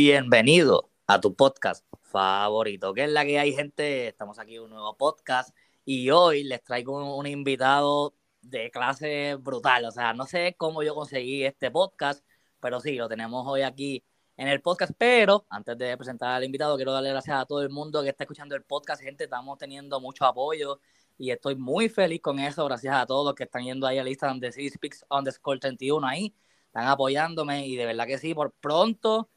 Bienvenido 0.00 0.92
a 1.08 1.20
tu 1.20 1.34
podcast 1.34 1.84
favorito, 2.02 2.94
que 2.94 3.02
es 3.02 3.10
la 3.10 3.24
que 3.24 3.40
hay 3.40 3.52
gente, 3.52 4.06
estamos 4.06 4.38
aquí 4.38 4.54
en 4.54 4.62
un 4.62 4.70
nuevo 4.70 4.96
podcast 4.96 5.52
y 5.84 6.08
hoy 6.10 6.44
les 6.44 6.62
traigo 6.62 7.16
un, 7.16 7.26
invitado 7.26 8.14
de 8.40 8.70
clase 8.70 9.34
brutal, 9.34 9.84
o 9.86 9.90
sea, 9.90 10.14
no 10.14 10.24
sé 10.26 10.54
cómo 10.56 10.84
yo 10.84 10.94
conseguí 10.94 11.42
este 11.42 11.72
podcast, 11.72 12.24
pero 12.60 12.78
sí, 12.78 12.94
lo 12.94 13.08
tenemos 13.08 13.44
hoy 13.48 13.62
aquí 13.62 14.04
en 14.36 14.46
el 14.46 14.62
podcast, 14.62 14.92
pero 14.96 15.46
antes 15.50 15.76
de 15.76 15.96
presentar 15.96 16.30
al 16.30 16.44
invitado, 16.44 16.76
quiero 16.76 16.92
darle 16.92 17.10
gracias 17.10 17.36
a 17.36 17.44
todo 17.44 17.60
el 17.62 17.70
mundo 17.70 18.00
que 18.04 18.10
está 18.10 18.22
escuchando 18.22 18.54
el 18.54 18.62
podcast, 18.62 19.02
gente, 19.02 19.24
estamos 19.24 19.58
teniendo 19.58 20.00
mucho 20.00 20.26
apoyo 20.26 20.78
y 21.18 21.32
estoy 21.32 21.56
muy 21.56 21.88
feliz 21.88 22.20
con 22.22 22.38
eso, 22.38 22.64
gracias 22.66 22.94
a 22.94 23.04
todos 23.04 23.26
los 23.26 23.34
que 23.34 23.42
están 23.42 23.64
yendo 23.64 23.84
ahí 23.84 23.98
a 23.98 24.04
la 24.04 24.10
lista 24.10 24.28
donde 24.28 24.52
sí 24.52 24.70
speaks 24.70 25.04
underscore 25.10 25.58
31 25.58 26.06
ahí, 26.06 26.32
están 26.66 26.86
apoyándome 26.86 27.66
y 27.66 27.74
de 27.74 27.84
verdad 27.84 28.06
que 28.06 28.18
sí, 28.18 28.32
por 28.32 28.52
pronto 28.52 29.28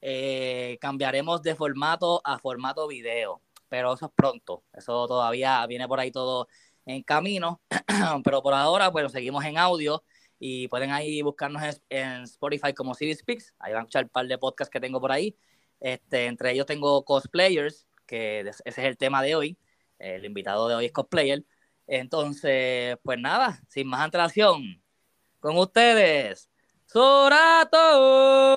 eh, 0.00 0.78
cambiaremos 0.80 1.42
de 1.42 1.54
formato 1.54 2.20
a 2.24 2.38
formato 2.38 2.86
video, 2.88 3.42
pero 3.68 3.94
eso 3.94 4.06
es 4.06 4.12
pronto, 4.14 4.64
eso 4.72 5.06
todavía 5.06 5.66
viene 5.66 5.86
por 5.86 6.00
ahí 6.00 6.10
todo 6.10 6.48
en 6.86 7.02
camino, 7.02 7.60
pero 8.24 8.42
por 8.42 8.54
ahora, 8.54 8.88
bueno, 8.88 9.08
seguimos 9.08 9.44
en 9.44 9.58
audio 9.58 10.02
y 10.38 10.68
pueden 10.68 10.90
ahí 10.90 11.22
buscarnos 11.22 11.62
en, 11.88 12.22
Spotify 12.22 12.72
como 12.72 12.94
City 12.94 13.14
Speaks, 13.14 13.54
ahí 13.58 13.72
van 13.72 13.80
a 13.80 13.82
escuchar 13.82 14.04
un 14.04 14.10
par 14.10 14.26
de 14.26 14.38
podcasts 14.38 14.70
que 14.72 14.80
tengo 14.80 15.00
por 15.00 15.12
ahí, 15.12 15.36
este, 15.80 16.26
entre 16.26 16.52
ellos 16.52 16.66
tengo 16.66 17.04
cosplayers, 17.04 17.86
que 18.06 18.40
ese 18.40 18.62
es 18.64 18.78
el 18.78 18.96
tema 18.96 19.22
de 19.22 19.34
hoy, 19.34 19.58
el 19.98 20.24
invitado 20.24 20.68
de 20.68 20.74
hoy 20.74 20.86
es 20.86 20.92
cosplayer, 20.92 21.44
entonces, 21.86 22.96
pues 23.02 23.18
nada, 23.18 23.60
sin 23.68 23.86
más 23.88 24.00
antelación, 24.00 24.82
con 25.40 25.58
ustedes, 25.58 26.50
Sorato. 26.92 28.56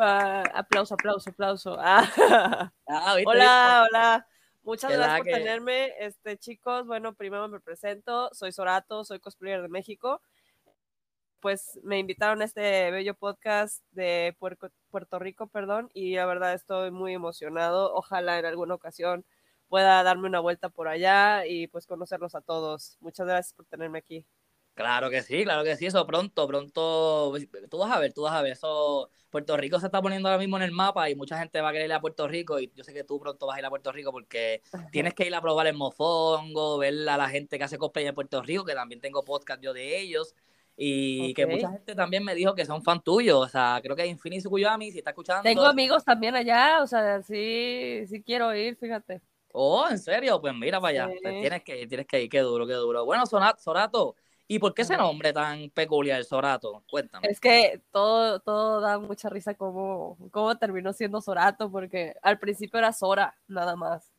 Ah, 0.00 0.44
aplauso, 0.54 0.94
aplauso, 0.94 1.30
aplauso. 1.30 1.76
Ah. 1.78 2.02
Ah, 2.90 3.16
hola, 3.26 3.86
hola. 3.86 4.26
Muchas 4.62 4.90
gracias 4.90 5.18
por 5.18 5.26
tenerme, 5.26 5.92
este, 5.98 6.38
chicos. 6.38 6.86
Bueno, 6.86 7.14
primero 7.14 7.48
me 7.48 7.60
presento. 7.60 8.30
Soy 8.32 8.50
Sorato, 8.52 9.04
soy 9.04 9.20
cosplayer 9.20 9.60
de 9.60 9.68
México. 9.68 10.22
Pues 11.40 11.78
me 11.82 11.98
invitaron 11.98 12.42
a 12.42 12.46
este 12.46 12.90
bello 12.90 13.14
podcast 13.14 13.84
de 13.92 14.34
Puerto, 14.38 15.18
Rico, 15.18 15.46
perdón, 15.48 15.90
y 15.94 16.16
la 16.16 16.26
verdad 16.26 16.54
estoy 16.54 16.90
muy 16.90 17.14
emocionado. 17.14 17.94
Ojalá 17.94 18.38
en 18.38 18.46
alguna 18.46 18.74
ocasión 18.74 19.24
pueda 19.68 20.02
darme 20.02 20.26
una 20.26 20.40
vuelta 20.40 20.68
por 20.70 20.88
allá 20.88 21.46
y 21.46 21.66
pues 21.68 21.86
conocerlos 21.86 22.34
a 22.34 22.40
todos. 22.40 22.96
Muchas 23.00 23.26
gracias 23.26 23.54
por 23.54 23.66
tenerme 23.66 23.98
aquí. 23.98 24.26
Claro 24.78 25.10
que 25.10 25.22
sí, 25.22 25.42
claro 25.42 25.64
que 25.64 25.74
sí, 25.74 25.86
eso 25.86 26.06
pronto, 26.06 26.46
pronto, 26.46 27.34
tú 27.68 27.78
vas 27.78 27.90
a 27.90 27.98
ver, 27.98 28.12
tú 28.12 28.22
vas 28.22 28.32
a 28.32 28.42
ver, 28.42 28.52
eso, 28.52 29.10
Puerto 29.28 29.56
Rico 29.56 29.80
se 29.80 29.86
está 29.86 30.00
poniendo 30.00 30.28
ahora 30.28 30.38
mismo 30.38 30.56
en 30.56 30.62
el 30.62 30.70
mapa 30.70 31.10
y 31.10 31.16
mucha 31.16 31.36
gente 31.36 31.60
va 31.60 31.70
a 31.70 31.72
querer 31.72 31.86
ir 31.86 31.92
a 31.94 32.00
Puerto 32.00 32.28
Rico 32.28 32.60
y 32.60 32.70
yo 32.76 32.84
sé 32.84 32.94
que 32.94 33.02
tú 33.02 33.18
pronto 33.18 33.44
vas 33.48 33.56
a 33.56 33.58
ir 33.58 33.66
a 33.66 33.70
Puerto 33.70 33.90
Rico 33.90 34.12
porque 34.12 34.62
tienes 34.92 35.14
que 35.14 35.26
ir 35.26 35.34
a 35.34 35.40
probar 35.40 35.66
el 35.66 35.74
mofongo, 35.74 36.78
ver 36.78 36.94
a 37.08 37.16
la 37.16 37.28
gente 37.28 37.58
que 37.58 37.64
hace 37.64 37.76
cosplay 37.76 38.06
en 38.06 38.14
Puerto 38.14 38.40
Rico, 38.40 38.64
que 38.64 38.74
también 38.74 39.00
tengo 39.00 39.24
podcast 39.24 39.60
yo 39.60 39.72
de 39.72 39.98
ellos 39.98 40.36
y 40.76 41.34
que 41.34 41.44
mucha 41.44 41.72
gente 41.72 41.96
también 41.96 42.22
me 42.22 42.36
dijo 42.36 42.54
que 42.54 42.64
son 42.64 42.80
fan 42.84 43.02
tuyos, 43.02 43.36
o 43.36 43.48
sea, 43.48 43.80
creo 43.82 43.96
que 43.96 44.06
Infinity 44.06 44.42
Sukuyami, 44.42 44.92
si 44.92 44.98
está 44.98 45.10
escuchando. 45.10 45.42
Tengo 45.42 45.64
amigos 45.64 46.04
también 46.04 46.36
allá, 46.36 46.84
o 46.84 46.86
sea, 46.86 47.20
sí, 47.20 48.04
sí 48.06 48.22
quiero 48.22 48.54
ir, 48.54 48.76
fíjate. 48.76 49.20
Oh, 49.50 49.88
¿en 49.90 49.98
serio? 49.98 50.40
Pues 50.40 50.54
mira 50.54 50.80
para 50.80 51.06
allá, 51.06 51.14
pues 51.20 51.40
tienes 51.40 51.64
que 51.64 51.80
ir, 51.80 51.88
tienes 51.88 52.06
que 52.06 52.22
ir, 52.22 52.28
qué 52.28 52.38
duro, 52.38 52.64
qué 52.64 52.74
duro. 52.74 53.04
Bueno, 53.04 53.24
Sorato, 53.26 54.14
¿Y 54.50 54.58
por 54.58 54.72
qué 54.72 54.80
ese 54.82 54.96
nombre 54.96 55.34
tan 55.34 55.68
peculiar, 55.70 56.24
Sorato? 56.24 56.82
Cuéntame. 56.90 57.28
Es 57.28 57.38
que 57.38 57.82
todo, 57.92 58.40
todo 58.40 58.80
da 58.80 58.98
mucha 58.98 59.28
risa 59.28 59.52
cómo, 59.52 60.16
cómo 60.30 60.56
terminó 60.56 60.94
siendo 60.94 61.20
Sorato, 61.20 61.70
porque 61.70 62.14
al 62.22 62.38
principio 62.38 62.78
era 62.78 62.94
Sora, 62.94 63.36
nada 63.46 63.76
más. 63.76 64.10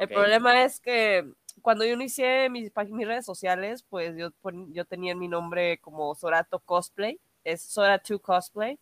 El 0.00 0.08
problema 0.08 0.64
es 0.64 0.80
que 0.80 1.32
cuando 1.62 1.84
yo 1.84 1.94
inicié 1.94 2.50
mis, 2.50 2.72
mis 2.88 3.06
redes 3.06 3.24
sociales, 3.24 3.84
pues 3.88 4.16
yo, 4.16 4.30
yo 4.72 4.84
tenía 4.84 5.14
mi 5.14 5.28
nombre 5.28 5.78
como 5.78 6.12
Sorato 6.16 6.58
Cosplay, 6.58 7.20
es 7.44 7.76
Sora2 7.76 8.20
Cosplay. 8.20 8.80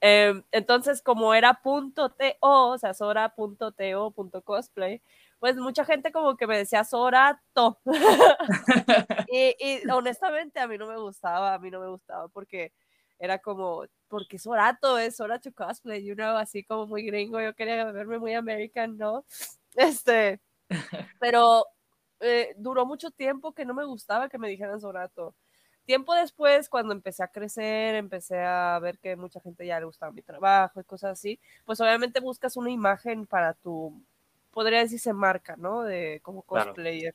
Em, 0.00 0.42
entonces, 0.52 1.02
como 1.02 1.34
era 1.34 1.52
punto 1.62 2.08
.to, 2.08 2.24
o 2.40 2.78
sea, 2.78 2.94
sora.to.cosplay, 2.94 5.02
pues 5.38 5.56
mucha 5.56 5.84
gente 5.84 6.10
como 6.12 6.36
que 6.36 6.46
me 6.46 6.56
decía 6.56 6.82
Sorato. 6.84 7.78
y, 9.34 9.56
y, 9.58 9.90
honestamente 9.90 10.60
a 10.60 10.68
mí 10.68 10.78
no 10.78 10.86
me 10.86 10.96
gustaba, 10.96 11.54
a 11.54 11.58
mí 11.58 11.70
no 11.70 11.80
me 11.80 11.88
gustaba 11.88 12.28
porque 12.28 12.72
era 13.18 13.38
como, 13.38 13.84
porque 14.08 14.38
Sorato 14.38 14.98
es 14.98 15.16
Sorato 15.16 15.52
cosplay, 15.52 16.04
you 16.04 16.14
know, 16.14 16.36
así 16.36 16.62
como 16.64 16.86
muy 16.86 17.04
gringo, 17.04 17.40
yo 17.40 17.54
quería 17.54 17.84
verme 17.86 18.18
muy 18.18 18.34
American, 18.34 18.96
¿no? 18.96 19.24
Este, 19.76 20.40
pero 21.18 21.66
eh, 22.20 22.54
duró 22.56 22.86
mucho 22.86 23.10
tiempo 23.10 23.52
que 23.52 23.64
no 23.64 23.74
me 23.74 23.84
gustaba 23.84 24.28
que 24.28 24.38
me 24.38 24.48
dijeran 24.48 24.80
Sorato. 24.80 25.34
Tiempo 25.84 26.14
después, 26.14 26.68
cuando 26.68 26.92
empecé 26.92 27.24
a 27.24 27.28
crecer, 27.28 27.96
empecé 27.96 28.38
a 28.40 28.78
ver 28.80 28.98
que 29.00 29.16
mucha 29.16 29.40
gente 29.40 29.66
ya 29.66 29.80
le 29.80 29.86
gustaba 29.86 30.12
mi 30.12 30.22
trabajo 30.22 30.80
y 30.80 30.84
cosas 30.84 31.12
así, 31.12 31.40
pues 31.64 31.80
obviamente 31.80 32.20
buscas 32.20 32.56
una 32.56 32.70
imagen 32.70 33.26
para 33.26 33.54
tu 33.54 34.00
podría 34.52 34.78
decirse 34.78 35.12
marca, 35.12 35.56
¿no? 35.56 35.82
De 35.82 36.20
como 36.22 36.42
cosplayer. 36.42 37.14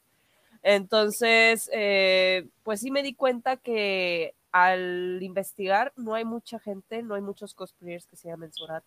Entonces, 0.64 1.70
eh, 1.74 2.48
pues 2.64 2.82
sí 2.82 2.92
me 2.92 3.04
di 3.04 3.14
cuenta 3.14 3.58
que 3.58 4.36
al 4.52 5.20
investigar 5.22 5.94
no 5.96 6.16
hay 6.16 6.26
mucha 6.26 6.60
gente, 6.60 7.04
no 7.04 7.16
hay 7.16 7.22
muchos 7.22 7.54
cosplayers 7.54 8.08
que 8.08 8.16
se 8.16 8.30
llamen 8.30 8.52
Sorat. 8.52 8.84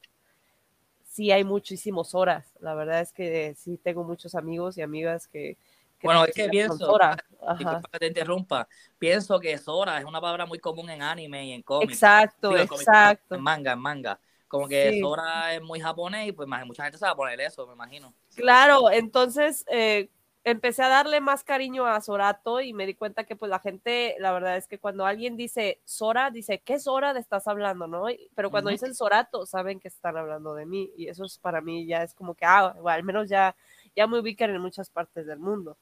Sí 1.07 1.31
hay 1.31 1.45
muchísimos 1.45 2.15
horas. 2.15 2.53
La 2.61 2.75
verdad 2.75 3.01
es 3.01 3.13
que 3.13 3.55
sí 3.57 3.79
tengo 3.83 4.03
muchos 4.05 4.35
amigos 4.35 4.77
y 4.79 4.83
amigas 4.83 5.29
que... 5.29 5.57
bueno, 6.03 6.25
es 6.25 6.35
que 6.35 6.49
pienso, 6.49 6.79
Sora. 6.79 7.17
que 7.93 7.99
te 7.99 8.07
interrumpa, 8.07 8.67
pienso 8.99 9.39
que 9.39 9.57
Sora 9.59 9.99
es 9.99 10.05
una 10.05 10.21
palabra 10.21 10.47
muy 10.47 10.59
común 10.59 10.91
en 10.91 11.03
anime 11.03 11.47
y 11.47 11.53
en 11.53 11.63
cómics. 11.63 11.93
Exacto, 11.93 12.57
exacto. 12.57 13.35
En 13.35 13.43
manga, 13.43 13.73
en 13.73 13.79
manga. 13.79 14.19
Como 14.49 14.69
que 14.69 15.01
Sora 15.01 15.55
es 15.55 15.63
muy 15.63 15.81
japonés 15.81 16.29
y 16.29 16.33
pues 16.33 16.47
mucha 16.47 16.83
gente 16.83 16.99
se 16.99 17.05
va 17.07 17.13
a 17.13 17.17
poner 17.17 17.41
eso, 17.41 17.67
me 17.67 17.73
imagino. 17.73 18.13
Claro, 18.35 18.91
entonces 18.91 19.65
eh, 19.71 20.11
empecé 20.45 20.83
a 20.83 20.89
darle 20.89 21.21
más 21.21 21.45
cariño 21.45 21.87
a 21.87 22.01
Sorato 22.01 22.61
y 22.61 22.73
me 22.73 22.87
di 22.87 22.95
cuenta 22.95 23.25
que 23.25 23.37
pues 23.37 23.49
la 23.49 23.61
gente, 23.61 24.17
la 24.19 24.33
verdad 24.33 24.57
es 24.57 24.67
que 24.67 24.79
cuando 24.79 25.07
alguien 25.07 25.37
dice 25.37 25.81
Sora, 25.85 26.31
dice, 26.31 26.61
¿qué 26.65 26.79
Sora 26.79 27.15
de 27.15 27.21
estás 27.21 27.47
hablando? 27.47 27.87
¿no? 27.87 28.07
Pero 28.35 28.51
cuando 28.51 28.71
dicen 28.71 28.95
Sorato, 28.95 29.47
saben 29.47 29.79
que 29.79 29.89
están 29.89 30.17
hablando 30.17 30.55
de 30.55 30.67
mí 30.67 30.91
y 30.97 31.09
eso 31.09 31.25
es 31.25 31.39
para 31.39 31.61
mí 31.61 31.87
ya 31.87 32.03
es 32.03 32.15
como 32.15 32.35
que, 32.35 32.45
ah, 32.45 32.75
al 32.87 33.05
menos 33.05 33.29
ya, 33.29 33.55
ya 33.95 34.07
me 34.07 34.19
ubican 34.19 34.51
en 34.51 34.61
muchas 34.61 34.91
partes 34.91 35.27
del 35.27 35.39
mundo. 35.39 35.77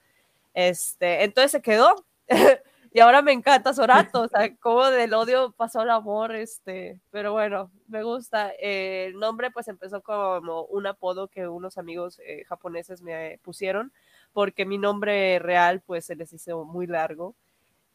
Este, 0.54 1.24
entonces 1.24 1.52
se 1.52 1.62
quedó. 1.62 1.94
y 2.92 3.00
ahora 3.00 3.22
me 3.22 3.32
encanta 3.32 3.72
Sorato, 3.72 4.22
o 4.22 4.28
sea, 4.28 4.54
como 4.60 4.84
del 4.86 5.14
odio 5.14 5.52
pasó 5.52 5.80
al 5.80 5.90
amor, 5.90 6.34
este, 6.34 7.00
pero 7.10 7.32
bueno, 7.32 7.70
me 7.88 8.02
gusta. 8.02 8.52
Eh, 8.60 9.06
el 9.08 9.18
nombre 9.18 9.50
pues 9.50 9.68
empezó 9.68 10.02
como 10.02 10.64
un 10.64 10.86
apodo 10.86 11.28
que 11.28 11.48
unos 11.48 11.78
amigos 11.78 12.20
eh, 12.24 12.44
japoneses 12.44 13.02
me 13.02 13.38
pusieron, 13.42 13.92
porque 14.32 14.64
mi 14.66 14.78
nombre 14.78 15.38
real 15.38 15.80
pues 15.84 16.06
se 16.06 16.16
les 16.16 16.32
hizo 16.32 16.64
muy 16.64 16.86
largo. 16.86 17.34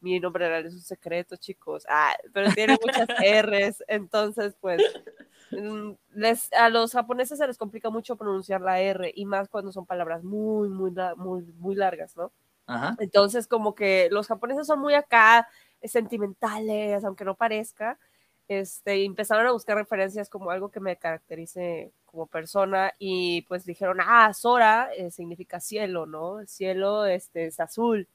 Mi 0.00 0.20
nombre 0.20 0.48
real 0.48 0.66
es 0.66 0.74
un 0.74 0.82
secreto, 0.82 1.36
chicos, 1.36 1.84
ah, 1.88 2.14
pero 2.32 2.52
tiene 2.52 2.76
muchas 2.82 3.08
R's, 3.42 3.82
entonces 3.88 4.54
pues 4.60 4.82
mm, 5.50 5.92
les, 6.14 6.52
a 6.52 6.68
los 6.68 6.92
japoneses 6.92 7.38
se 7.38 7.46
les 7.46 7.58
complica 7.58 7.90
mucho 7.90 8.16
pronunciar 8.16 8.60
la 8.60 8.80
R 8.80 9.12
y 9.14 9.24
más 9.24 9.48
cuando 9.48 9.72
son 9.72 9.86
palabras 9.86 10.22
muy, 10.22 10.68
muy, 10.68 10.92
muy, 11.16 11.42
muy 11.58 11.74
largas, 11.74 12.16
¿no? 12.16 12.30
Entonces, 12.98 13.46
como 13.46 13.74
que 13.74 14.08
los 14.10 14.26
japoneses 14.26 14.66
son 14.66 14.80
muy 14.80 14.94
acá, 14.94 15.48
eh, 15.80 15.88
sentimentales, 15.88 17.04
aunque 17.04 17.24
no 17.24 17.34
parezca. 17.36 17.98
Este, 18.48 19.04
empezaron 19.04 19.46
a 19.46 19.52
buscar 19.52 19.76
referencias 19.76 20.28
como 20.28 20.50
algo 20.50 20.70
que 20.70 20.80
me 20.80 20.96
caracterice 20.96 21.92
como 22.04 22.26
persona 22.26 22.92
y 22.98 23.42
pues 23.42 23.64
dijeron, 23.64 23.98
ah, 24.00 24.32
Sora 24.32 24.90
eh, 24.96 25.10
significa 25.10 25.58
cielo, 25.60 26.06
¿no? 26.06 26.40
El 26.40 26.48
cielo 26.48 27.06
este, 27.06 27.46
es 27.46 27.58
azul 27.58 28.08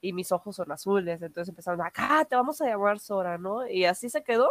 y 0.00 0.12
mis 0.12 0.32
ojos 0.32 0.56
son 0.56 0.72
azules. 0.72 1.20
Entonces 1.20 1.50
empezaron, 1.50 1.82
acá 1.82 2.24
te 2.28 2.34
vamos 2.36 2.60
a 2.60 2.66
llamar 2.66 2.98
Sora, 2.98 3.38
¿no? 3.38 3.68
Y 3.68 3.84
así 3.84 4.08
se 4.08 4.22
quedó. 4.22 4.48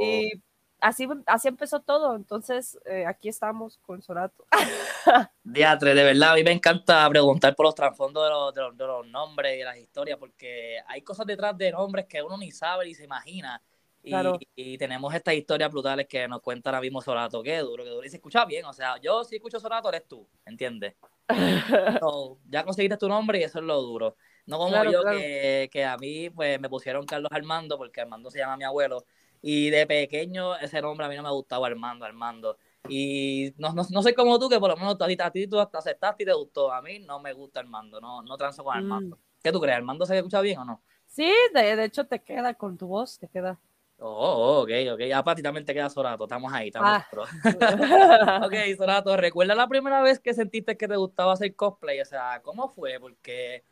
Y 0.00 0.36
oh 0.36 0.40
así, 0.82 1.08
así 1.26 1.48
empezó 1.48 1.80
todo. 1.80 2.14
Entonces, 2.14 2.78
eh, 2.84 3.06
aquí 3.06 3.28
estamos 3.28 3.78
con 3.78 4.02
Sorato. 4.02 4.44
Diatre, 5.44 5.94
de 5.94 6.04
verdad, 6.04 6.32
a 6.32 6.34
mí 6.34 6.44
me 6.44 6.52
encanta 6.52 7.08
preguntar 7.08 7.54
por 7.54 7.66
los 7.66 7.74
trasfondos 7.74 8.24
de 8.24 8.60
los, 8.60 8.76
de, 8.76 8.86
los, 8.86 9.06
nombres 9.06 9.54
y 9.54 9.58
de 9.58 9.64
las 9.64 9.78
historias, 9.78 10.18
porque 10.18 10.78
hay 10.86 11.02
cosas 11.02 11.26
detrás 11.26 11.56
de 11.56 11.72
nombres 11.72 12.06
que 12.06 12.22
uno 12.22 12.36
ni 12.36 12.50
sabe 12.50 12.84
ni 12.84 12.94
se 12.94 13.04
imagina. 13.04 13.62
Y, 14.02 14.78
tenemos 14.78 15.14
estas 15.14 15.34
historias 15.34 15.70
brutales 15.70 16.06
que 16.08 16.26
nos 16.26 16.40
cuenta 16.40 16.70
ahora 16.70 16.80
mismo 16.80 17.00
Sorato. 17.00 17.42
Qué 17.42 17.58
duro, 17.58 17.84
qué 17.84 17.90
duro. 17.90 18.06
Y 18.06 18.10
se 18.10 18.16
escucha 18.16 18.44
bien. 18.44 18.64
O 18.64 18.72
sea, 18.72 19.00
yo 19.00 19.24
si 19.24 19.36
escucho 19.36 19.60
Sorato, 19.60 19.88
eres 19.88 20.06
tú, 20.08 20.28
¿entiendes? 20.44 20.94
ya 22.48 22.64
conseguiste 22.64 22.96
tu 22.96 23.08
nombre 23.08 23.38
y 23.38 23.42
eso 23.44 23.58
es 23.60 23.64
lo 23.64 23.80
duro. 23.80 24.16
No 24.46 24.58
como 24.58 24.84
yo, 24.84 25.02
Que, 25.04 25.70
que, 25.72 25.84
a 25.84 25.96
mí 25.96 26.30
pues 26.30 26.60
me 26.60 26.68
pusieron 26.68 27.06
Carlos 27.06 27.30
Armando, 27.32 27.78
porque 27.78 28.00
Armando 28.00 28.30
se 28.30 28.40
llama 28.40 28.56
mi 28.56 28.64
abuelo 28.64 29.04
Y 29.40 29.70
de 29.70 29.86
pequeño 29.86 30.56
ese 30.56 30.82
nombre 30.82 31.06
a 31.06 31.08
mí 31.08 31.14
no 31.14 31.22
me 31.22 31.30
gustaba, 31.30 31.68
Armando, 31.68 32.04
Armando. 32.04 32.58
Y 32.88 33.54
no, 33.58 33.72
no, 33.72 33.84
no 33.88 34.02
sé 34.02 34.14
como 34.14 34.38
tú, 34.40 34.48
que 34.48 34.58
por 34.58 34.70
lo 34.70 34.76
menos 34.76 34.96
a 35.00 35.06
ti, 35.06 35.16
a 35.20 35.30
ti 35.30 35.46
tú 35.46 35.60
aceptaste 35.60 36.24
y 36.24 36.26
te 36.26 36.32
gustó. 36.32 36.72
A 36.72 36.82
mí 36.82 36.98
no 36.98 37.20
me 37.20 37.32
gusta 37.32 37.60
Armando, 37.60 38.00
no, 38.00 38.22
no 38.22 38.36
transo 38.36 38.64
con 38.64 38.76
Armando. 38.76 39.16
Mm. 39.16 39.20
¿Qué 39.42 39.52
tú 39.52 39.60
crees? 39.60 39.76
¿Armando 39.76 40.06
se 40.06 40.16
escucha 40.16 40.40
bien 40.40 40.58
o 40.58 40.64
no? 40.64 40.82
Sí, 41.06 41.30
de, 41.52 41.84
hecho 41.84 42.06
te 42.06 42.22
queda 42.22 42.54
con 42.54 42.78
tu 42.78 42.86
voz, 42.86 43.18
te 43.18 43.28
queda. 43.28 43.60
Oh, 44.04 44.62
ok, 44.62 44.70
ok. 44.94 45.00
A 45.14 45.22
Pati 45.22 45.42
también 45.42 45.64
te 45.64 45.72
queda 45.72 45.88
Sorato. 45.88 46.24
Estamos 46.24 46.52
ahí, 46.52 46.68
estamos. 46.68 46.90
Ah. 46.90 48.42
ok, 48.44 48.54
Sorato, 48.76 49.16
¿recuerda 49.16 49.54
la 49.54 49.68
primera 49.68 50.02
vez 50.02 50.18
que 50.18 50.34
sentiste 50.34 50.76
que 50.76 50.88
te 50.88 50.96
gustaba 50.96 51.34
hacer 51.34 51.54
cosplay? 51.54 52.00
O 52.00 52.04
sea, 52.04 52.40
¿cómo 52.42 52.68
fue? 52.68 52.98
Porque 52.98 53.62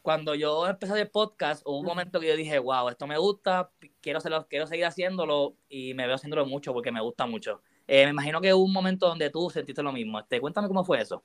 cuando 0.00 0.36
yo 0.36 0.68
empecé 0.68 1.00
el 1.00 1.10
podcast, 1.10 1.62
hubo 1.66 1.80
un 1.80 1.86
momento 1.86 2.20
que 2.20 2.28
yo 2.28 2.36
dije, 2.36 2.60
wow, 2.60 2.90
esto 2.90 3.08
me 3.08 3.18
gusta, 3.18 3.70
quiero, 4.00 4.18
hacerlo, 4.18 4.46
quiero 4.48 4.68
seguir 4.68 4.84
haciéndolo 4.84 5.56
y 5.68 5.94
me 5.94 6.06
veo 6.06 6.14
haciéndolo 6.14 6.46
mucho 6.46 6.72
porque 6.72 6.92
me 6.92 7.00
gusta 7.00 7.26
mucho. 7.26 7.60
Eh, 7.88 8.04
me 8.04 8.10
imagino 8.10 8.40
que 8.40 8.54
hubo 8.54 8.64
un 8.64 8.72
momento 8.72 9.08
donde 9.08 9.30
tú 9.30 9.50
sentiste 9.50 9.82
lo 9.82 9.90
mismo. 9.90 10.20
Este, 10.20 10.40
cuéntame 10.40 10.68
cómo 10.68 10.84
fue 10.84 11.00
eso. 11.00 11.24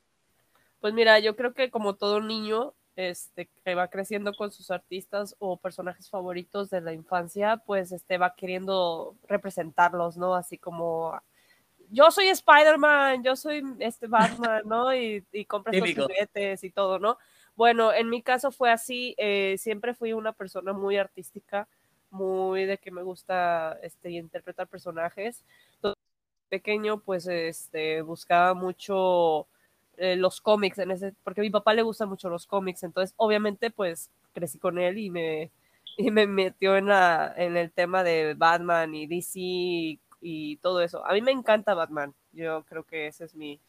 Pues 0.80 0.96
mira, 0.96 1.20
yo 1.20 1.36
creo 1.36 1.54
que 1.54 1.70
como 1.70 1.96
todo 1.96 2.22
niño 2.22 2.74
este, 2.98 3.48
que 3.64 3.76
va 3.76 3.88
creciendo 3.88 4.34
con 4.34 4.52
sus 4.52 4.72
artistas 4.72 5.36
o 5.38 5.56
personajes 5.56 6.10
favoritos 6.10 6.72
de 6.72 6.82
la 6.82 6.94
infancia, 6.94 7.58
pues 7.58 7.92
este, 7.92 8.18
va 8.18 8.36
queriendo 8.36 9.16
representarlos, 9.28 10.18
¿no? 10.18 10.34
Así 10.34 10.58
como 10.58 11.14
yo 11.92 12.10
soy 12.10 12.28
Spider-Man, 12.28 13.24
yo 13.24 13.36
soy 13.36 13.64
este 13.80 14.08
Batman, 14.08 14.64
¿no? 14.66 14.94
Y, 14.96 15.24
y 15.32 15.46
compras 15.46 15.76
los 15.78 15.94
juguetes 15.94 16.64
y 16.64 16.72
todo, 16.72 16.98
¿no? 16.98 17.20
Bueno, 17.56 17.94
en 17.94 18.10
mi 18.10 18.24
caso 18.24 18.52
fue 18.52 18.72
así, 18.72 19.14
eh, 19.18 19.56
siempre 19.60 19.94
fui 19.94 20.14
una 20.14 20.34
persona 20.34 20.74
muy 20.74 20.98
artística, 20.98 21.68
muy 22.10 22.66
de 22.66 22.80
que 22.80 22.90
me 22.90 23.04
gusta 23.04 23.78
este, 23.84 24.10
interpretar 24.12 24.68
personajes. 24.68 25.46
pequeño, 26.50 27.00
pues 27.00 27.28
este, 27.28 28.02
buscaba 28.02 28.56
mucho 28.56 29.48
eh, 29.98 30.16
los 30.16 30.42
cómics, 30.42 30.78
en 30.78 30.92
ese, 30.92 31.14
porque 31.24 31.42
a 31.42 31.44
mi 31.44 31.50
papá 31.50 31.74
le 31.74 31.82
gustan 31.82 32.10
mucho 32.10 32.30
los 32.30 32.46
cómics, 32.46 32.84
entonces 32.84 33.14
obviamente 33.18 33.72
pues 33.72 34.12
crecí 34.34 34.60
con 34.60 34.78
él 34.78 34.98
y 34.98 35.10
me, 35.10 35.52
y 35.98 36.12
me 36.12 36.28
metió 36.28 36.78
en, 36.78 36.86
la, 36.86 37.34
en 37.36 37.58
el 37.58 37.72
tema 37.72 38.04
de 38.04 38.36
Batman 38.36 38.94
y 38.94 39.08
DC 39.08 40.00
y, 40.22 40.58
todo 40.62 40.82
eso. 40.82 41.06
A 41.06 41.14
mí 41.14 41.22
me 41.22 41.32
encanta 41.32 41.74
Batman, 41.74 42.14
yo 42.32 42.64
creo 42.66 42.84
que 42.84 43.08
ese 43.08 43.26
es 43.26 43.36
mi 43.36 43.60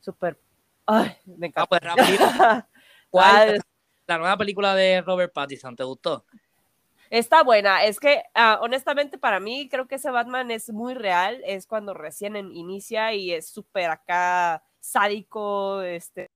súper... 0.00 0.38
Ay, 0.86 1.16
me 1.26 1.48
encanta. 1.48 1.78
Ah, 1.82 1.94
pues, 1.96 2.18
¿Cuál? 3.10 3.60
La 4.06 4.18
nueva 4.18 4.36
película 4.36 4.74
de 4.74 5.00
Robert 5.00 5.32
Pattinson, 5.32 5.74
¿te 5.74 5.84
gustó? 5.84 6.24
Está 7.10 7.42
buena, 7.42 7.84
es 7.84 8.00
que 8.00 8.22
ah, 8.34 8.58
honestamente 8.62 9.18
para 9.18 9.38
mí 9.38 9.68
creo 9.68 9.86
que 9.86 9.96
ese 9.96 10.10
Batman 10.10 10.50
es 10.50 10.70
muy 10.70 10.94
real, 10.94 11.42
es 11.44 11.66
cuando 11.66 11.92
recién 11.92 12.36
inicia 12.36 13.12
y 13.12 13.32
es 13.32 13.48
súper 13.48 13.90
acá 13.90 14.62
sádico, 14.82 15.80
este, 15.82 16.30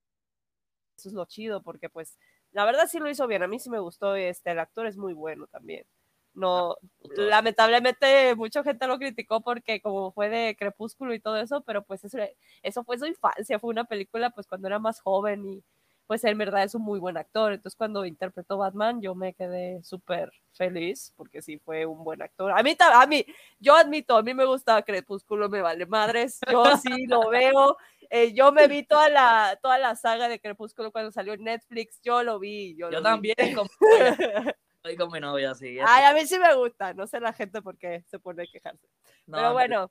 eso 0.96 1.08
es 1.08 1.14
lo 1.14 1.26
chido, 1.26 1.62
porque 1.62 1.90
pues 1.90 2.16
la 2.52 2.64
verdad 2.64 2.86
sí 2.88 2.98
lo 2.98 3.10
hizo 3.10 3.26
bien, 3.26 3.42
a 3.42 3.48
mí 3.48 3.58
sí 3.58 3.68
me 3.68 3.80
gustó, 3.80 4.14
este, 4.16 4.52
el 4.52 4.58
actor 4.58 4.86
es 4.86 4.96
muy 4.96 5.12
bueno 5.12 5.46
también. 5.48 5.84
No, 6.32 6.76
lamentablemente 7.16 8.34
mucha 8.34 8.62
gente 8.62 8.86
lo 8.86 8.98
criticó 8.98 9.40
porque 9.40 9.80
como 9.80 10.12
fue 10.12 10.28
de 10.28 10.54
Crepúsculo 10.58 11.14
y 11.14 11.20
todo 11.20 11.38
eso, 11.38 11.62
pero 11.62 11.82
pues 11.82 12.04
eso, 12.04 12.18
eso 12.62 12.84
fue 12.84 12.98
su 12.98 13.06
infancia, 13.06 13.58
fue 13.58 13.70
una 13.70 13.84
película 13.84 14.30
pues 14.30 14.46
cuando 14.46 14.68
era 14.68 14.78
más 14.78 15.00
joven 15.00 15.46
y 15.46 15.62
pues 16.06 16.24
en 16.24 16.38
verdad 16.38 16.64
es 16.64 16.74
un 16.74 16.82
muy 16.82 16.98
buen 16.98 17.16
actor. 17.16 17.52
Entonces 17.52 17.76
cuando 17.76 18.04
interpretó 18.04 18.58
Batman 18.58 19.00
yo 19.00 19.14
me 19.14 19.34
quedé 19.34 19.82
súper 19.82 20.30
feliz 20.52 21.12
porque 21.16 21.42
sí 21.42 21.58
fue 21.58 21.86
un 21.86 22.04
buen 22.04 22.22
actor. 22.22 22.52
A 22.52 22.62
mí, 22.62 22.76
a 22.78 23.06
mí, 23.06 23.26
yo 23.58 23.74
admito, 23.74 24.16
a 24.16 24.22
mí 24.22 24.34
me 24.34 24.44
gusta 24.44 24.82
Crepúsculo, 24.82 25.48
me 25.48 25.60
vale 25.60 25.86
madres, 25.86 26.38
yo 26.50 26.64
sí 26.76 27.06
lo 27.06 27.28
veo. 27.28 27.76
Eh, 28.10 28.32
yo 28.34 28.52
me 28.52 28.68
vi 28.68 28.84
toda 28.84 29.08
la, 29.08 29.58
toda 29.60 29.78
la 29.78 29.96
saga 29.96 30.28
de 30.28 30.40
Crepúsculo 30.40 30.92
cuando 30.92 31.10
salió 31.10 31.34
en 31.34 31.44
Netflix, 31.44 32.00
yo 32.02 32.22
lo 32.22 32.38
vi. 32.38 32.76
Yo, 32.76 32.88
también, 33.02 33.34
estoy 34.76 34.96
con 34.96 35.10
mi 35.10 35.20
novia, 35.20 35.54
sí. 35.54 35.78
Ay, 35.84 36.04
a 36.04 36.14
mí 36.14 36.26
sí 36.26 36.38
me 36.38 36.54
gusta, 36.54 36.94
no 36.94 37.06
sé 37.06 37.20
la 37.20 37.32
gente 37.32 37.62
por 37.62 37.76
qué 37.78 38.04
se 38.06 38.18
pone 38.18 38.44
a 38.44 38.46
quejarse. 38.46 38.86
Pero 39.26 39.52
bueno, 39.52 39.90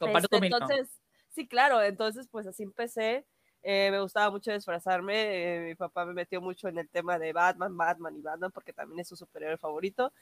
este, 0.00 0.36
entonces, 0.36 1.00
sí, 1.30 1.48
claro, 1.48 1.82
entonces 1.82 2.28
pues 2.30 2.46
así 2.46 2.62
empecé. 2.62 3.26
Eh, 3.62 3.90
me 3.90 4.00
gustaba 4.00 4.30
mucho 4.30 4.52
disfrazarme. 4.52 5.58
Eh, 5.58 5.60
mi 5.68 5.74
papá 5.74 6.04
me 6.06 6.14
metió 6.14 6.40
mucho 6.40 6.68
en 6.68 6.78
el 6.78 6.88
tema 6.88 7.18
de 7.18 7.32
Batman, 7.32 7.76
Batman 7.76 8.16
y 8.16 8.22
Batman, 8.22 8.50
porque 8.52 8.72
también 8.72 9.00
es 9.00 9.08
su 9.08 9.16
superhéroe 9.16 9.58
favorito. 9.58 10.12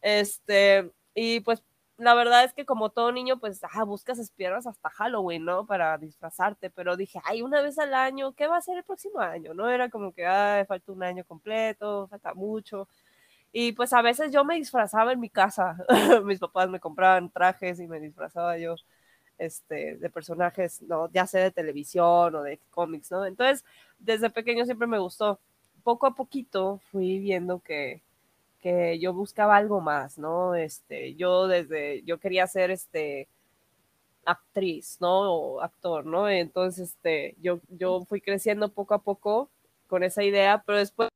Este, 0.00 0.90
y 1.14 1.40
pues 1.40 1.62
la 1.98 2.14
verdad 2.14 2.44
es 2.44 2.52
que 2.54 2.66
como 2.66 2.90
todo 2.90 3.12
niño, 3.12 3.38
pues 3.40 3.60
ah, 3.72 3.84
buscas 3.84 4.18
espiernas 4.18 4.66
hasta 4.66 4.90
Halloween, 4.90 5.44
¿no? 5.44 5.66
Para 5.66 5.96
disfrazarte, 5.98 6.70
pero 6.70 6.96
dije, 6.96 7.20
ay, 7.24 7.42
una 7.42 7.62
vez 7.62 7.78
al 7.78 7.94
año, 7.94 8.34
¿qué 8.34 8.46
va 8.48 8.58
a 8.58 8.62
ser 8.62 8.78
el 8.78 8.84
próximo 8.84 9.20
año? 9.20 9.54
No 9.54 9.70
era 9.70 9.88
como 9.90 10.12
que, 10.12 10.26
ay, 10.26 10.64
falta 10.66 10.92
un 10.92 11.02
año 11.02 11.24
completo, 11.24 12.08
falta 12.08 12.34
mucho. 12.34 12.88
Y 13.52 13.72
pues 13.72 13.92
a 13.92 14.02
veces 14.02 14.30
yo 14.32 14.44
me 14.44 14.56
disfrazaba 14.56 15.12
en 15.12 15.20
mi 15.20 15.30
casa. 15.30 15.76
Mis 16.24 16.38
papás 16.40 16.68
me 16.70 16.80
compraban 16.80 17.30
trajes 17.30 17.80
y 17.80 17.88
me 17.88 18.00
disfrazaba 18.00 18.58
yo 18.58 18.76
este, 19.38 19.96
de 19.96 20.10
personajes, 20.10 20.82
¿no? 20.82 21.10
ya 21.12 21.26
sea 21.26 21.42
de 21.42 21.50
televisión 21.50 22.34
o 22.34 22.42
de 22.42 22.58
cómics, 22.70 23.10
¿no? 23.10 23.24
Entonces, 23.26 23.64
desde 23.98 24.30
pequeño 24.30 24.64
siempre 24.64 24.86
me 24.86 24.98
gustó. 24.98 25.40
Poco 25.82 26.06
a 26.06 26.14
poquito 26.14 26.80
fui 26.90 27.18
viendo 27.18 27.60
que, 27.60 28.02
que 28.60 28.98
yo 28.98 29.12
buscaba 29.12 29.56
algo 29.56 29.80
más, 29.80 30.18
¿no? 30.18 30.54
Este, 30.54 31.14
yo 31.14 31.46
desde, 31.48 32.02
yo 32.02 32.18
quería 32.18 32.46
ser 32.46 32.70
este 32.70 33.28
actriz, 34.24 34.98
¿no? 35.00 35.32
O 35.32 35.60
actor, 35.60 36.04
¿no? 36.06 36.28
Entonces, 36.28 36.90
este, 36.90 37.36
yo, 37.40 37.60
yo 37.68 38.04
fui 38.06 38.20
creciendo 38.20 38.68
poco 38.70 38.94
a 38.94 39.02
poco 39.02 39.50
con 39.86 40.02
esa 40.02 40.24
idea, 40.24 40.62
pero 40.66 40.78
después 40.78 41.10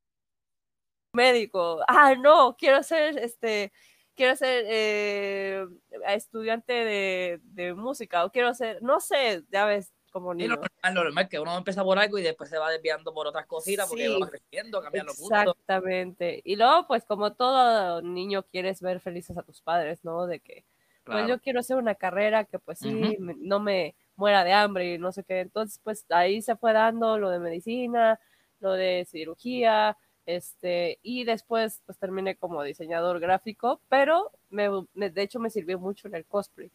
médico, 1.12 1.80
ah, 1.88 2.14
no, 2.14 2.56
quiero 2.56 2.82
ser 2.82 3.18
este 3.18 3.72
quiero 4.20 4.36
ser 4.36 4.66
eh, 4.68 5.66
estudiante 6.08 6.74
de, 6.74 7.74
música 7.74 8.22
o 8.26 8.30
quiero 8.30 8.52
ser, 8.52 8.82
no 8.82 9.00
sé, 9.00 9.44
ya 9.50 9.64
ves, 9.64 9.94
como 10.12 10.34
niño. 10.34 10.56
lo 10.56 10.92
normal, 10.92 11.26
que 11.26 11.38
uno 11.38 11.56
empieza 11.56 11.82
por 11.82 11.98
algo 11.98 12.18
y 12.18 12.22
después 12.22 12.50
se 12.50 12.58
va 12.58 12.70
desviando 12.70 13.14
por 13.14 13.26
otras 13.26 13.46
cositas 13.46 13.88
porque 13.88 14.10
va 14.10 14.28
creciendo, 14.28 14.82
cambiando 14.82 15.12
Exactamente. 15.12 16.42
Y 16.44 16.56
luego, 16.56 16.86
pues 16.86 17.06
como 17.06 17.32
todo 17.32 18.02
niño 18.02 18.42
quieres 18.42 18.82
ver 18.82 19.00
felices 19.00 19.38
a 19.38 19.42
tus 19.42 19.62
padres, 19.62 20.04
¿no? 20.04 20.26
De 20.26 20.40
que, 20.40 20.66
pues 21.04 21.26
yo 21.26 21.40
quiero 21.40 21.60
hacer 21.60 21.78
una 21.78 21.94
carrera 21.94 22.44
que 22.44 22.58
pues 22.58 22.80
sí, 22.80 23.16
no 23.18 23.58
me 23.58 23.96
muera 24.16 24.44
de 24.44 24.52
hambre 24.52 24.96
y 24.96 24.98
no 24.98 25.12
sé 25.12 25.24
qué. 25.24 25.40
Entonces, 25.40 25.80
pues 25.82 26.04
ahí 26.10 26.42
se 26.42 26.56
fue 26.56 26.74
dando 26.74 27.16
lo 27.16 27.30
de 27.30 27.38
medicina, 27.38 28.20
lo 28.58 28.74
de 28.74 29.06
cirugía, 29.08 29.96
este, 30.26 30.98
y 31.02 31.24
después 31.24 31.82
pues 31.86 31.98
terminé 31.98 32.36
como 32.36 32.62
diseñador 32.62 33.20
gráfico, 33.20 33.80
pero 33.88 34.32
me, 34.50 34.68
de 34.94 35.22
hecho 35.22 35.40
me 35.40 35.50
sirvió 35.50 35.78
mucho 35.78 36.08
en 36.08 36.14
el 36.14 36.24
cosplay. 36.24 36.70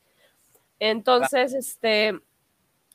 Entonces, 0.79 1.53
este, 1.53 2.19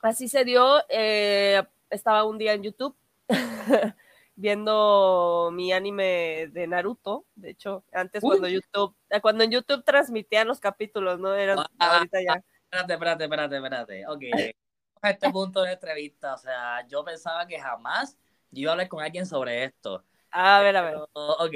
así 0.02 0.28
se 0.28 0.45
dio, 0.45 0.80
eh, 0.88 1.62
estaba 1.88 2.25
un 2.25 2.38
día 2.38 2.52
en 2.52 2.62
YouTube 2.62 2.95
viendo 4.37 5.50
mi 5.52 5.73
anime 5.73 6.49
de 6.52 6.66
Naruto, 6.66 7.25
de 7.35 7.50
hecho, 7.50 7.85
antes 7.92 8.21
cuando 8.21 8.49
YouTube, 8.49 8.95
eh, 9.09 9.21
cuando 9.21 9.45
en 9.45 9.50
YouTube 9.50 9.85
transmitían 9.85 10.49
los 10.49 10.61
capítulos, 10.61 11.19
¿no? 11.19 11.35
Era 11.35 11.57
ah, 11.78 11.97
ahorita 11.97 12.23
ya. 12.23 12.42
Espérate, 12.64 12.92
espérate, 12.92 13.25
espérate, 13.25 13.57
espérate. 13.57 14.07
Ok, 14.07 14.23
a 15.02 15.11
este 15.11 15.30
punto 15.30 15.62
de 15.62 15.73
entrevista, 15.73 16.35
o 16.35 16.38
sea, 16.38 16.87
yo 16.87 17.04
pensaba 17.04 17.47
que 17.47 17.59
jamás 17.59 18.16
yo 18.50 18.62
iba 18.62 18.71
a 18.71 18.73
hablar 18.73 18.88
con 18.88 19.02
alguien 19.02 19.26
sobre 19.26 19.64
esto. 19.64 20.04
A 20.30 20.60
ver, 20.60 20.76
a 20.76 20.82
ver. 20.82 20.96
ok. 21.12 21.54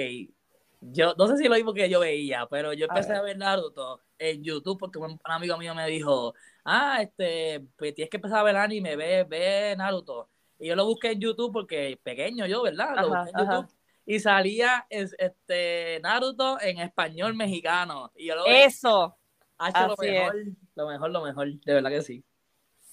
Yo 0.80 1.14
no 1.16 1.26
sé 1.26 1.38
si 1.38 1.48
lo 1.48 1.54
mismo 1.54 1.72
que 1.72 1.88
yo 1.88 2.00
veía, 2.00 2.46
pero 2.50 2.72
yo 2.74 2.86
empecé 2.86 3.14
a 3.14 3.22
ver, 3.22 3.38
Naruto 3.38 4.00
en 4.18 4.42
YouTube 4.42 4.78
porque 4.78 4.98
un, 4.98 5.18
amigo 5.24 5.56
mío 5.56 5.74
me 5.74 5.86
dijo, 5.86 6.34
ah, 6.64 6.98
este, 7.00 7.64
pues 7.76 7.94
tienes 7.94 8.10
que 8.10 8.18
empezar 8.18 8.40
a 8.40 8.42
ver 8.42 8.56
anime, 8.56 8.96
ve, 8.96 9.24
ve 9.24 9.74
Naruto. 9.76 10.28
Y 10.58 10.68
yo 10.68 10.76
lo 10.76 10.84
busqué 10.84 11.12
en 11.12 11.20
YouTube 11.20 11.52
porque 11.52 11.98
pequeño 12.02 12.46
yo, 12.46 12.62
¿verdad? 12.62 12.96
Lo 13.00 13.08
busqué 13.08 13.30
en 13.30 13.38
YouTube. 13.38 13.74
Y 14.06 14.20
salía 14.20 14.86
este 14.90 16.00
Naruto 16.02 16.60
en 16.60 16.78
español 16.78 17.34
mexicano. 17.34 18.12
Y 18.14 18.26
yo 18.26 18.36
lo 18.36 18.44
Eso. 18.46 19.16
Ha 19.56 19.86
lo 19.86 19.96
mejor, 19.96 20.34
lo 20.74 20.88
mejor, 20.88 21.10
lo 21.10 21.22
mejor, 21.22 21.60
de 21.60 21.74
verdad 21.74 21.90
que 21.90 22.02
sí. 22.02 22.24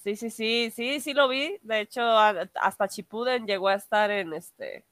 Sí, 0.02 0.16
sí, 0.16 0.30
sí, 0.30 0.70
sí, 0.74 1.00
sí 1.00 1.12
lo 1.12 1.28
vi. 1.28 1.58
De 1.62 1.80
hecho, 1.80 2.02
hasta 2.02 2.88
Chipuden 2.88 3.46
llegó 3.46 3.68
a 3.68 3.74
estar 3.74 4.10
en 4.10 4.32
este 4.32 4.84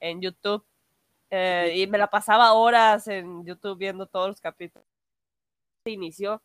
en 0.00 0.20
YouTube. 0.20 0.64
Eh, 1.30 1.72
y 1.76 1.86
me 1.86 1.98
la 1.98 2.08
pasaba 2.08 2.52
horas 2.52 3.08
en 3.08 3.44
YouTube 3.44 3.78
viendo 3.78 4.06
todos 4.06 4.28
los 4.28 4.40
capítulos. 4.40 4.86
Se 5.84 5.90
inició, 5.90 6.42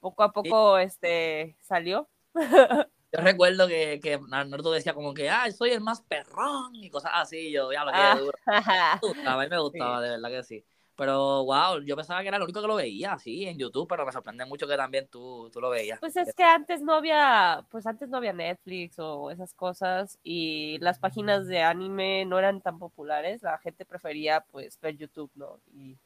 poco 0.00 0.22
a 0.22 0.32
poco 0.32 0.78
este, 0.78 1.56
salió. 1.60 2.08
Yo 3.10 3.20
recuerdo 3.22 3.66
que, 3.66 4.00
que 4.02 4.20
Naruto 4.28 4.70
decía 4.70 4.92
como 4.92 5.14
que, 5.14 5.30
ah, 5.30 5.50
soy 5.50 5.70
el 5.70 5.80
más 5.80 6.02
perrón 6.02 6.74
y 6.74 6.90
cosas 6.90 7.12
así. 7.14 7.50
Yo 7.50 7.72
ya 7.72 7.84
lo 7.84 7.90
quería 7.90 8.16
duro. 8.16 8.38
a 8.46 9.38
mí 9.38 9.48
me 9.48 9.58
gustaba, 9.58 10.02
de 10.02 10.10
verdad 10.10 10.28
que 10.28 10.42
sí. 10.42 10.64
Pero, 10.98 11.44
wow, 11.44 11.78
yo 11.84 11.94
pensaba 11.94 12.22
que 12.22 12.26
era 12.26 12.38
lo 12.38 12.44
único 12.44 12.60
que 12.60 12.66
lo 12.66 12.74
veía, 12.74 13.16
sí, 13.20 13.46
en 13.46 13.56
YouTube, 13.56 13.86
pero 13.88 14.04
me 14.04 14.10
sorprende 14.10 14.44
mucho 14.46 14.66
que 14.66 14.76
también 14.76 15.06
tú, 15.06 15.48
tú 15.52 15.60
lo 15.60 15.70
veías. 15.70 16.00
Pues 16.00 16.16
es 16.16 16.34
que 16.34 16.42
antes 16.42 16.82
no 16.82 16.92
había, 16.92 17.64
pues 17.70 17.86
antes 17.86 18.08
no 18.08 18.16
había 18.16 18.32
Netflix 18.32 18.98
o 18.98 19.30
esas 19.30 19.54
cosas 19.54 20.18
y 20.24 20.76
las 20.80 20.98
páginas 20.98 21.46
de 21.46 21.62
anime 21.62 22.24
no 22.24 22.36
eran 22.36 22.60
tan 22.60 22.80
populares, 22.80 23.44
la 23.44 23.58
gente 23.58 23.84
prefería 23.84 24.44
pues 24.50 24.76
ver 24.80 24.96
YouTube, 24.96 25.30
¿no? 25.36 25.60
Y 25.72 25.96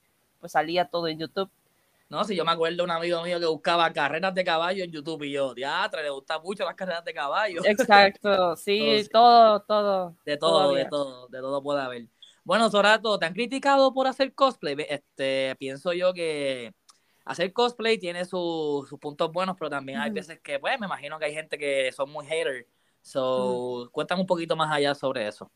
pues 0.41 0.53
salía 0.53 0.85
todo 0.85 1.09
en 1.09 1.21
YouTube. 1.21 1.49
No, 2.11 2.23
si 2.25 2.37
yo 2.37 2.45
me 2.45 2.53
acuerdo 2.53 2.77
de 2.77 2.83
un 2.83 2.91
amigo 2.91 3.23
mío 3.23 3.41
que 3.41 3.47
buscaba 3.47 3.91
carreras 3.95 4.35
de 4.35 4.45
caballo 4.45 4.85
en 4.85 4.93
YouTube 4.93 5.23
y 5.23 5.33
yo, 5.33 5.55
teatro, 5.55 6.03
le 6.03 6.11
gustan 6.11 6.43
mucho 6.43 6.67
las 6.67 6.75
carreras 6.75 7.03
de 7.03 7.15
caballo. 7.15 7.63
Exacto, 7.65 8.57
sí, 8.57 9.09
todo, 9.11 9.61
todo. 9.61 10.17
De 10.27 10.37
todo, 10.37 10.75
de 10.75 10.85
todo, 10.85 11.29
de 11.29 11.39
todo 11.39 11.63
puede 11.63 11.81
haber. 11.81 12.09
Bueno, 12.45 12.69
Sorato, 12.71 13.19
¿te 13.19 13.27
han 13.27 13.35
criticado 13.35 13.95
por 13.95 14.07
hacer 14.07 14.35
cosplay? 14.35 14.77
Este, 14.89 15.55
pienso 15.59 15.93
yo 15.93 16.13
que 16.13 16.75
hacer 17.25 17.53
cosplay 17.53 17.99
tiene 17.99 18.25
sus 18.25 18.89
puntos 19.01 19.31
buenos, 19.33 19.57
pero 19.57 19.71
también 19.71 20.01
hay 20.01 20.11
veces 20.11 20.41
que, 20.41 20.59
pues, 20.59 20.79
me 20.81 20.87
imagino 20.87 21.19
que 21.19 21.27
hay 21.27 21.35
gente 21.35 21.57
que 21.57 21.93
son 21.93 22.11
muy 22.11 22.27
haters. 22.27 22.67
So, 23.01 23.89
cuéntame 23.93 24.21
un 24.21 24.27
poquito 24.27 24.57
más 24.57 24.73
allá 24.73 24.95
sobre 24.95 25.27
eso. 25.27 25.51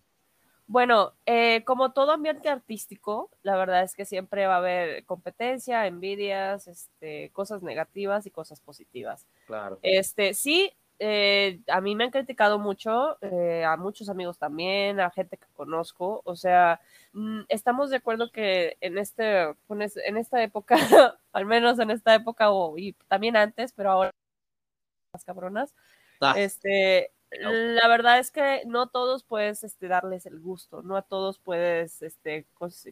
Bueno, 0.68 1.14
eh, 1.26 1.62
como 1.64 1.92
todo 1.92 2.10
ambiente 2.10 2.48
artístico, 2.48 3.30
la 3.42 3.56
verdad 3.56 3.84
es 3.84 3.94
que 3.94 4.04
siempre 4.04 4.46
va 4.46 4.54
a 4.54 4.58
haber 4.58 5.04
competencia, 5.04 5.86
envidias, 5.86 6.66
este, 6.66 7.30
cosas 7.30 7.62
negativas 7.62 8.26
y 8.26 8.32
cosas 8.32 8.60
positivas. 8.60 9.28
Claro. 9.46 9.78
Este, 9.82 10.34
sí, 10.34 10.72
eh, 10.98 11.60
a 11.68 11.80
mí 11.80 11.94
me 11.94 12.04
han 12.04 12.10
criticado 12.10 12.58
mucho, 12.58 13.18
eh, 13.22 13.64
a 13.64 13.76
muchos 13.76 14.08
amigos 14.08 14.38
también, 14.38 15.00
a 15.00 15.10
gente 15.10 15.36
que 15.36 15.46
conozco, 15.54 16.22
o 16.24 16.36
sea, 16.36 16.80
mm, 17.12 17.42
estamos 17.48 17.90
de 17.90 17.96
acuerdo 17.96 18.30
que 18.32 18.76
en 18.80 18.98
este, 18.98 19.54
en 19.68 20.16
esta 20.16 20.42
época, 20.42 20.76
al 21.32 21.46
menos 21.46 21.78
en 21.78 21.90
esta 21.90 22.14
época 22.14 22.50
o 22.50 22.78
y 22.78 22.94
también 23.08 23.36
antes, 23.36 23.72
pero 23.72 23.90
ahora 23.92 24.10
las 25.12 25.24
cabronas, 25.24 25.74
ah. 26.20 26.34
este, 26.36 27.12
la 27.30 27.88
verdad 27.88 28.18
es 28.18 28.30
que 28.30 28.62
no 28.66 28.88
todos 28.88 29.24
puedes 29.24 29.64
este, 29.64 29.88
darles 29.88 30.26
el 30.26 30.40
gusto, 30.40 30.82
no 30.82 30.96
a 30.96 31.02
todos 31.02 31.38
puedes 31.38 32.02
este, 32.02 32.46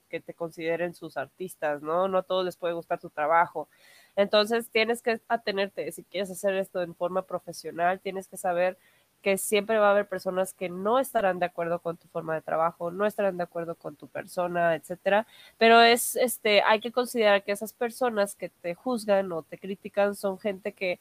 que 0.09 0.21
te 0.21 0.35
consideren 0.35 0.95
sus 0.95 1.17
artistas, 1.17 1.83
¿no? 1.83 2.09
No 2.09 2.19
a 2.19 2.23
todos 2.23 2.45
les 2.45 2.57
puede 2.57 2.75
gustar 2.75 2.99
tu 3.01 3.11
trabajo. 3.11 3.69
Entonces 4.17 4.71
tienes 4.71 5.03
que 5.03 5.21
atenerte, 5.29 5.91
si 5.93 6.05
quieres 6.05 6.31
hacer 6.31 6.55
esto 6.55 6.83
en 6.83 6.95
forma 6.95 7.23
profesional, 7.23 8.01
tienes 8.01 8.29
que 8.29 8.37
saber 8.37 8.79
que 9.23 9.39
siempre 9.39 9.79
va 9.79 9.89
a 9.89 9.91
haber 9.93 10.07
personas 10.07 10.53
que 10.53 10.69
no 10.69 10.99
estarán 10.99 11.39
de 11.39 11.47
acuerdo 11.47 11.79
con 11.81 11.97
tu 11.97 12.07
forma 12.09 12.35
de 12.35 12.43
trabajo, 12.43 12.91
no 12.91 13.07
estarán 13.07 13.39
de 13.39 13.45
acuerdo 13.45 13.75
con 13.75 13.97
tu 13.97 14.07
persona, 14.07 14.75
etcétera, 14.75 15.27
pero 15.59 15.81
es 15.81 16.15
este 16.17 16.63
hay 16.63 16.81
que 16.81 16.93
considerar 16.93 17.43
que 17.43 17.53
esas 17.53 17.73
personas 17.73 18.35
que 18.35 18.51
te 18.51 18.75
juzgan 18.75 19.33
o 19.33 19.43
te 19.43 19.59
critican 19.59 20.15
son 20.15 20.39
gente 20.39 20.73
que 20.75 21.01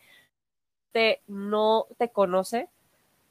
te 0.93 1.22
no 1.27 1.88
te 1.98 2.10
conoce, 2.10 2.70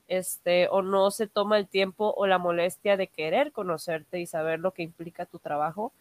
este 0.09 0.69
o 0.69 0.83
no 0.83 1.11
se 1.11 1.27
toma 1.27 1.59
el 1.59 1.69
tiempo 1.69 2.15
o 2.17 2.27
la 2.27 2.39
molestia 2.39 2.97
de 2.97 3.09
querer 3.09 3.53
conocerte 3.53 4.21
y 4.21 4.27
saber 4.27 4.61
lo 4.61 4.73
que 4.73 4.83
implica 4.83 5.27
tu 5.27 5.39
trabajo 5.39 5.93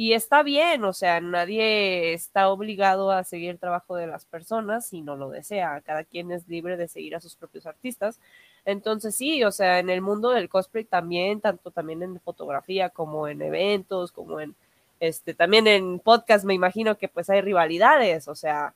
y 0.00 0.12
está 0.12 0.44
bien, 0.44 0.84
o 0.84 0.92
sea, 0.92 1.20
nadie 1.20 2.12
está 2.12 2.50
obligado 2.50 3.10
a 3.10 3.24
seguir 3.24 3.50
el 3.50 3.58
trabajo 3.58 3.96
de 3.96 4.06
las 4.06 4.24
personas 4.24 4.86
si 4.86 5.02
no 5.02 5.16
lo 5.16 5.28
desea. 5.28 5.80
Cada 5.80 6.04
quien 6.04 6.30
es 6.30 6.46
libre 6.46 6.76
de 6.76 6.86
seguir 6.86 7.16
a 7.16 7.20
sus 7.20 7.34
propios 7.34 7.66
artistas. 7.66 8.20
Entonces 8.64 9.16
sí, 9.16 9.42
o 9.42 9.50
sea, 9.50 9.80
en 9.80 9.90
el 9.90 10.00
mundo 10.00 10.30
del 10.30 10.48
cosplay 10.48 10.84
también, 10.84 11.40
tanto 11.40 11.72
también 11.72 12.04
en 12.04 12.20
fotografía 12.20 12.90
como 12.90 13.26
en 13.26 13.42
eventos, 13.42 14.12
como 14.12 14.38
en 14.40 14.54
este, 15.00 15.34
también 15.34 15.66
en 15.66 15.98
podcast 15.98 16.44
me 16.44 16.54
imagino 16.54 16.96
que 16.96 17.08
pues 17.08 17.28
hay 17.28 17.40
rivalidades, 17.40 18.28
o 18.28 18.36
sea, 18.36 18.74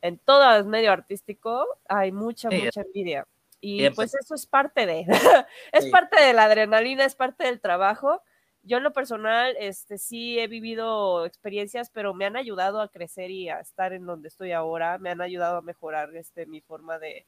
en 0.00 0.16
todo 0.16 0.56
el 0.56 0.64
medio 0.64 0.90
artístico 0.90 1.66
hay 1.86 2.12
mucha, 2.12 2.48
mucha 2.48 2.80
envidia. 2.80 3.26
Y 3.60 3.90
pues 3.90 4.14
eso 4.14 4.34
es 4.34 4.46
parte 4.46 4.86
de, 4.86 5.04
es 5.72 5.86
parte 5.90 6.18
de 6.18 6.32
la 6.32 6.44
adrenalina, 6.44 7.04
es 7.04 7.14
parte 7.14 7.44
del 7.44 7.60
trabajo 7.60 8.22
yo 8.64 8.76
en 8.78 8.84
lo 8.84 8.92
personal, 8.92 9.54
este, 9.58 9.98
sí 9.98 10.38
he 10.38 10.46
vivido 10.46 11.26
experiencias, 11.26 11.90
pero 11.90 12.14
me 12.14 12.24
han 12.26 12.36
ayudado 12.36 12.80
a 12.80 12.88
crecer 12.88 13.30
y 13.30 13.48
a 13.48 13.60
estar 13.60 13.92
en 13.92 14.06
donde 14.06 14.28
estoy 14.28 14.52
ahora, 14.52 14.98
me 14.98 15.10
han 15.10 15.20
ayudado 15.20 15.56
a 15.58 15.62
mejorar 15.62 16.14
este, 16.16 16.46
mi 16.46 16.60
forma 16.60 16.98
de, 16.98 17.26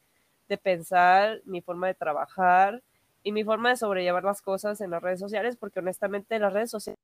de 0.48 0.58
pensar, 0.58 1.40
mi 1.44 1.60
forma 1.60 1.88
de 1.88 1.94
trabajar 1.94 2.82
y 3.22 3.32
mi 3.32 3.44
forma 3.44 3.70
de 3.70 3.76
sobrellevar 3.76 4.24
las 4.24 4.42
cosas 4.42 4.80
en 4.80 4.90
las 4.90 5.02
redes 5.02 5.20
sociales, 5.20 5.56
porque 5.56 5.80
honestamente 5.80 6.38
las 6.38 6.52
redes 6.52 6.70
sociales 6.70 7.00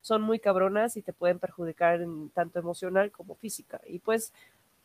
son 0.00 0.22
muy 0.22 0.38
cabronas 0.38 0.96
y 0.96 1.02
te 1.02 1.12
pueden 1.12 1.38
perjudicar 1.38 2.00
en 2.00 2.30
tanto 2.30 2.58
emocional 2.58 3.10
como 3.10 3.34
física. 3.34 3.80
Y 3.86 3.98
pues 4.00 4.32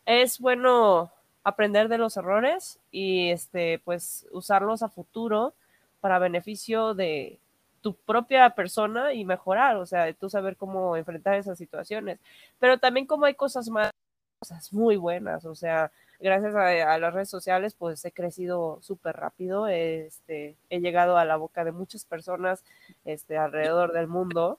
es 0.06 0.38
bueno 0.38 1.10
aprender 1.44 1.88
de 1.88 1.98
los 1.98 2.16
errores 2.16 2.78
y 2.90 3.30
este 3.30 3.80
pues 3.84 4.26
usarlos 4.32 4.82
a 4.82 4.88
futuro 4.88 5.54
para 6.00 6.18
beneficio 6.18 6.94
de, 6.94 7.38
tu 7.84 7.94
propia 7.94 8.48
persona 8.48 9.12
y 9.12 9.26
mejorar, 9.26 9.76
o 9.76 9.84
sea, 9.84 10.10
tú 10.14 10.30
saber 10.30 10.56
cómo 10.56 10.96
enfrentar 10.96 11.34
esas 11.34 11.58
situaciones. 11.58 12.18
Pero 12.58 12.78
también 12.78 13.04
como 13.06 13.26
hay 13.26 13.34
cosas 13.34 13.68
más, 13.68 13.90
cosas 14.38 14.72
muy 14.72 14.96
buenas, 14.96 15.44
o 15.44 15.54
sea, 15.54 15.92
gracias 16.18 16.54
a, 16.54 16.98
las 16.98 17.12
redes 17.12 17.28
sociales, 17.28 17.74
pues 17.74 18.02
he 18.06 18.10
crecido 18.10 18.78
súper 18.80 19.16
rápido, 19.16 19.68
este, 19.68 20.56
he 20.70 20.80
llegado 20.80 21.18
a 21.18 21.26
la 21.26 21.36
boca 21.36 21.62
de 21.62 21.72
muchas 21.72 22.06
personas 22.06 22.64
este, 23.04 23.36
alrededor 23.36 23.92
del 23.92 24.08
mundo. 24.08 24.58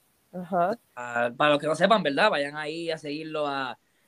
Ah, 0.95 1.31
para 1.35 1.53
los 1.53 1.59
que 1.59 1.65
no 1.65 1.75
sepan, 1.75 2.03
¿verdad? 2.03 2.29
Vayan 2.29 2.57
ahí 2.57 2.91
a 2.91 2.99
seguirlo 2.99 3.47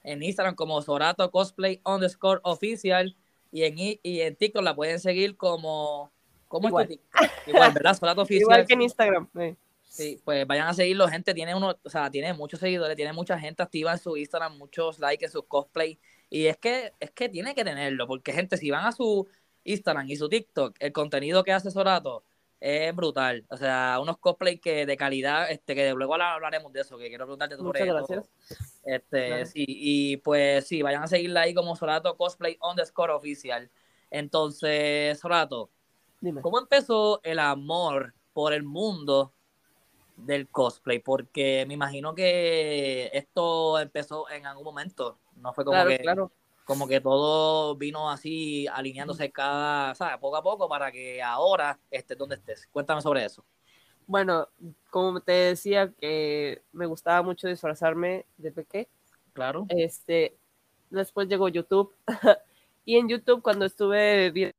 en 0.03 0.21
Instagram 0.21 0.53
como 0.53 0.79
Sorato 0.83 1.31
Cosplay 1.31 1.81
underscore 1.83 2.39
oficial 2.43 3.15
y 3.51 3.63
en, 3.63 3.79
y 3.79 4.21
en 4.21 4.35
TikTok 4.35 4.61
la 4.61 4.75
pueden 4.75 4.99
seguir 4.99 5.37
como 5.37 6.11
¿Cómo 6.47 6.67
Igual. 6.67 6.99
Igual, 7.45 7.71
¿verdad? 7.73 8.19
oficial. 8.19 8.41
Igual 8.41 8.67
que 8.67 8.73
en 8.73 8.81
Instagram. 8.81 9.29
Sí. 9.83 10.21
pues 10.23 10.45
vayan 10.45 10.67
a 10.67 10.73
seguirlo, 10.73 11.07
gente. 11.07 11.33
Tiene 11.33 11.55
uno, 11.55 11.75
o 11.83 11.89
sea, 11.89 12.09
tiene 12.09 12.33
muchos 12.33 12.59
seguidores, 12.59 12.95
tiene 12.95 13.13
mucha 13.13 13.39
gente 13.39 13.63
activa 13.63 13.91
en 13.91 13.99
su 13.99 14.15
Instagram, 14.15 14.57
muchos 14.57 14.99
likes 14.99 15.25
en 15.25 15.31
sus 15.31 15.45
cosplay. 15.45 15.99
Y 16.29 16.47
es 16.47 16.57
que, 16.57 16.93
es 16.99 17.11
que 17.11 17.29
tiene 17.29 17.55
que 17.55 17.63
tenerlo, 17.63 18.07
porque 18.07 18.33
gente, 18.33 18.57
si 18.57 18.69
van 18.69 18.85
a 18.85 18.91
su 18.91 19.27
Instagram 19.63 20.09
y 20.09 20.15
su 20.15 20.29
TikTok, 20.29 20.75
el 20.79 20.91
contenido 20.91 21.43
que 21.43 21.51
hace 21.51 21.71
Sorato 21.71 22.23
es 22.59 22.95
brutal. 22.95 23.45
O 23.49 23.57
sea, 23.57 23.99
unos 24.01 24.17
cosplay 24.17 24.57
que 24.57 24.85
de 24.85 24.97
calidad, 24.97 25.49
este, 25.51 25.75
que 25.75 25.91
luego 25.93 26.15
hablaremos 26.15 26.73
de 26.73 26.81
eso, 26.81 26.97
que 26.97 27.07
quiero 27.07 27.25
preguntarte 27.25 27.55
sobre 27.55 27.85
Muchas 27.85 28.07
gracias. 28.07 28.29
Este, 28.83 29.45
sí, 29.45 29.65
y 29.67 30.17
pues 30.17 30.67
sí, 30.67 30.81
vayan 30.81 31.03
a 31.03 31.07
seguirla 31.07 31.41
ahí 31.41 31.53
como 31.53 31.75
Sorato 31.75 32.15
Cosplay 32.17 32.57
underscore 32.61 33.13
oficial. 33.13 33.69
Entonces, 34.09 35.19
Sorato, 35.19 35.69
¿Cómo 36.41 36.59
empezó 36.59 37.21
el 37.23 37.39
amor 37.39 38.13
por 38.33 38.53
el 38.53 38.63
mundo 38.63 39.33
del 40.15 40.47
cosplay? 40.49 40.99
Porque 40.99 41.65
me 41.67 41.75
imagino 41.75 42.15
que 42.15 43.09
esto 43.13 43.79
empezó 43.79 44.29
en 44.29 44.45
algún 44.45 44.63
momento, 44.63 45.19
no 45.35 45.53
fue 45.53 45.65
como 45.65 45.85
que 45.85 46.03
como 46.67 46.85
que 46.85 46.99
todo 46.99 47.77
vino 47.77 48.09
así 48.09 48.67
alineándose 48.67 49.31
cada, 49.31 49.95
¿sabes? 49.95 50.17
Poco 50.17 50.35
a 50.35 50.43
poco 50.43 50.67
para 50.67 50.91
que 50.91 51.23
ahora 51.23 51.79
estés 51.89 52.17
donde 52.17 52.35
estés. 52.35 52.67
Cuéntame 52.67 53.01
sobre 53.01 53.23
eso. 53.23 53.45
Bueno, 54.05 54.49
como 54.89 55.21
te 55.21 55.31
decía 55.31 55.93
que 55.93 56.61
me 56.73 56.85
gustaba 56.85 57.21
mucho 57.21 57.47
disfrazarme 57.47 58.25
de 58.35 58.51
pequeño. 58.51 58.89
Claro. 59.31 59.65
Este, 59.69 60.37
después 60.89 61.29
llegó 61.29 61.47
YouTube 61.47 61.95
y 62.83 62.97
en 62.97 63.07
YouTube 63.07 63.41
cuando 63.41 63.63
estuve 63.63 64.31
viendo 64.31 64.55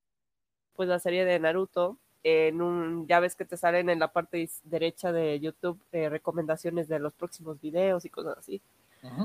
pues 0.78 0.88
la 0.88 1.00
serie 1.00 1.24
de 1.24 1.40
Naruto. 1.40 1.98
En 2.22 2.62
un, 2.62 3.08
ya 3.08 3.18
ves 3.18 3.34
que 3.34 3.44
te 3.44 3.56
salen 3.56 3.90
en 3.90 3.98
la 3.98 4.12
parte 4.12 4.48
derecha 4.62 5.10
de 5.10 5.40
YouTube 5.40 5.80
eh, 5.90 6.08
recomendaciones 6.08 6.86
de 6.86 7.00
los 7.00 7.14
próximos 7.14 7.60
videos 7.60 8.04
y 8.04 8.10
cosas 8.10 8.38
así. 8.38 8.62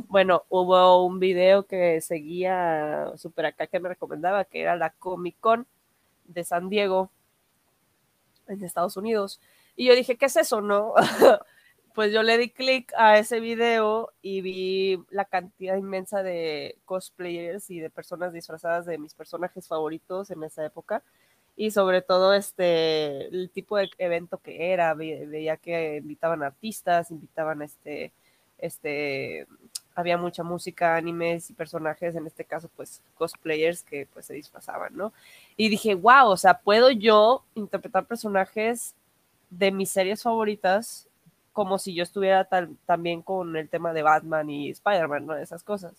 Bueno, 0.08 0.46
hubo 0.50 1.06
un 1.06 1.20
video 1.20 1.68
que 1.68 2.02
seguía 2.02 3.12
super 3.18 3.46
acá 3.46 3.68
que 3.68 3.80
me 3.80 3.90
recomendaba, 3.90 4.46
que 4.46 4.62
era 4.62 4.76
la 4.76 4.90
Comic 4.90 5.36
Con 5.40 5.68
de 6.26 6.44
San 6.44 6.70
Diego, 6.70 7.12
en 8.48 8.64
Estados 8.64 8.98
Unidos. 8.98 9.40
Y 9.76 9.86
yo 9.86 9.96
dije, 9.96 10.18
¿qué 10.18 10.26
es 10.26 10.38
eso, 10.38 10.60
no? 10.60 10.96
pues 11.94 12.12
yo 12.12 12.24
le 12.24 12.40
di 12.40 12.50
clic 12.50 12.92
a 12.98 13.20
ese 13.20 13.40
video 13.40 14.12
y 14.24 14.42
vi 14.42 15.04
la 15.12 15.26
cantidad 15.26 15.78
inmensa 15.78 16.24
de 16.24 16.80
cosplayers 16.86 17.70
y 17.70 17.80
de 17.80 17.92
personas 17.92 18.34
disfrazadas 18.34 18.88
de 18.88 18.98
mis 18.98 19.14
personajes 19.14 19.68
favoritos 19.68 20.32
en 20.32 20.44
esa 20.44 20.66
época 20.66 21.04
y 21.56 21.72
sobre 21.72 22.02
todo 22.02 22.34
este 22.34 23.28
el 23.28 23.50
tipo 23.50 23.78
de 23.78 23.90
evento 23.98 24.40
que 24.40 24.72
era, 24.74 24.94
veía 24.94 25.58
que 25.58 25.98
invitaban 25.98 26.44
artistas, 26.44 27.12
invitaban 27.12 27.62
este 27.62 28.12
este 28.58 29.48
había 29.96 30.18
mucha 30.18 30.44
música, 30.44 30.96
animes 30.96 31.50
y 31.50 31.54
personajes, 31.54 32.16
en 32.16 32.26
este 32.26 32.46
caso 32.46 32.70
pues 32.76 33.02
cosplayers 33.16 33.84
que 33.84 34.08
pues 34.12 34.26
se 34.26 34.34
disfrazaban, 34.34 34.96
¿no? 34.96 35.14
Y 35.56 35.70
dije, 35.70 35.96
wow, 35.96 36.30
o 36.30 36.38
sea, 36.38 36.60
puedo 36.60 36.90
yo 36.90 37.44
interpretar 37.54 38.06
personajes 38.06 38.96
de 39.50 39.72
mis 39.72 39.92
series 39.92 40.24
favoritas 40.24 41.08
como 41.52 41.78
si 41.78 41.94
yo 41.94 42.04
estuviera 42.04 42.48
también 42.86 43.22
con 43.22 43.56
el 43.56 43.70
tema 43.70 43.94
de 43.94 44.02
Batman 44.02 44.50
y 44.50 44.72
Spider-Man, 44.72 45.28
¿no? 45.28 45.36
Esas 45.36 45.64
cosas. 45.64 45.94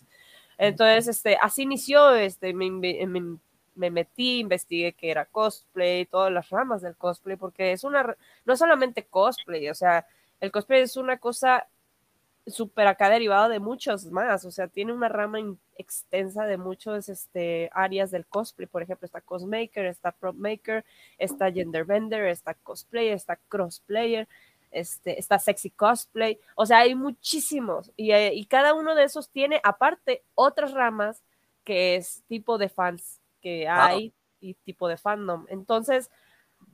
Entonces, 0.59 1.09
este, 1.09 1.37
así 1.41 1.63
inició, 1.63 2.15
este, 2.15 2.53
me, 2.53 2.71
me, 2.71 3.39
me 3.75 3.90
metí, 3.90 4.40
investigué 4.40 4.93
qué 4.93 5.11
era 5.11 5.25
cosplay, 5.26 6.07
todas 6.07 6.33
las 6.33 6.50
ramas 6.50 6.83
del 6.83 6.97
cosplay, 6.97 7.37
porque 7.37 7.73
es 7.73 7.85
una, 7.85 8.16
no 8.45 8.57
solamente 8.57 9.04
cosplay, 9.04 9.69
o 9.69 9.75
sea, 9.75 10.07
el 10.40 10.50
cosplay 10.52 10.83
es 10.83 10.97
una 10.97 11.19
cosa 11.19 11.66
súper 12.47 12.87
acá 12.87 13.09
derivado 13.09 13.49
de 13.49 13.59
muchos 13.59 14.04
más, 14.07 14.45
o 14.45 14.50
sea, 14.50 14.69
tiene 14.69 14.93
una 14.93 15.09
rama 15.09 15.38
extensa 15.76 16.45
de 16.45 16.59
muchos 16.59 17.09
este, 17.09 17.71
áreas 17.73 18.11
del 18.11 18.26
cosplay, 18.26 18.66
por 18.66 18.83
ejemplo, 18.83 19.07
está 19.07 19.21
cosmaker, 19.21 19.87
está 19.87 20.12
prop 20.12 20.37
maker, 20.37 20.85
está 21.19 21.50
gender 21.50 21.85
bender, 21.85 22.26
está 22.26 22.54
cosplayer, 22.54 23.14
está 23.14 23.37
crossplayer, 23.49 24.28
este, 24.71 25.19
está 25.19 25.38
sexy 25.38 25.71
cosplay, 25.71 26.38
o 26.54 26.66
sea, 26.66 26.78
hay 26.81 26.95
muchísimos 26.95 27.93
y, 27.97 28.12
eh, 28.12 28.35
y 28.35 28.45
cada 28.47 28.75
uno 28.75 28.95
de 28.95 29.04
esos 29.04 29.31
tiene 29.31 29.61
aparte 29.62 30.23
otras 30.35 30.73
ramas 30.73 31.23
que 31.64 31.97
es 31.97 32.23
tipo 32.28 32.59
de 32.59 32.69
fans 32.69 33.21
que 33.45 33.69
hay 33.69 34.15
y 34.41 34.55
tipo 34.55 34.89
de 34.89 34.97
fandom. 34.97 35.45
Entonces, 35.51 36.11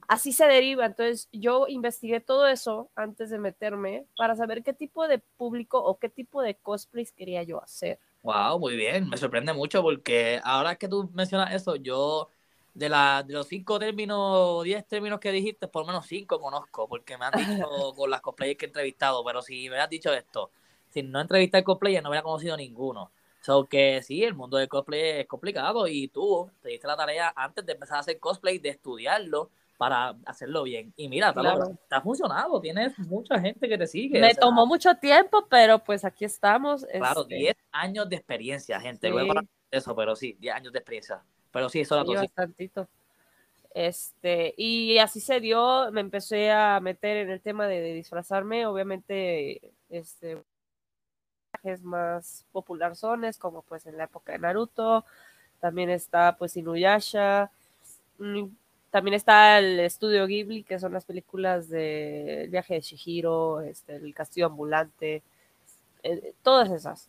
así 0.08 0.32
se 0.32 0.46
deriva. 0.46 0.86
Entonces, 0.86 1.28
yo 1.32 1.66
investigué 1.68 2.20
todo 2.20 2.46
eso 2.46 2.90
antes 2.94 3.30
de 3.30 3.38
meterme 3.38 4.06
para 4.16 4.36
saber 4.36 4.62
qué 4.62 4.72
tipo 4.72 5.08
de 5.08 5.18
público 5.18 5.82
o 5.82 5.98
qué 5.98 6.08
tipo 6.08 6.42
de 6.42 6.54
cosplays 6.54 7.12
quería 7.12 7.42
yo 7.42 7.60
hacer. 7.62 7.98
Wow, 8.22 8.58
muy 8.60 8.76
bien. 8.76 9.08
Me 9.08 9.16
sorprende 9.16 9.52
mucho 9.52 9.82
porque 9.82 10.40
ahora 10.44 10.76
que 10.76 10.88
tú 10.88 11.10
mencionas 11.12 11.54
eso, 11.54 11.74
yo 11.76 12.30
de, 12.74 12.88
la, 12.88 13.24
de 13.24 13.34
los 13.34 13.48
cinco 13.48 13.78
términos 13.80 14.62
diez 14.64 14.86
términos 14.86 15.18
que 15.20 15.32
dijiste, 15.32 15.68
por 15.68 15.82
lo 15.82 15.88
menos 15.88 16.06
cinco 16.06 16.40
conozco, 16.40 16.88
porque 16.88 17.18
me 17.18 17.24
han 17.26 17.32
dicho 17.32 17.66
con 17.96 18.10
las 18.10 18.20
cosplayers 18.20 18.58
que 18.58 18.66
he 18.66 18.68
entrevistado, 18.68 19.24
pero 19.24 19.42
si 19.42 19.68
me 19.70 19.78
has 19.80 19.90
dicho 19.90 20.12
esto, 20.12 20.52
si 20.90 21.02
no 21.02 21.20
entrevisté 21.20 21.64
cosplayer 21.64 22.02
no 22.02 22.10
hubiera 22.10 22.22
conocido 22.22 22.56
ninguno. 22.56 23.10
So 23.40 23.66
que 23.66 24.02
sí, 24.02 24.22
el 24.22 24.34
mundo 24.34 24.58
del 24.58 24.68
cosplay 24.68 25.20
es 25.20 25.26
complicado 25.26 25.86
y 25.88 26.08
tú 26.08 26.50
te 26.60 26.68
diste 26.68 26.86
la 26.86 26.96
tarea 26.96 27.32
antes 27.34 27.64
de 27.64 27.72
empezar 27.72 27.96
a 27.96 28.00
hacer 28.00 28.18
cosplay 28.18 28.58
de 28.58 28.68
estudiarlo 28.68 29.50
para 29.78 30.14
hacerlo 30.26 30.64
bien. 30.64 30.92
Y 30.94 31.08
mira, 31.08 31.32
claro. 31.32 31.78
te 31.88 31.94
ha 31.94 32.02
funcionado, 32.02 32.60
tienes 32.60 32.98
mucha 32.98 33.40
gente 33.40 33.66
que 33.66 33.78
te 33.78 33.86
sigue. 33.86 34.20
Me 34.20 34.34
tomó 34.34 34.66
mucho 34.66 34.94
tiempo, 34.96 35.46
pero 35.48 35.78
pues 35.78 36.04
aquí 36.04 36.26
estamos. 36.26 36.84
Claro, 36.84 37.24
10 37.24 37.48
este 37.48 37.62
años 37.72 38.06
de 38.10 38.16
experiencia, 38.16 38.78
gente. 38.78 39.10
eso, 39.70 39.96
pero 39.96 40.14
sí, 40.14 40.36
10 40.38 40.54
años 40.54 40.72
de 40.74 40.80
experiencia. 40.80 41.22
Pero 41.50 41.70
sí, 41.70 41.80
eso 41.80 41.94
era 41.94 42.04
todo. 42.04 42.16
Bastantito. 42.16 42.88
Este, 43.72 44.52
y 44.58 44.98
así 44.98 45.18
se 45.18 45.40
dio, 45.40 45.90
me 45.92 46.02
empecé 46.02 46.50
a 46.50 46.78
meter 46.80 47.16
en 47.16 47.30
el 47.30 47.40
tema 47.40 47.66
de, 47.66 47.80
de 47.80 47.94
disfrazarme, 47.94 48.66
obviamente, 48.66 49.72
este, 49.88 50.42
más 51.82 52.44
popular 52.52 52.96
sones, 52.96 53.38
como 53.38 53.62
pues 53.62 53.86
en 53.86 53.96
la 53.96 54.04
época 54.04 54.32
de 54.32 54.38
Naruto, 54.38 55.04
también 55.60 55.90
está 55.90 56.36
pues 56.36 56.56
Inuyasha, 56.56 57.50
mm, 58.18 58.44
también 58.90 59.14
está 59.14 59.58
el 59.58 59.80
estudio 59.80 60.26
Ghibli, 60.26 60.64
que 60.64 60.78
son 60.78 60.92
las 60.92 61.04
películas 61.04 61.68
de 61.68 62.44
El 62.44 62.50
viaje 62.50 62.74
de 62.74 62.80
Shihiro, 62.80 63.60
este, 63.60 63.96
El 63.96 64.14
castillo 64.14 64.46
ambulante, 64.46 65.22
eh, 66.02 66.34
todas 66.42 66.70
esas. 66.70 67.08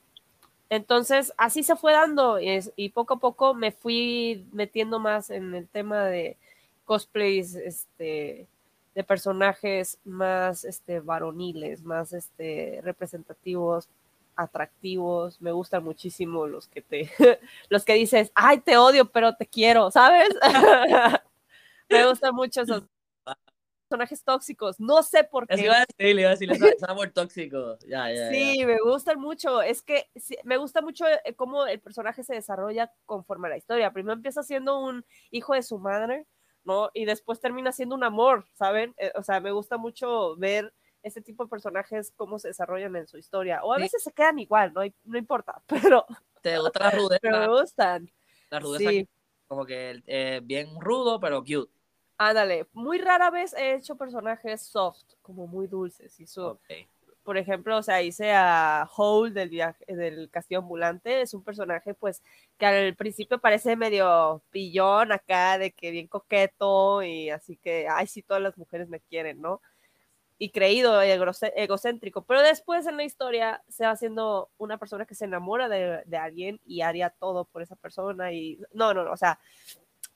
Entonces, 0.69 1.33
así 1.37 1.63
se 1.63 1.75
fue 1.75 1.93
dando 1.93 2.39
y, 2.39 2.89
poco 2.89 3.15
a 3.15 3.19
poco 3.19 3.53
me 3.53 3.71
fui 3.71 4.45
metiendo 4.53 4.99
más 4.99 5.29
en 5.29 5.53
el 5.55 5.67
tema 5.67 6.05
de 6.05 6.37
cosplays, 6.85 7.55
este, 7.55 8.47
de 8.95 9.03
personajes 9.03 9.97
más 10.05 10.65
este, 10.65 10.99
varoniles, 11.01 11.83
más 11.83 12.13
este, 12.13 12.79
representativos 12.83 13.89
atractivos, 14.35 15.41
me 15.41 15.51
gustan 15.51 15.83
muchísimo 15.83 16.47
los 16.47 16.67
que 16.67 16.81
te, 16.81 17.09
los 17.69 17.85
que 17.85 17.93
dices, 17.93 18.31
ay, 18.35 18.59
te 18.59 18.77
odio, 18.77 19.05
pero 19.11 19.35
te 19.35 19.45
quiero, 19.45 19.91
¿sabes? 19.91 20.29
me 21.89 22.05
gustan 22.07 22.35
mucho 22.35 22.61
esos 22.61 22.83
personajes 23.91 24.23
tóxicos, 24.23 24.79
no 24.79 25.03
sé 25.03 25.25
por 25.25 25.47
qué. 25.47 25.55
Es 25.55 25.61
iba 25.61 25.75
a 25.75 25.85
decir, 25.85 26.19
iba 26.19 26.29
a 26.29 26.31
decir, 26.31 26.51
es 26.51 26.83
amor 26.83 27.11
tóxico. 27.11 27.77
sí, 28.31 28.65
me 28.65 28.77
gustan 28.79 29.19
mucho, 29.19 29.61
es 29.61 29.81
que 29.81 30.09
me 30.45 30.57
gusta 30.57 30.81
mucho 30.81 31.05
eh, 31.07 31.35
cómo 31.35 31.65
el 31.65 31.79
personaje 31.81 32.23
se 32.23 32.35
desarrolla 32.35 32.91
conforme 33.05 33.47
a 33.47 33.51
la 33.51 33.57
historia. 33.57 33.91
Primero 33.91 34.13
empieza 34.13 34.43
siendo 34.43 34.79
un 34.79 35.05
hijo 35.29 35.53
de 35.53 35.63
su 35.63 35.77
madre, 35.77 36.25
¿no? 36.63 36.89
Y 36.93 37.03
después 37.03 37.41
termina 37.41 37.73
siendo 37.73 37.95
un 37.95 38.03
amor, 38.05 38.47
¿saben? 38.53 38.93
Eh, 38.97 39.11
o 39.15 39.23
sea, 39.23 39.41
me 39.41 39.51
gusta 39.51 39.77
mucho 39.77 40.37
ver 40.37 40.73
ese 41.03 41.21
tipo 41.21 41.43
de 41.43 41.49
personajes 41.49 42.13
cómo 42.15 42.39
se 42.39 42.49
desarrollan 42.49 42.95
en 42.95 43.07
su 43.07 43.17
historia. 43.17 43.63
O 43.63 43.73
a 43.73 43.77
veces 43.77 44.03
se 44.03 44.11
quedan 44.11 44.39
igual, 44.39 44.73
no, 44.73 44.81
no 45.05 45.17
importa, 45.17 45.61
pero... 45.67 46.05
Te 46.41 46.57
la 46.57 46.91
rudeza. 46.91 47.19
pero 47.21 47.39
me 47.39 47.47
gustan. 47.47 48.11
La 48.49 48.59
rudeza 48.59 48.89
sí. 48.89 49.07
como 49.47 49.65
que 49.65 50.01
eh, 50.07 50.41
bien 50.43 50.79
rudo, 50.79 51.19
pero 51.19 51.41
cute. 51.41 51.71
Ándale, 52.17 52.67
muy 52.73 52.99
rara 52.99 53.31
vez 53.31 53.53
he 53.53 53.75
hecho 53.75 53.95
personajes 53.95 54.61
soft, 54.61 55.05
como 55.21 55.47
muy 55.47 55.67
dulces. 55.67 56.19
Y 56.19 56.27
so, 56.27 56.59
Por 57.23 57.37
ejemplo, 57.37 57.77
o 57.77 57.83
sea, 57.83 58.01
hice 58.03 58.31
a 58.31 58.87
Hole 58.95 59.31
del, 59.31 59.49
viaje, 59.49 59.83
del 59.87 60.29
Castillo 60.29 60.59
Ambulante. 60.59 61.21
Es 61.21 61.33
un 61.33 61.43
personaje, 61.43 61.95
pues, 61.95 62.21
que 62.57 62.65
al 62.67 62.95
principio 62.95 63.39
parece 63.39 63.75
medio 63.75 64.43
pillón 64.51 65.11
acá, 65.11 65.57
de 65.57 65.71
que 65.71 65.89
bien 65.89 66.07
coqueto 66.07 67.01
y 67.01 67.31
así 67.31 67.57
que, 67.57 67.87
ay, 67.89 68.05
sí, 68.05 68.21
todas 68.21 68.43
las 68.43 68.55
mujeres 68.55 68.87
me 68.87 68.99
quieren, 68.99 69.41
¿no? 69.41 69.61
Y 70.41 70.49
creído 70.49 70.99
egocéntrico, 71.03 72.23
pero 72.23 72.41
después 72.41 72.87
en 72.87 72.97
la 72.97 73.03
historia 73.03 73.63
se 73.69 73.85
va 73.85 73.91
haciendo 73.91 74.49
una 74.57 74.79
persona 74.79 75.05
que 75.05 75.13
se 75.13 75.25
enamora 75.25 75.69
de, 75.69 76.01
de, 76.03 76.17
alguien 76.17 76.59
y 76.65 76.81
haría 76.81 77.11
todo 77.11 77.45
por 77.45 77.61
esa 77.61 77.75
persona 77.75 78.33
y 78.33 78.57
no, 78.73 78.91
no, 78.91 79.03
no, 79.03 79.11
o 79.11 79.17
sea, 79.17 79.37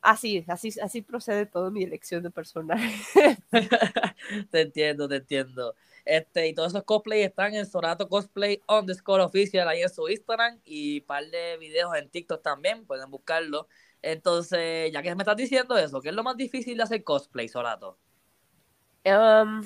así, 0.01 0.43
así, 0.47 0.69
así 0.81 1.03
procede 1.03 1.45
toda 1.45 1.69
mi 1.69 1.83
elección 1.83 2.23
de 2.23 2.31
personaje. 2.31 3.37
te 4.49 4.61
entiendo, 4.61 5.07
te 5.07 5.17
entiendo. 5.17 5.75
Este, 6.05 6.47
y 6.47 6.55
todos 6.55 6.71
esos 6.71 6.85
cosplays 6.85 7.27
están 7.27 7.53
en 7.53 7.67
Sorato 7.67 8.09
Cosplay 8.09 8.63
underscore 8.67 9.21
oficial 9.21 9.67
ahí 9.67 9.83
en 9.83 9.89
su 9.89 10.09
Instagram 10.09 10.59
y 10.65 11.01
un 11.01 11.05
par 11.05 11.23
de 11.27 11.57
videos 11.57 11.95
en 11.95 12.09
TikTok 12.09 12.41
también, 12.41 12.83
pueden 12.87 13.11
buscarlo. 13.11 13.67
Entonces, 14.01 14.91
ya 14.91 15.03
que 15.03 15.13
me 15.13 15.21
estás 15.21 15.37
diciendo 15.37 15.77
eso, 15.77 16.01
¿qué 16.01 16.09
es 16.09 16.15
lo 16.15 16.23
más 16.23 16.35
difícil 16.35 16.77
de 16.77 16.83
hacer 16.83 17.03
cosplay, 17.03 17.47
Sorato? 17.47 17.99
Um, 19.05 19.61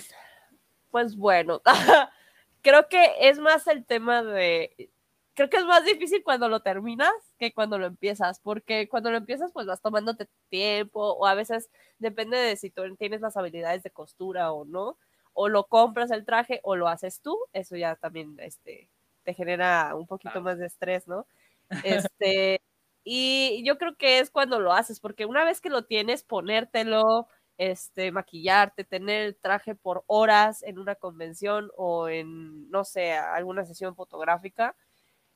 pues 0.91 1.15
bueno, 1.15 1.61
creo 2.61 2.87
que 2.89 3.29
es 3.29 3.39
más 3.39 3.67
el 3.67 3.85
tema 3.85 4.23
de, 4.23 4.91
creo 5.33 5.49
que 5.49 5.57
es 5.57 5.65
más 5.65 5.85
difícil 5.85 6.23
cuando 6.23 6.49
lo 6.49 6.61
terminas 6.61 7.11
que 7.37 7.53
cuando 7.53 7.77
lo 7.79 7.85
empiezas, 7.87 8.39
porque 8.41 8.89
cuando 8.89 9.11
lo 9.11 9.17
empiezas 9.17 9.51
pues 9.53 9.67
vas 9.67 9.81
tomándote 9.81 10.27
tiempo 10.49 11.01
o 11.13 11.25
a 11.27 11.35
veces 11.35 11.69
depende 11.99 12.37
de 12.37 12.55
si 12.57 12.69
tú 12.69 12.83
tienes 12.97 13.21
las 13.21 13.37
habilidades 13.37 13.83
de 13.83 13.91
costura 13.91 14.51
o 14.51 14.65
no, 14.65 14.97
o 15.33 15.47
lo 15.49 15.65
compras 15.67 16.11
el 16.11 16.25
traje 16.25 16.59
o 16.63 16.75
lo 16.75 16.87
haces 16.89 17.21
tú, 17.21 17.37
eso 17.53 17.75
ya 17.77 17.95
también 17.95 18.35
este, 18.39 18.89
te 19.23 19.33
genera 19.33 19.95
un 19.95 20.07
poquito 20.07 20.41
más 20.41 20.57
de 20.59 20.67
estrés, 20.67 21.07
¿no? 21.07 21.25
Este, 22.09 22.61
y 23.03 23.63
yo 23.65 23.77
creo 23.77 23.95
que 23.95 24.19
es 24.19 24.31
cuando 24.31 24.59
lo 24.59 24.73
haces, 24.73 24.99
porque 24.99 25.25
una 25.25 25.45
vez 25.45 25.61
que 25.61 25.69
lo 25.69 25.85
tienes, 25.85 26.23
ponértelo, 26.23 27.27
este, 27.59 28.13
maquillarte, 28.13 28.85
tener 28.85 29.21
el 29.23 29.35
traje 29.35 29.75
por 29.75 30.05
horas 30.07 30.63
en 30.63 30.79
una 30.79 30.95
convención 30.95 31.69
o 31.75 32.07
en, 32.07 32.71
no 32.71 32.85
sé, 32.85 33.11
alguna 33.11 33.65
sesión 33.65 33.95
fotográfica, 33.97 34.77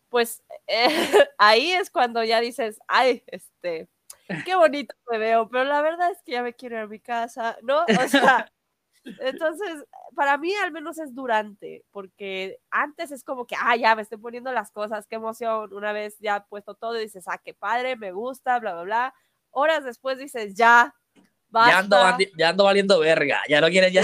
pues 0.08 0.42
eh, 0.68 0.88
ahí 1.38 1.74
es 1.74 1.92
cuando 1.92 2.24
ya 2.24 2.40
dices, 2.40 2.80
ay, 2.88 3.24
este, 3.28 3.90
qué 4.46 4.56
bonito 4.56 4.96
me 5.12 5.18
veo, 5.18 5.50
pero 5.50 5.66
la 5.66 5.82
verdad 5.82 6.12
es 6.12 6.24
que 6.24 6.32
ya 6.32 6.44
me 6.44 6.54
quiero 6.54 6.78
ir 6.78 6.84
a 6.84 6.88
mi 6.88 7.02
casa, 7.02 7.58
¿no? 7.62 7.82
O 7.84 8.08
sea, 8.08 8.50
entonces, 9.04 9.84
para 10.16 10.38
mí 10.38 10.54
al 10.56 10.72
menos 10.72 11.00
es 11.00 11.14
durante, 11.14 11.84
porque 11.92 12.58
antes 12.72 13.12
es 13.12 13.26
como 13.26 13.46
que, 13.46 13.58
ah, 13.60 13.76
ya 13.76 13.98
me 13.98 14.02
estoy 14.02 14.18
poniendo 14.18 14.54
las 14.54 14.72
cosas, 14.72 15.08
qué 15.08 15.18
emoción, 15.18 15.74
una 15.74 15.92
vez 15.92 16.18
ya 16.20 16.46
puesto 16.46 16.74
todo 16.74 16.98
y 16.98 17.04
dices, 17.04 17.26
ah, 17.28 17.42
qué 17.44 17.54
padre, 17.54 17.98
me 17.98 18.14
gusta, 18.14 18.60
bla, 18.60 18.74
bla, 18.76 18.84
bla. 18.84 19.14
Horas 19.52 19.84
después 19.84 20.18
dices, 20.18 20.56
ya, 20.56 20.96
ya 21.54 21.80
ando, 21.80 21.98
ya 22.38 22.50
ando, 22.50 22.63
valiendo 22.63 23.00
verga, 23.00 23.42
ya 23.48 23.62
no 23.62 23.68
quieren 23.68 23.94
ya. 23.94 24.04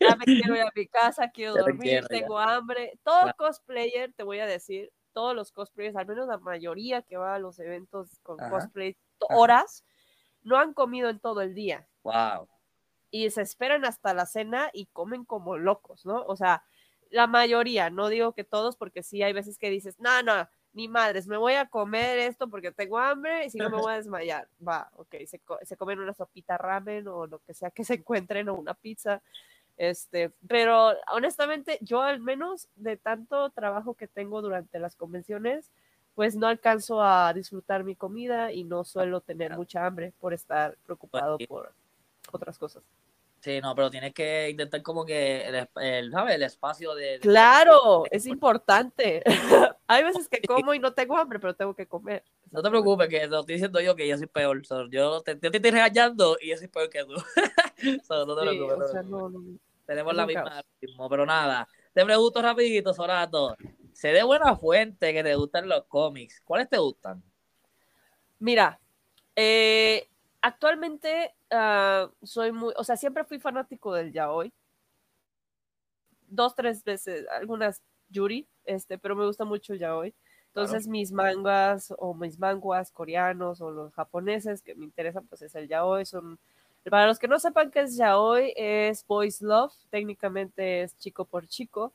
ya 0.00 0.16
me 0.16 0.24
quiero 0.24 0.56
ir 0.56 0.62
a 0.62 0.72
mi 0.74 0.86
casa, 0.86 1.30
quiero 1.30 1.54
dormir, 1.54 2.06
tengo 2.08 2.38
hambre. 2.38 2.98
Todo 3.02 3.32
cosplayer, 3.36 4.12
te 4.12 4.22
voy 4.22 4.38
a 4.38 4.46
decir, 4.46 4.90
todos 5.12 5.34
los 5.34 5.52
cosplayers, 5.52 5.96
al 5.96 6.06
menos 6.06 6.28
la 6.28 6.38
mayoría 6.38 7.02
que 7.02 7.16
va 7.16 7.34
a 7.34 7.38
los 7.38 7.58
eventos 7.58 8.20
con 8.22 8.38
cosplay 8.38 8.96
horas, 9.28 9.84
no 10.42 10.56
han 10.56 10.72
comido 10.72 11.08
en 11.08 11.20
todo 11.20 11.42
el 11.42 11.54
día. 11.54 11.88
Wow. 12.02 12.48
Y 13.10 13.30
se 13.30 13.42
esperan 13.42 13.84
hasta 13.84 14.14
la 14.14 14.26
cena 14.26 14.70
y 14.72 14.86
comen 14.86 15.24
como 15.24 15.58
locos, 15.58 16.06
¿no? 16.06 16.24
O 16.26 16.36
sea, 16.36 16.62
la 17.10 17.26
mayoría, 17.26 17.90
no 17.90 18.08
digo 18.08 18.32
que 18.32 18.44
todos, 18.44 18.76
porque 18.76 19.02
sí 19.02 19.22
hay 19.22 19.32
veces 19.32 19.58
que 19.58 19.68
dices, 19.68 19.98
no, 19.98 20.22
no, 20.22 20.48
ni 20.72 20.88
madres, 20.88 21.26
me 21.26 21.36
voy 21.36 21.54
a 21.54 21.66
comer 21.66 22.18
esto 22.18 22.48
porque 22.48 22.70
tengo 22.70 22.98
hambre 22.98 23.46
y 23.46 23.50
si 23.50 23.58
no 23.58 23.70
me 23.70 23.78
voy 23.78 23.92
a 23.92 23.96
desmayar. 23.96 24.48
Va, 24.66 24.90
ok, 24.96 25.16
se, 25.26 25.40
se 25.62 25.76
comen 25.76 25.98
una 25.98 26.14
sopita 26.14 26.56
ramen 26.56 27.08
o 27.08 27.26
lo 27.26 27.40
que 27.40 27.54
sea 27.54 27.70
que 27.70 27.84
se 27.84 27.94
encuentren 27.94 28.48
o 28.48 28.54
una 28.54 28.74
pizza. 28.74 29.22
Este, 29.76 30.30
pero 30.46 30.92
honestamente, 31.10 31.78
yo 31.80 32.02
al 32.02 32.20
menos 32.20 32.68
de 32.76 32.96
tanto 32.96 33.50
trabajo 33.50 33.94
que 33.94 34.06
tengo 34.06 34.42
durante 34.42 34.78
las 34.78 34.94
convenciones, 34.94 35.70
pues 36.14 36.36
no 36.36 36.48
alcanzo 36.48 37.02
a 37.02 37.32
disfrutar 37.32 37.82
mi 37.82 37.96
comida 37.96 38.52
y 38.52 38.64
no 38.64 38.84
suelo 38.84 39.22
tener 39.22 39.56
mucha 39.56 39.86
hambre 39.86 40.12
por 40.20 40.34
estar 40.34 40.76
preocupado 40.84 41.38
Pues 41.38 41.48
por 41.48 41.72
otras 42.30 42.58
cosas. 42.58 42.82
Sí, 43.40 43.58
no, 43.62 43.74
pero 43.74 43.90
tienes 43.90 44.12
que 44.12 44.50
intentar 44.50 44.82
como 44.82 45.04
que 45.04 45.46
el, 45.48 45.68
el, 45.82 46.12
¿sabes? 46.12 46.34
el 46.34 46.42
espacio 46.42 46.94
de... 46.94 47.12
de- 47.12 47.18
Claro, 47.20 48.04
es 48.10 48.26
importante. 48.26 49.22
Hay 49.86 50.04
veces 50.04 50.28
que 50.28 50.42
como 50.42 50.74
y 50.74 50.78
no 50.78 50.92
tengo 50.92 51.16
hambre, 51.16 51.40
pero 51.40 51.54
tengo 51.54 51.74
que 51.74 51.86
comer. 51.86 52.22
No 52.50 52.62
te 52.62 52.68
preocupes, 52.68 53.08
que 53.08 53.26
lo 53.26 53.40
estoy 53.40 53.54
diciendo 53.54 53.80
yo 53.80 53.96
que 53.96 54.06
yo 54.06 54.18
soy 54.18 54.26
peor. 54.26 54.64
So, 54.66 54.88
yo, 54.90 55.22
te, 55.22 55.38
yo 55.40 55.50
te 55.50 55.56
estoy 55.56 55.70
regañando 55.70 56.36
y 56.40 56.50
yo 56.50 56.56
soy 56.58 56.68
peor 56.68 56.90
que 56.90 57.04
tú. 57.04 57.14
So, 58.06 58.26
no 58.26 58.36
te 58.36 58.42
Sí, 58.42 58.48
preocupes. 58.58 58.78
no 58.78 58.84
o 58.84 58.86
te 58.86 58.92
sea, 58.92 59.00
preocupes. 59.02 59.10
no, 59.10 59.28
no. 59.30 59.58
Tenemos 59.86 60.14
la 60.14 60.26
misma 60.26 60.62
ritmo, 60.80 61.08
pero 61.08 61.24
nada. 61.24 61.66
Te 61.94 62.04
pregunto 62.04 62.42
rapidito, 62.42 62.92
Sorato. 62.92 63.56
Sé 63.94 64.08
de 64.08 64.22
buena 64.22 64.54
fuente 64.54 65.14
que 65.14 65.22
te 65.24 65.34
gustan 65.34 65.66
los 65.66 65.86
cómics. 65.86 66.42
¿Cuáles 66.44 66.68
te 66.68 66.76
gustan? 66.76 67.22
Mira, 68.38 68.78
eh, 69.34 70.09
actualmente 70.42 71.34
ah, 71.50 72.10
soy 72.22 72.52
muy, 72.52 72.72
o 72.76 72.84
sea, 72.84 72.96
siempre 72.96 73.24
fui 73.24 73.38
fanático 73.38 73.94
del 73.94 74.12
yaoi. 74.12 74.52
Dos, 76.28 76.54
tres 76.54 76.84
veces, 76.84 77.26
algunas 77.28 77.82
Yuri, 78.08 78.46
este, 78.64 78.98
pero 78.98 79.16
me 79.16 79.26
gusta 79.26 79.44
mucho 79.44 79.72
el 79.72 79.80
yaoi. 79.80 80.14
Entonces 80.48 80.88
mis 80.88 81.12
mangas 81.12 81.94
o 81.98 82.12
mis 82.12 82.38
manguas 82.38 82.90
coreanos 82.90 83.60
o 83.60 83.70
los 83.70 83.92
japoneses 83.94 84.62
que 84.62 84.74
me 84.74 84.84
interesan, 84.84 85.26
pues 85.28 85.42
es 85.42 85.54
el 85.54 85.68
yaoi. 85.68 86.04
Son, 86.04 86.38
para 86.88 87.06
los 87.06 87.18
que 87.18 87.28
no 87.28 87.38
sepan 87.38 87.70
qué 87.70 87.80
es 87.80 87.96
yaoi, 87.96 88.52
es 88.56 89.06
boys 89.06 89.42
love, 89.42 89.72
técnicamente 89.90 90.82
es 90.82 90.96
chico 90.98 91.24
por 91.24 91.46
chico. 91.46 91.92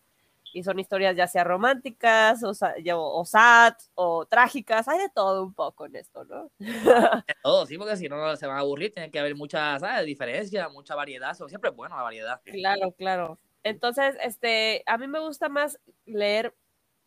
Y 0.56 0.63
son 0.63 0.80
historias 0.80 1.18
ya 1.18 1.28
sea 1.28 1.44
románticas, 1.44 2.41
o, 2.41 2.52
o 2.96 3.26
sad, 3.26 3.74
o 3.94 4.26
trágicas, 4.26 4.88
hay 4.88 5.00
de 5.00 5.10
todo 5.10 5.44
un 5.44 5.54
poco 5.54 5.86
en 5.86 5.98
esto, 5.98 6.24
¿no? 6.24 6.50
De 6.60 7.36
todo, 7.44 7.65
sí, 7.65 7.78
porque 7.78 7.98
si 7.98 8.08
no 8.08 8.34
se 8.38 8.48
van 8.48 8.56
a 8.56 8.60
aburrir, 8.62 8.94
tiene 8.94 9.12
que 9.12 9.20
haber 9.20 9.36
mucha, 9.36 9.78
¿sabes? 9.80 10.06
Diferencia, 10.06 10.70
mucha 10.70 10.96
variedad. 10.96 11.34
Siempre 11.34 11.72
es 11.72 11.76
bueno 11.76 11.98
la 11.98 12.04
variedad. 12.04 12.39
Claro, 12.46 12.94
claro. 12.94 13.38
Entonces, 13.63 14.15
este, 14.24 14.82
a 14.86 14.98
mí 14.98 15.08
me 15.08 15.20
gusta 15.20 15.50
más 15.50 15.78
leer 16.06 16.56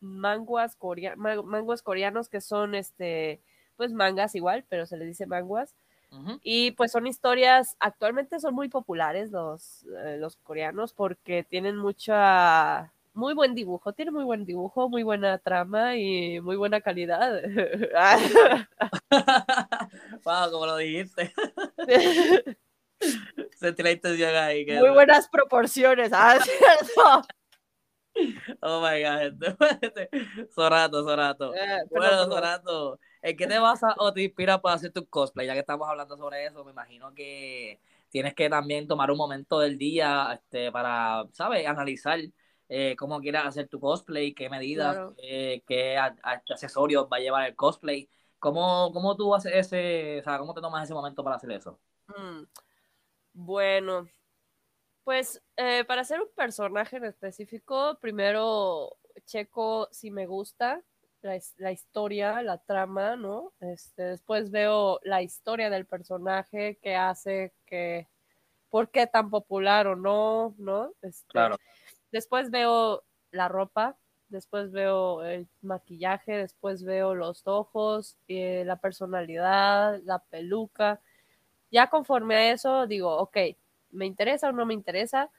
manguas, 0.01 0.77
corea- 0.77 1.17
ma- 1.17 1.41
manguas 1.43 1.81
coreanos 1.83 2.29
que 2.29 2.43
son, 2.43 2.75
este, 2.75 3.41
pues 3.77 3.93
mangas 3.95 4.35
igual, 4.35 4.67
pero 4.69 4.85
se 4.85 4.99
les 4.99 5.09
dice 5.09 5.25
manguas. 5.27 5.75
Y 6.43 6.73
pues 6.73 6.93
son 6.93 7.07
historias, 7.07 7.77
actualmente 7.81 8.41
son 8.41 8.55
muy 8.55 8.69
populares 8.69 9.31
los, 9.31 9.85
eh, 10.05 10.17
los 10.19 10.37
coreanos 10.37 10.93
porque 10.93 11.45
tienen 11.45 11.77
mucha, 11.77 12.93
muy 13.19 13.35
buen 13.35 13.55
dibujo, 13.55 13.93
tienen 13.93 14.15
muy 14.15 14.25
buen 14.25 14.45
dibujo, 14.47 14.89
muy 14.89 15.03
buena 15.03 15.39
trama 15.39 15.97
y 15.97 16.41
muy 16.41 16.57
buena 16.57 16.81
calidad. 16.81 17.43
wow, 20.25 20.51
como 20.51 20.67
lo 20.67 20.77
dijiste. 20.77 21.33
Sentí 23.59 23.83
la 23.83 23.91
intención 23.91 24.35
ahí. 24.37 24.65
que- 24.65 24.79
muy 24.79 24.91
buenas 24.91 25.29
proporciones. 25.29 26.11
Ah, 26.13 26.39
¿cierto? 26.41 27.23
Oh 28.63 28.81
my 28.81 29.03
god. 29.03 29.19
gente. 29.81 30.09
Sorato, 30.55 31.03
Sorato. 31.03 31.55
Eh, 31.55 31.79
Bueno. 31.91 32.25
Sorato, 32.27 33.01
¿en 33.23 33.37
qué 33.37 33.47
te 33.49 33.59
basas 33.59 33.95
o 33.99 34.13
te 34.13 34.23
inspiras 34.23 34.61
para 34.61 34.77
hacer 34.77 34.93
tu 34.93 35.07
cosplay? 35.09 35.47
Ya 35.49 35.55
que 35.55 35.61
estamos 35.61 35.89
hablando 35.89 36.17
sobre 36.17 36.47
eso, 36.47 36.65
me 36.65 36.71
imagino 36.71 37.13
que 37.15 37.81
tienes 38.11 38.35
que 38.35 38.49
también 38.49 38.87
tomar 38.87 39.11
un 39.11 39.19
momento 39.19 39.59
del 39.61 39.77
día 39.77 40.31
este, 40.35 40.71
para, 40.73 41.25
¿sabes? 41.33 41.67
Analizar 41.67 42.19
eh, 42.69 42.97
cómo 42.97 43.21
quieras 43.21 43.47
hacer 43.47 43.69
tu 43.69 43.81
cosplay, 43.81 44.35
qué 44.35 44.49
medidas, 44.51 44.99
Claro. 44.99 45.15
eh, 45.17 45.63
qué 45.67 45.97
a- 45.99 46.17
a- 46.23 46.43
accesorios 46.51 47.07
va 47.13 47.17
a 47.19 47.21
llevar 47.21 47.47
el 47.49 47.57
cosplay. 47.57 48.09
¿Cómo, 48.39 48.93
¿Cómo 48.93 49.17
tú 49.17 49.35
haces 49.35 49.53
ese, 49.55 50.21
o 50.21 50.23
sea, 50.25 50.39
cómo 50.39 50.55
te 50.55 50.61
tomas 50.61 50.85
ese 50.85 50.95
momento 50.95 51.25
para 51.25 51.37
hacer 51.37 51.51
eso? 51.53 51.81
Mm, 52.09 52.45
Bueno, 53.35 54.09
pues 55.05 55.43
eh, 55.57 55.85
para 55.87 56.03
hacer 56.03 56.21
un 56.21 56.29
personaje 56.37 56.97
en 56.99 57.05
específico, 57.07 57.99
primero 58.01 58.97
checo 59.27 59.89
si 59.93 60.11
me 60.11 60.27
gusta 60.27 60.83
la 61.59 61.73
historia, 61.73 62.43
la 62.43 62.59
trama, 62.59 63.17
¿no? 63.17 63.53
Este, 63.61 64.03
después 64.05 64.51
veo 64.51 65.01
la 65.05 65.23
historia 65.23 65.71
del 65.71 65.87
personaje, 65.87 66.79
qué 66.83 66.97
hace, 66.97 67.55
que, 67.67 68.09
por 68.71 68.91
qué 68.91 69.07
tan 69.07 69.31
popular 69.31 69.87
o 69.89 69.97
no, 69.97 70.55
¿no? 70.59 70.95
Este, 71.03 71.29
Claro. 71.33 71.59
Después 72.13 72.51
veo 72.51 73.05
la 73.31 73.49
ropa, 73.49 73.97
después 74.29 74.73
veo 74.73 75.23
el 75.25 75.49
maquillaje, 75.63 76.33
después 76.33 76.85
veo 76.85 77.15
los 77.15 77.47
ojos, 77.47 78.17
eh, 78.29 78.65
la 78.67 78.77
personalidad, 78.77 80.01
la 80.05 80.19
peluca. 80.21 81.01
Ya 81.71 81.89
conforme 81.89 82.37
a 82.37 82.53
eso 82.53 82.87
digo, 82.87 83.17
ok, 83.17 83.37
me 83.91 84.07
interesa 84.07 84.49
o 84.49 84.53
no 84.53 84.67
me 84.67 84.75
interesa. 84.75 85.31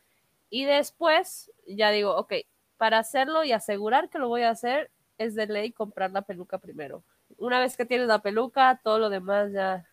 Y 0.50 0.66
después 0.66 1.52
ya 1.68 1.92
digo, 1.92 2.16
ok, 2.16 2.34
para 2.78 3.00
hacerlo 3.00 3.44
y 3.44 3.52
asegurar 3.52 4.10
que 4.10 4.20
lo 4.20 4.30
voy 4.30 4.44
a 4.44 4.52
hacer, 4.52 4.92
es 5.18 5.36
de 5.36 5.48
ley 5.48 5.72
comprar 5.72 6.12
la 6.12 6.22
peluca 6.24 6.60
primero. 6.60 7.04
Una 7.38 7.60
vez 7.60 7.78
que 7.78 7.86
tienes 7.86 8.08
la 8.08 8.22
peluca, 8.22 8.80
todo 8.84 9.00
lo 9.00 9.10
demás 9.10 9.52
ya 9.52 9.86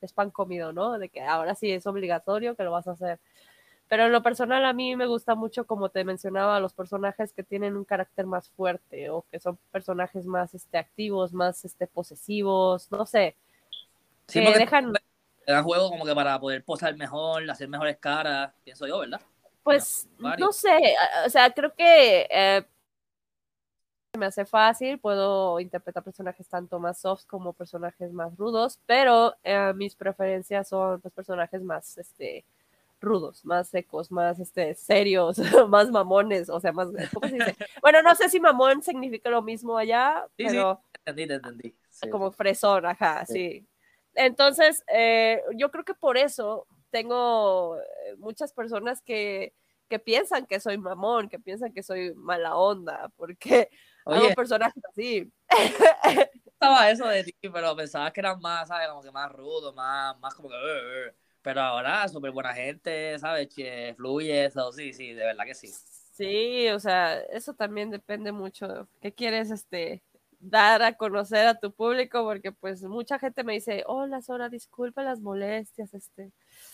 es 0.00 0.12
pan 0.12 0.30
comido, 0.30 0.72
¿no? 0.72 0.98
De 0.98 1.08
que 1.10 1.22
ahora 1.22 1.54
sí 1.54 1.70
es 1.70 1.86
obligatorio 1.86 2.56
que 2.56 2.64
lo 2.64 2.72
vas 2.72 2.88
a 2.88 2.92
hacer. 2.92 3.20
Pero 3.90 4.06
en 4.06 4.12
lo 4.12 4.22
personal 4.22 4.64
a 4.64 4.72
mí 4.72 4.94
me 4.94 5.06
gusta 5.06 5.34
mucho, 5.34 5.66
como 5.66 5.88
te 5.88 6.04
mencionaba, 6.04 6.60
los 6.60 6.72
personajes 6.72 7.32
que 7.32 7.42
tienen 7.42 7.76
un 7.76 7.84
carácter 7.84 8.24
más 8.24 8.48
fuerte 8.50 9.10
o 9.10 9.24
que 9.32 9.40
son 9.40 9.58
personajes 9.72 10.26
más 10.26 10.54
este, 10.54 10.78
activos, 10.78 11.32
más 11.32 11.64
este, 11.64 11.88
posesivos, 11.88 12.88
no 12.92 13.04
sé. 13.04 13.36
Sí, 14.28 14.38
que 14.38 14.44
porque 14.44 14.60
dejan, 14.60 14.92
te 15.44 15.52
dan 15.52 15.64
juego 15.64 15.90
como 15.90 16.04
que 16.04 16.14
para 16.14 16.38
poder 16.38 16.62
posar 16.62 16.96
mejor, 16.96 17.50
hacer 17.50 17.66
mejores 17.68 17.96
caras, 17.96 18.52
pienso 18.62 18.86
yo, 18.86 19.00
¿verdad? 19.00 19.20
pues, 19.64 20.08
no 20.38 20.52
sé, 20.52 20.94
o 21.26 21.28
sea, 21.28 21.52
creo 21.52 21.74
que 21.74 22.28
eh, 22.30 22.64
me 24.16 24.26
hace 24.26 24.44
fácil, 24.44 25.00
puedo 25.00 25.58
interpretar 25.58 26.04
personajes 26.04 26.48
tanto 26.48 26.78
más 26.78 27.00
soft 27.00 27.24
como 27.26 27.52
personajes 27.54 28.12
más 28.12 28.36
rudos, 28.36 28.78
pero 28.86 29.34
eh, 29.42 29.72
mis 29.74 29.96
preferencias 29.96 30.68
son 30.68 31.00
pues, 31.00 31.12
personajes 31.12 31.60
más, 31.60 31.98
este, 31.98 32.44
rudos, 33.00 33.44
más 33.44 33.68
secos, 33.68 34.10
más 34.12 34.38
este, 34.40 34.74
serios, 34.74 35.38
más 35.68 35.90
mamones, 35.90 36.48
o 36.50 36.60
sea, 36.60 36.72
más, 36.72 36.88
¿cómo 37.12 37.28
se 37.28 37.34
dice? 37.34 37.56
Bueno, 37.80 38.02
no 38.02 38.14
sé 38.14 38.28
si 38.28 38.40
mamón 38.40 38.82
significa 38.82 39.30
lo 39.30 39.42
mismo 39.42 39.76
allá, 39.78 40.26
Sí, 40.36 40.44
sí. 40.48 40.48
pero 40.50 40.82
Entendí, 41.04 41.26
te 41.26 41.34
entendí. 41.34 41.76
Sí. 41.88 42.10
como 42.10 42.30
fresón, 42.30 42.86
ajá, 42.86 43.24
Sí. 43.26 43.32
sí. 43.34 43.66
Entonces, 44.14 44.84
eh, 44.92 45.40
yo 45.56 45.70
creo 45.70 45.84
que 45.84 45.94
por 45.94 46.16
eso 46.18 46.66
tengo 46.90 47.76
eh, 47.78 48.16
muchas 48.18 48.52
personas 48.52 49.00
que, 49.02 49.54
que 49.88 49.98
piensan 49.98 50.46
que 50.46 50.60
soy 50.60 50.76
mamón, 50.78 51.28
que 51.28 51.38
piensan 51.38 51.72
que 51.72 51.82
soy 51.82 52.12
mala 52.14 52.56
onda, 52.56 53.08
porque 53.16 53.70
hago 54.04 54.24
Oye, 54.26 54.34
personajes 54.34 54.82
así. 54.90 55.32
estaba 56.46 56.90
eso 56.90 57.06
de 57.06 57.24
ti, 57.24 57.34
pero 57.52 57.74
pensabas 57.76 58.12
que 58.12 58.20
eran 58.20 58.40
más, 58.40 58.68
¿sabes? 58.68 58.88
Como 58.88 59.02
que 59.02 59.10
más 59.12 59.30
rudo, 59.32 59.72
más, 59.72 60.18
más 60.20 60.34
como 60.34 60.48
que... 60.48 60.56
Pero 61.42 61.60
ahora, 61.62 62.06
súper 62.08 62.30
buena 62.32 62.52
gente, 62.52 63.18
¿sabes? 63.18 63.48
Che, 63.48 63.94
fluye, 63.94 64.46
eso, 64.46 64.72
sí, 64.72 64.92
sí, 64.92 65.12
de 65.12 65.24
verdad 65.24 65.44
que 65.44 65.54
sí. 65.54 65.68
Sí, 66.12 66.68
o 66.68 66.78
sea, 66.78 67.18
eso 67.18 67.54
también 67.54 67.90
depende 67.90 68.30
mucho. 68.30 68.88
¿Qué 69.00 69.12
quieres 69.12 69.50
este 69.50 70.02
dar 70.38 70.82
a 70.82 70.94
conocer 70.94 71.46
a 71.46 71.58
tu 71.58 71.72
público? 71.72 72.24
Porque 72.24 72.52
pues 72.52 72.82
mucha 72.82 73.18
gente 73.18 73.42
me 73.42 73.54
dice, 73.54 73.84
hola 73.86 74.20
Sora, 74.20 74.50
disculpa 74.50 75.02
las 75.02 75.20
molestias, 75.20 75.94
este, 75.94 76.30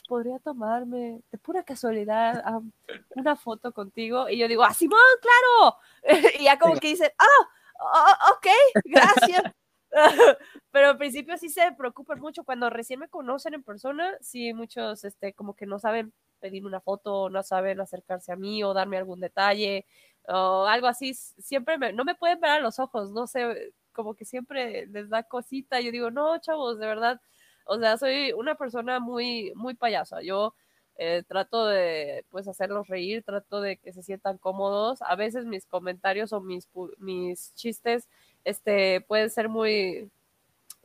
podría 0.08 0.40
tomarme 0.40 1.20
de 1.30 1.38
pura 1.38 1.62
casualidad 1.62 2.42
am, 2.44 2.72
una 3.14 3.36
foto 3.36 3.72
contigo. 3.72 4.28
Y 4.28 4.38
yo 4.38 4.48
digo, 4.48 4.64
ah, 4.64 4.74
Simón, 4.74 4.98
claro. 5.20 5.76
y 6.40 6.44
ya 6.44 6.58
como 6.58 6.74
que 6.80 6.88
dicen, 6.88 7.10
ah, 7.16 7.48
oh, 7.78 8.32
ok, 8.34 8.46
gracias. 8.84 9.42
Pero 10.76 10.90
al 10.90 10.98
principio 10.98 11.38
sí 11.38 11.48
se 11.48 11.72
preocupan 11.72 12.20
mucho 12.20 12.44
cuando 12.44 12.68
recién 12.68 13.00
me 13.00 13.08
conocen 13.08 13.54
en 13.54 13.62
persona, 13.62 14.12
sí 14.20 14.52
muchos 14.52 15.04
este 15.04 15.32
como 15.32 15.56
que 15.56 15.64
no 15.64 15.78
saben 15.78 16.12
pedir 16.38 16.66
una 16.66 16.82
foto, 16.82 17.30
no 17.30 17.42
saben 17.42 17.80
acercarse 17.80 18.30
a 18.30 18.36
mí 18.36 18.62
o 18.62 18.74
darme 18.74 18.98
algún 18.98 19.20
detalle 19.20 19.86
o 20.28 20.66
algo 20.66 20.86
así, 20.86 21.14
siempre 21.14 21.78
me, 21.78 21.94
no 21.94 22.04
me 22.04 22.14
pueden 22.14 22.40
ver 22.40 22.50
a 22.50 22.60
los 22.60 22.78
ojos, 22.78 23.10
no 23.10 23.26
sé, 23.26 23.72
como 23.92 24.14
que 24.14 24.26
siempre 24.26 24.86
les 24.88 25.08
da 25.08 25.22
cosita, 25.22 25.80
yo 25.80 25.90
digo, 25.90 26.10
no, 26.10 26.38
chavos, 26.40 26.78
de 26.78 26.86
verdad, 26.86 27.22
o 27.64 27.78
sea, 27.78 27.96
soy 27.96 28.32
una 28.32 28.54
persona 28.56 29.00
muy, 29.00 29.52
muy 29.54 29.72
payasa, 29.76 30.20
yo 30.20 30.54
eh, 30.96 31.22
trato 31.26 31.64
de, 31.66 32.26
pues, 32.28 32.48
hacerlos 32.48 32.86
reír, 32.88 33.22
trato 33.24 33.62
de 33.62 33.78
que 33.78 33.94
se 33.94 34.02
sientan 34.02 34.36
cómodos, 34.36 35.00
a 35.00 35.16
veces 35.16 35.46
mis 35.46 35.64
comentarios 35.64 36.34
o 36.34 36.42
mis, 36.42 36.68
mis 36.98 37.54
chistes, 37.54 38.10
este, 38.44 39.00
pueden 39.00 39.30
ser 39.30 39.48
muy, 39.48 40.10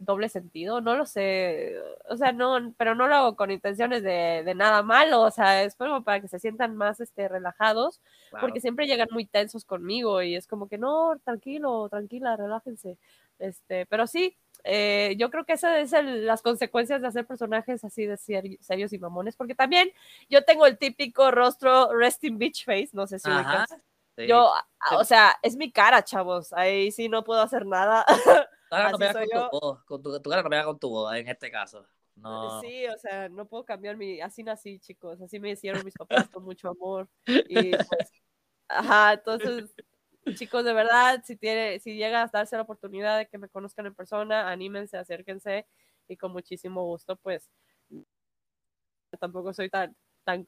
doble 0.02 0.30
sentido, 0.30 0.82
no 0.82 0.96
lo 0.96 1.06
sé, 1.06 1.76
o 2.10 2.18
sea, 2.18 2.32
no, 2.32 2.74
pero 2.78 2.96
no 2.96 3.08
lo 3.08 3.16
hago 3.16 3.36
con 3.36 3.52
intenciones 3.52 4.04
de, 4.04 4.42
de 4.44 4.56
nada 4.56 4.82
malo, 4.84 5.22
o 5.22 5.32
sea, 5.32 5.64
es 5.64 5.76
como 5.76 6.04
para 6.04 6.20
que 6.20 6.28
se 6.28 6.40
sientan 6.40 6.76
más 6.76 7.00
este, 7.00 7.28
relajados, 7.28 8.02
porque 8.40 8.62
siempre 8.62 8.88
llegan 8.88 9.10
muy 9.12 9.26
tensos 9.26 9.64
conmigo 9.64 10.22
y 10.22 10.36
es 10.36 10.48
como 10.48 10.68
que 10.68 10.78
no, 10.78 11.20
tranquilo, 11.24 11.88
tranquila, 11.90 12.36
relájense, 12.36 12.98
este, 13.40 13.86
pero 13.86 14.08
sí, 14.08 14.36
eh, 14.64 15.16
yo 15.18 15.30
creo 15.30 15.46
que 15.46 15.54
esas 15.54 15.94
es 15.94 16.06
las 16.06 16.42
consecuencias 16.42 17.02
de 17.02 17.08
hacer 17.08 17.26
personajes 17.26 17.84
así 17.84 18.06
de 18.06 18.18
serios 18.18 18.94
y 18.94 19.00
mamones, 19.00 19.36
porque 19.36 19.56
también 19.56 19.92
yo 20.30 20.44
tengo 20.44 20.66
el 20.66 20.78
típico 20.78 21.32
rostro 21.32 21.94
resting 21.96 22.38
beach 22.38 22.66
face, 22.66 22.90
no 22.94 23.08
sé 23.08 23.20
si 23.20 23.30
Yo, 24.28 24.52
o 24.92 25.04
sea, 25.04 25.38
es 25.42 25.56
mi 25.56 25.72
cara, 25.72 26.04
chavos, 26.04 26.54
ahí 26.54 26.92
sí 26.92 27.08
no 27.10 27.24
puedo 27.24 27.42
hacer 27.42 27.66
nada. 27.66 28.06
no 28.72 28.92
con, 28.92 29.00
tu 29.00 29.60
voz, 29.60 29.84
con 29.84 30.04
tu, 30.04 30.22
cara 30.30 30.44
no 30.44 30.50
pega 30.50 30.66
con 30.66 30.80
tu 30.80 30.90
voz 30.90 31.14
en 31.16 31.28
este 31.28 31.52
caso. 31.52 31.86
No. 32.16 32.62
Sí, 32.62 32.88
o 32.88 32.98
sea, 32.98 33.30
no 33.30 33.48
puedo 33.48 33.66
cambiar 33.66 33.98
mi, 33.98 34.22
así 34.22 34.44
nací, 34.44 34.80
chicos, 34.80 35.22
así 35.22 35.40
me 35.40 35.52
hicieron 35.52 35.84
mis 35.84 35.94
papás 35.94 36.30
con 36.30 36.44
mucho 36.44 36.70
amor. 36.70 37.10
Y 37.26 37.72
pues, 37.72 38.12
ajá, 38.68 39.14
entonces 39.14 39.74
chicos, 40.36 40.64
de 40.64 40.74
verdad, 40.74 41.22
si, 41.26 41.36
tiene, 41.36 41.80
si 41.80 41.96
llega 41.96 42.24
a 42.24 42.28
darse 42.28 42.56
la 42.56 42.62
oportunidad 42.62 43.18
de 43.18 43.28
que 43.28 43.38
me 43.38 43.50
conozcan 43.50 43.86
en 43.88 43.96
persona, 43.96 44.50
anímense, 44.50 44.98
acérquense 44.98 45.68
y 46.08 46.18
con 46.18 46.32
muchísimo 46.32 46.86
gusto, 46.86 47.16
pues 47.18 47.50
tampoco 49.20 49.54
soy 49.54 49.70
tan, 49.70 49.96
tan 50.24 50.48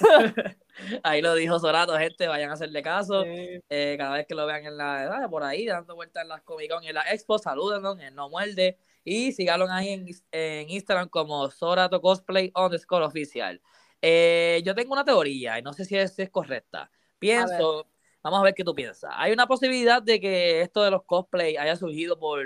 Ahí 1.02 1.20
lo 1.20 1.34
dijo 1.34 1.58
Sorato, 1.58 1.96
gente, 1.98 2.26
vayan 2.26 2.50
a 2.50 2.54
hacerle 2.54 2.82
caso. 2.82 3.24
Eh, 3.26 3.96
cada 3.98 4.14
vez 4.16 4.26
que 4.26 4.34
lo 4.34 4.46
vean 4.46 4.64
en 4.64 4.76
la 4.76 5.26
por 5.30 5.42
ahí, 5.42 5.66
dando 5.66 5.94
vueltas 5.94 6.22
en 6.22 6.28
las 6.28 6.42
Comic 6.42 6.70
Con 6.70 6.84
y 6.84 6.88
en 6.88 6.94
la 6.94 7.02
Expo, 7.12 7.38
salúdenos, 7.38 7.98
en 8.00 8.14
No 8.14 8.28
Muerde. 8.28 8.78
Y 9.04 9.32
síganlo 9.32 9.66
ahí 9.70 9.90
en, 9.90 10.06
en 10.32 10.70
Instagram 10.70 11.08
como 11.08 11.50
Sorato 11.50 12.00
Cosplay 12.00 12.52
underscore 12.54 13.04
oficial. 13.04 13.60
Eh, 14.02 14.62
yo 14.64 14.74
tengo 14.74 14.92
una 14.92 15.04
teoría 15.04 15.58
y 15.58 15.62
no 15.62 15.72
sé 15.72 15.84
si 15.84 15.96
es, 15.96 16.14
si 16.14 16.22
es 16.22 16.30
correcta. 16.30 16.90
Pienso 17.18 17.86
Vamos 18.22 18.40
a 18.40 18.42
ver 18.42 18.54
qué 18.54 18.64
tú 18.64 18.74
piensas. 18.74 19.10
Hay 19.14 19.32
una 19.32 19.46
posibilidad 19.46 20.02
de 20.02 20.20
que 20.20 20.60
esto 20.60 20.82
de 20.82 20.90
los 20.90 21.04
cosplay 21.04 21.56
haya 21.56 21.74
surgido 21.74 22.18
por, 22.18 22.44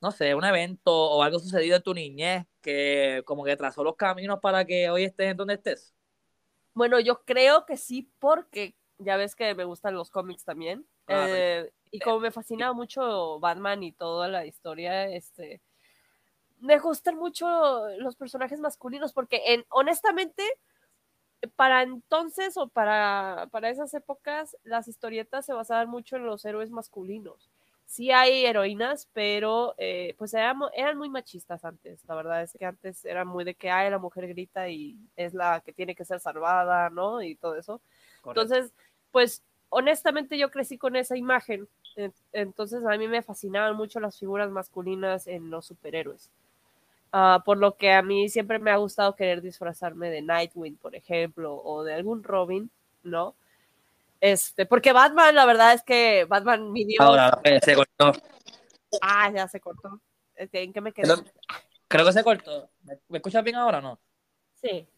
no 0.00 0.10
sé, 0.10 0.34
un 0.34 0.44
evento 0.44 0.92
o 0.92 1.22
algo 1.22 1.38
sucedido 1.38 1.76
en 1.76 1.82
tu 1.82 1.94
niñez 1.94 2.46
que 2.60 3.22
como 3.24 3.44
que 3.44 3.56
trazó 3.56 3.82
los 3.82 3.96
caminos 3.96 4.40
para 4.40 4.64
que 4.64 4.90
hoy 4.90 5.04
estés 5.04 5.30
en 5.30 5.36
donde 5.36 5.54
estés. 5.54 5.94
Bueno, 6.74 7.00
yo 7.00 7.22
creo 7.24 7.66
que 7.66 7.76
sí, 7.76 8.10
porque 8.18 8.76
ya 8.98 9.16
ves 9.16 9.34
que 9.34 9.54
me 9.54 9.64
gustan 9.64 9.94
los 9.94 10.10
cómics 10.10 10.44
también. 10.44 10.86
Ah, 11.08 11.26
eh, 11.28 11.72
y 11.90 11.98
como 12.00 12.20
me 12.20 12.30
fascina 12.30 12.72
mucho 12.72 13.40
Batman 13.40 13.82
y 13.82 13.92
toda 13.92 14.28
la 14.28 14.46
historia, 14.46 15.08
este, 15.08 15.60
me 16.60 16.78
gustan 16.78 17.16
mucho 17.16 17.46
los 17.98 18.16
personajes 18.16 18.60
masculinos, 18.60 19.12
porque 19.12 19.54
en, 19.54 19.64
honestamente, 19.70 20.44
para 21.56 21.82
entonces 21.82 22.56
o 22.56 22.68
para, 22.68 23.48
para 23.50 23.70
esas 23.70 23.94
épocas, 23.94 24.56
las 24.64 24.88
historietas 24.88 25.46
se 25.46 25.52
basaban 25.52 25.88
mucho 25.88 26.16
en 26.16 26.26
los 26.26 26.44
héroes 26.44 26.70
masculinos. 26.70 27.50
Sí 27.88 28.10
hay 28.10 28.44
heroínas, 28.44 29.08
pero 29.14 29.74
eh, 29.78 30.14
pues 30.18 30.34
eran, 30.34 30.60
eran, 30.74 30.98
muy 30.98 31.08
machistas 31.08 31.64
antes. 31.64 32.04
La 32.06 32.14
verdad 32.14 32.42
es 32.42 32.52
que 32.52 32.66
antes 32.66 33.02
era 33.06 33.24
muy 33.24 33.44
de 33.44 33.54
que 33.54 33.70
ay, 33.70 33.90
la 33.90 33.98
mujer 33.98 34.28
grita 34.28 34.68
y 34.68 34.98
es 35.16 35.32
la 35.32 35.62
que 35.64 35.72
tiene 35.72 35.94
que 35.94 36.04
ser 36.04 36.20
salvada, 36.20 36.90
¿no? 36.90 37.22
Y 37.22 37.34
todo 37.34 37.56
eso. 37.56 37.80
Entonces, 38.26 38.74
pues 39.10 39.42
honestamente 39.70 40.36
yo 40.36 40.50
crecí 40.50 40.76
con 40.76 40.96
esa 40.96 41.16
imagen. 41.16 41.66
Entonces 42.32 42.84
a 42.84 42.94
mí 42.98 43.08
me 43.08 43.22
fascinaban 43.22 43.74
mucho 43.74 44.00
las 44.00 44.18
figuras 44.18 44.50
masculinas 44.50 45.26
en 45.26 45.48
los 45.48 45.64
superhéroes. 45.64 46.30
Ah, 47.10 47.42
por 47.42 47.56
lo 47.56 47.74
que 47.78 47.92
a 47.92 48.02
mí 48.02 48.28
siempre 48.28 48.58
me 48.58 48.70
ha 48.70 48.76
gustado 48.76 49.16
querer 49.16 49.40
disfrazarme 49.40 50.10
de 50.10 50.20
Nightwing, 50.20 50.76
por 50.76 50.94
ejemplo, 50.94 51.54
o 51.64 51.84
de 51.84 51.94
algún 51.94 52.22
Robin, 52.22 52.70
¿no? 53.02 53.34
Este, 54.20 54.66
porque 54.66 54.92
Batman, 54.92 55.34
la 55.34 55.46
verdad 55.46 55.74
es 55.74 55.82
que 55.82 56.24
Batman, 56.24 56.72
mi 56.72 56.84
Dios. 56.84 57.00
Ahora, 57.00 57.40
se 57.62 57.74
cortó. 57.74 58.12
Ah, 59.00 59.30
ya 59.30 59.48
se 59.48 59.60
cortó. 59.60 60.00
Este, 60.34 60.62
¿En 60.62 60.72
qué 60.72 60.80
me 60.80 60.92
quedé? 60.92 61.08
Creo 61.86 62.04
que 62.04 62.12
se 62.12 62.24
cortó. 62.24 62.70
¿Me, 63.08 63.18
escuchas 63.18 63.44
bien 63.44 63.56
ahora 63.56 63.78
o 63.78 63.82
no? 63.82 64.00
Sí. 64.54 64.88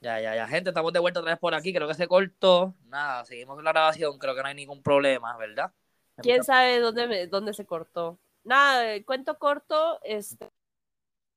Ya, 0.00 0.20
ya, 0.20 0.36
ya, 0.36 0.46
gente, 0.46 0.70
estamos 0.70 0.92
de 0.92 1.00
vuelta 1.00 1.20
otra 1.20 1.32
vez 1.32 1.40
por 1.40 1.54
aquí. 1.54 1.72
Creo 1.72 1.88
que 1.88 1.94
se 1.94 2.06
cortó. 2.06 2.74
Nada, 2.84 3.24
seguimos 3.24 3.62
la 3.62 3.72
grabación. 3.72 4.18
Creo 4.18 4.34
que 4.34 4.42
no 4.42 4.48
hay 4.48 4.54
ningún 4.54 4.82
problema, 4.82 5.36
¿verdad? 5.36 5.72
¿Quién 6.18 6.44
sabe 6.44 6.78
dónde, 6.78 7.26
dónde 7.26 7.52
se 7.52 7.66
cortó? 7.66 8.18
Nada, 8.44 8.84
cuento 9.04 9.38
corto, 9.38 9.98
este 10.04 10.48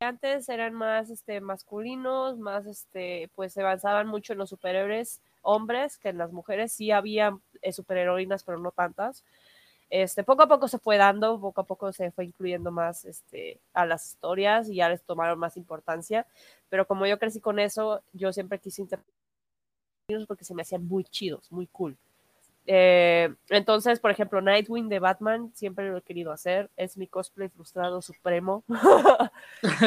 antes 0.01 0.47
eran 0.47 0.73
más 0.73 1.09
este, 1.09 1.41
masculinos, 1.41 2.37
más, 2.37 2.65
este, 2.65 3.29
pues 3.35 3.51
se 3.53 3.61
avanzaban 3.61 4.07
mucho 4.07 4.31
en 4.31 4.39
los 4.39 4.49
superhéroes 4.49 5.21
hombres 5.41 5.97
que 5.97 6.09
en 6.09 6.17
las 6.17 6.31
mujeres. 6.31 6.71
Sí 6.73 6.91
había 6.91 7.37
eh, 7.61 7.71
superheroínas, 7.71 8.43
pero 8.43 8.59
no 8.59 8.71
tantas. 8.71 9.23
Este, 9.89 10.23
poco 10.23 10.43
a 10.43 10.47
poco 10.47 10.67
se 10.67 10.77
fue 10.77 10.97
dando, 10.97 11.39
poco 11.41 11.61
a 11.61 11.65
poco 11.65 11.91
se 11.91 12.11
fue 12.11 12.25
incluyendo 12.25 12.71
más 12.71 13.05
este, 13.05 13.59
a 13.73 13.85
las 13.87 14.05
historias 14.05 14.69
y 14.69 14.75
ya 14.75 14.89
les 14.89 15.03
tomaron 15.03 15.39
más 15.39 15.57
importancia. 15.57 16.27
Pero 16.69 16.87
como 16.87 17.05
yo 17.07 17.17
crecí 17.19 17.39
con 17.41 17.59
eso, 17.59 18.03
yo 18.13 18.31
siempre 18.33 18.59
quise 18.59 18.81
interpretar 18.83 19.19
porque 20.27 20.43
se 20.43 20.53
me 20.55 20.63
hacían 20.63 20.87
muy 20.87 21.03
chidos, 21.03 21.51
muy 21.51 21.67
cool. 21.67 21.97
Eh, 22.71 23.33
entonces, 23.49 23.99
por 23.99 24.11
ejemplo, 24.11 24.41
Nightwing 24.41 24.89
de 24.89 24.99
Batman, 24.99 25.51
siempre 25.55 25.89
lo 25.89 25.97
he 25.97 26.01
querido 26.03 26.31
hacer, 26.31 26.69
es 26.77 26.97
mi 26.97 27.07
cosplay 27.07 27.49
frustrado 27.49 27.99
supremo. 28.03 28.63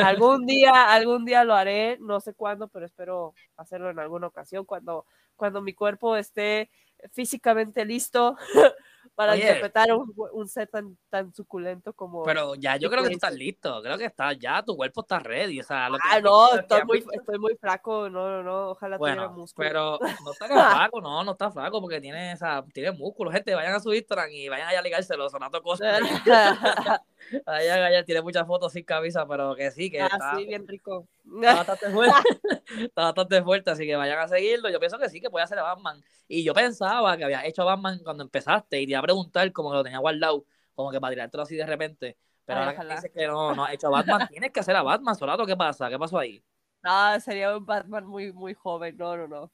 algún 0.04 0.46
día, 0.46 0.92
algún 0.92 1.24
día 1.24 1.44
lo 1.44 1.54
haré, 1.54 1.96
no 2.00 2.18
sé 2.18 2.34
cuándo, 2.34 2.66
pero 2.66 2.84
espero 2.84 3.34
hacerlo 3.56 3.88
en 3.90 4.00
alguna 4.00 4.26
ocasión, 4.26 4.64
cuando, 4.64 5.06
cuando 5.36 5.62
mi 5.62 5.74
cuerpo 5.74 6.16
esté 6.16 6.70
físicamente 7.12 7.84
listo 7.84 8.36
para 9.14 9.36
interpretar 9.36 9.92
un, 9.92 10.12
un, 10.32 10.48
set 10.48 10.70
tan, 10.70 10.96
tan 11.10 11.32
suculento 11.34 11.92
como. 11.92 12.22
Pero 12.22 12.54
ya 12.54 12.76
yo 12.76 12.88
creo 12.90 13.02
que 13.02 13.10
tú 13.10 13.16
estás 13.16 13.34
listo, 13.34 13.82
creo 13.82 13.98
que 13.98 14.06
está 14.06 14.32
ya, 14.32 14.62
tu 14.62 14.76
cuerpo 14.76 15.02
está 15.02 15.18
ready. 15.18 15.60
O 15.60 15.64
sea, 15.64 15.88
lo 15.88 15.98
ah, 16.02 16.20
no, 16.20 16.54
estoy 16.54 16.84
muy, 16.84 17.04
estoy 17.12 17.38
muy 17.38 17.54
flaco, 17.56 18.08
no, 18.08 18.28
no, 18.28 18.42
no, 18.42 18.70
ojalá 18.70 18.98
tuviera 18.98 19.28
músculo. 19.28 19.68
Pero 19.68 19.98
no 20.24 20.32
está 20.32 20.46
flaco, 20.46 21.00
no, 21.00 21.24
no 21.24 21.32
está 21.32 21.50
flaco 21.50 21.80
porque 21.80 22.00
tiene, 22.00 22.32
esa, 22.32 22.64
tiene 22.72 22.92
músculo. 22.92 23.30
Gente, 23.30 23.54
vayan 23.54 23.74
a 23.74 23.80
su 23.80 23.92
Instagram 23.92 24.30
y 24.30 24.48
vayan 24.48 24.68
allá 24.68 24.78
a 24.78 24.82
ligárselo, 24.82 25.28
Sonato 25.28 25.62
Costa. 25.62 25.98
allá, 27.46 27.86
allá 27.86 28.04
tiene 28.04 28.22
muchas 28.22 28.46
fotos 28.46 28.72
sin 28.72 28.84
camisa, 28.84 29.26
pero 29.26 29.54
que 29.54 29.70
sí, 29.70 29.90
que 29.90 30.00
ah, 30.00 30.08
está. 30.12 30.36
sí, 30.36 30.46
bien 30.46 30.66
rico. 30.66 31.08
Está 31.24 31.54
bastante 31.54 31.90
fuerte. 31.90 32.14
está 32.80 33.02
bastante 33.02 33.42
fuerte, 33.42 33.70
así 33.70 33.86
que 33.86 33.96
vayan 33.96 34.18
a 34.18 34.28
seguirlo. 34.28 34.70
Yo 34.70 34.78
pienso 34.78 34.98
que 34.98 35.08
sí, 35.08 35.20
que 35.20 35.30
puede 35.30 35.44
hacer 35.44 35.58
a 35.58 35.62
Batman. 35.62 36.02
Y 36.28 36.44
yo 36.44 36.54
pensaba 36.54 37.16
que 37.16 37.24
había 37.24 37.44
hecho 37.46 37.62
a 37.62 37.66
Batman 37.66 38.00
cuando 38.02 38.22
empezaste 38.22 38.80
y 38.80 38.86
te 38.86 38.92
iba 38.92 39.00
a 39.00 39.02
preguntar 39.02 39.50
como 39.52 39.70
que 39.70 39.76
lo 39.76 39.84
tenía 39.84 39.98
guardado, 39.98 40.44
como 40.74 40.90
que 40.90 41.00
para 41.00 41.12
tirártelo 41.12 41.42
así 41.42 41.56
de 41.56 41.66
repente. 41.66 42.16
Pero 42.44 42.60
ahora 42.60 42.76
que 42.76 42.86
dices 42.86 43.10
que 43.14 43.26
no, 43.26 43.54
no 43.54 43.64
ha 43.64 43.72
hecho 43.72 43.86
a 43.86 43.90
Batman, 43.90 44.28
tienes 44.28 44.50
que 44.50 44.60
hacer 44.60 44.74
a 44.74 44.82
Batman, 44.82 45.14
Solato, 45.14 45.46
¿qué 45.46 45.56
pasa? 45.56 45.88
¿Qué 45.88 45.98
pasó 45.98 46.18
ahí? 46.18 46.42
No, 46.82 47.20
sería 47.20 47.56
un 47.56 47.64
Batman 47.64 48.06
muy, 48.06 48.32
muy 48.32 48.54
joven, 48.54 48.96
no, 48.96 49.16
no, 49.16 49.28
no. 49.28 49.52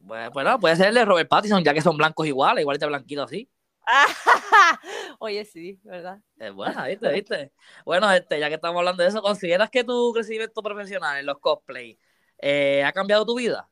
Bueno, 0.00 0.30
pues 0.32 0.56
puede 0.60 0.76
ser 0.76 0.88
el 0.88 0.94
de 0.94 1.04
Robert 1.04 1.28
Pattinson, 1.28 1.64
ya 1.64 1.74
que 1.74 1.80
son 1.80 1.96
blancos 1.96 2.26
iguales, 2.26 2.62
igual 2.62 2.78
de 2.78 2.86
blanquito 2.86 3.24
así. 3.24 3.50
Oye, 5.18 5.44
sí, 5.44 5.78
¿verdad? 5.82 6.20
Es 6.38 6.52
buena, 6.52 6.86
¿viste? 6.86 7.12
¿viste? 7.12 7.52
Bueno, 7.84 8.10
este, 8.12 8.38
ya 8.38 8.48
que 8.48 8.56
estamos 8.56 8.78
hablando 8.78 9.02
de 9.02 9.08
eso, 9.08 9.22
¿consideras 9.22 9.70
que 9.70 9.84
tu 9.84 10.12
crecimiento 10.12 10.62
profesional 10.62 11.18
en 11.18 11.26
los 11.26 11.38
cosplay 11.38 11.98
eh, 12.38 12.84
ha 12.84 12.92
cambiado 12.92 13.24
tu 13.24 13.36
vida? 13.36 13.68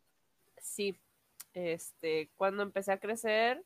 Sí. 0.59 0.99
Este, 1.53 2.31
cuando 2.37 2.63
empecé 2.63 2.93
a 2.93 2.99
crecer, 2.99 3.63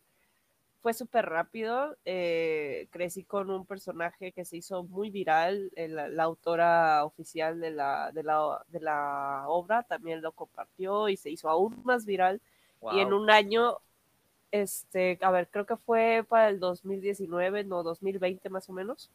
fue 0.81 0.95
súper 0.95 1.27
rápido. 1.27 1.97
Eh, 2.05 2.89
crecí 2.91 3.25
con 3.25 3.51
un 3.51 3.67
personaje 3.67 4.33
que 4.33 4.45
se 4.45 4.57
hizo 4.57 4.85
muy 4.85 5.11
viral. 5.11 5.71
la 5.77 6.23
autora 6.23 7.05
oficial 7.05 7.61
de 7.61 7.71
la, 7.71 8.11
de, 8.13 8.23
la, 8.23 8.65
de 8.69 8.81
la, 8.81 9.45
obra 9.49 9.83
también 9.83 10.23
lo 10.23 10.33
compartió 10.33 11.09
y 11.09 11.17
se 11.17 11.31
hizo 11.31 11.49
aún 11.49 11.81
más 11.85 12.05
viral. 12.07 12.41
Y 12.93 13.01
en 13.01 13.13
un 13.13 13.31
año 13.31 13.79
este, 14.51 15.19
a 15.21 15.31
ver, 15.31 15.49
creo 15.49 15.67
que 15.67 15.77
fue 15.77 16.25
para 16.29 16.49
el 16.49 16.61
2019, 16.61 17.65
no, 17.65 17.83
2020 17.83 18.49
más 18.51 18.69
o 18.69 18.73
menos. 18.73 19.11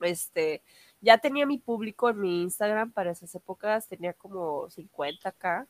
Este, 0.00 0.62
ya 1.00 1.18
tenía 1.18 1.46
mi 1.46 1.58
público 1.58 2.10
en 2.10 2.20
mi 2.20 2.42
Instagram 2.42 2.92
para 2.92 3.12
esas 3.12 3.34
épocas, 3.34 3.88
tenía 3.88 4.12
como 4.12 4.68
50k 4.68 5.66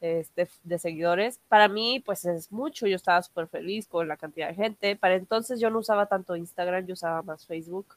este, 0.00 0.48
de 0.64 0.78
seguidores. 0.78 1.40
Para 1.48 1.68
mí, 1.68 2.02
pues 2.04 2.24
es 2.24 2.52
mucho, 2.52 2.86
yo 2.86 2.96
estaba 2.96 3.22
súper 3.22 3.48
feliz 3.48 3.86
con 3.86 4.08
la 4.08 4.16
cantidad 4.16 4.48
de 4.48 4.54
gente. 4.54 4.96
Para 4.96 5.16
entonces 5.16 5.60
yo 5.60 5.70
no 5.70 5.78
usaba 5.78 6.06
tanto 6.06 6.36
Instagram, 6.36 6.86
yo 6.86 6.94
usaba 6.94 7.22
más 7.22 7.46
Facebook. 7.46 7.96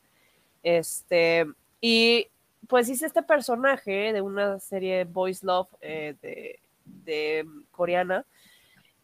Este, 0.63 1.45
y 1.81 2.27
pues 2.67 2.89
hice 2.89 3.05
este 3.05 3.23
personaje 3.23 4.13
de 4.13 4.21
una 4.21 4.59
serie 4.59 5.05
Boys 5.05 5.43
Love 5.43 5.69
eh, 5.81 6.15
de, 6.21 6.59
de 6.85 7.47
coreana 7.71 8.25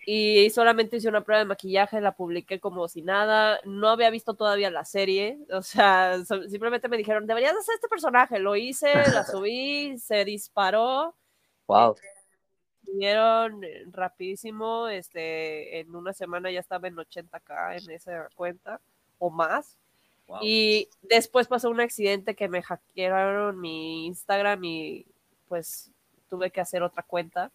y 0.06 0.50
solamente 0.52 0.98
hice 0.98 1.10
una 1.10 1.24
prueba 1.24 1.40
de 1.40 1.46
maquillaje, 1.46 2.00
la 2.00 2.16
publiqué 2.16 2.60
como 2.60 2.88
si 2.88 3.02
nada, 3.02 3.60
no 3.66 3.90
había 3.90 4.12
visto 4.12 4.36
todavía 4.36 4.70
la 4.70 4.86
serie, 4.86 5.40
o 5.52 5.64
sea, 5.64 6.24
simplemente 6.24 6.88
me 6.88 6.98
dijeron, 6.98 7.26
deberías 7.26 7.56
hacer 7.56 7.76
este 7.76 7.88
personaje, 7.88 8.38
lo 8.38 8.56
hice, 8.56 8.94
la 8.94 9.24
subí, 9.26 9.98
se 9.98 10.24
disparó. 10.24 11.16
Wow. 11.66 11.96
Vieron 12.84 13.62
rapidísimo, 13.92 14.88
este, 14.88 15.80
en 15.80 15.96
una 15.96 16.14
semana 16.14 16.52
ya 16.52 16.60
estaba 16.60 16.88
en 16.88 16.96
80k 16.96 17.84
en 17.84 17.92
esa 17.92 18.30
cuenta 18.36 18.80
o 19.18 19.32
más. 19.32 19.76
Y 20.42 20.90
después 21.04 21.48
pasó 21.48 21.70
un 21.70 21.82
accidente 21.82 22.36
que 22.36 22.48
me 22.48 22.64
hackearon 22.64 23.60
mi 23.60 24.08
Instagram 24.08 24.64
y 24.64 25.06
pues 25.48 25.92
tuve 26.30 26.50
que 26.50 26.62
hacer 26.62 26.82
otra 26.82 27.04
cuenta 27.04 27.52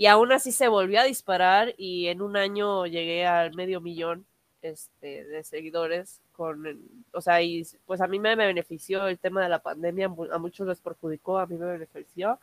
y 0.00 0.06
aún 0.06 0.32
así 0.32 0.50
se 0.50 0.66
volvió 0.66 0.98
a 0.98 1.04
disparar 1.04 1.74
y 1.76 2.06
en 2.06 2.22
un 2.22 2.34
año 2.34 2.86
llegué 2.86 3.26
al 3.26 3.52
medio 3.52 3.82
millón 3.82 4.24
este, 4.62 5.26
de 5.26 5.44
seguidores 5.44 6.22
con, 6.32 6.64
o 7.12 7.20
sea, 7.20 7.42
y 7.42 7.66
pues 7.84 8.00
a 8.00 8.06
mí 8.06 8.18
me 8.18 8.34
benefició 8.34 9.08
el 9.08 9.18
tema 9.18 9.42
de 9.42 9.50
la 9.50 9.58
pandemia, 9.58 10.06
a 10.32 10.38
muchos 10.38 10.66
les 10.66 10.80
perjudicó, 10.80 11.38
a 11.38 11.46
mí 11.46 11.58
me 11.58 11.66
benefició. 11.66 12.38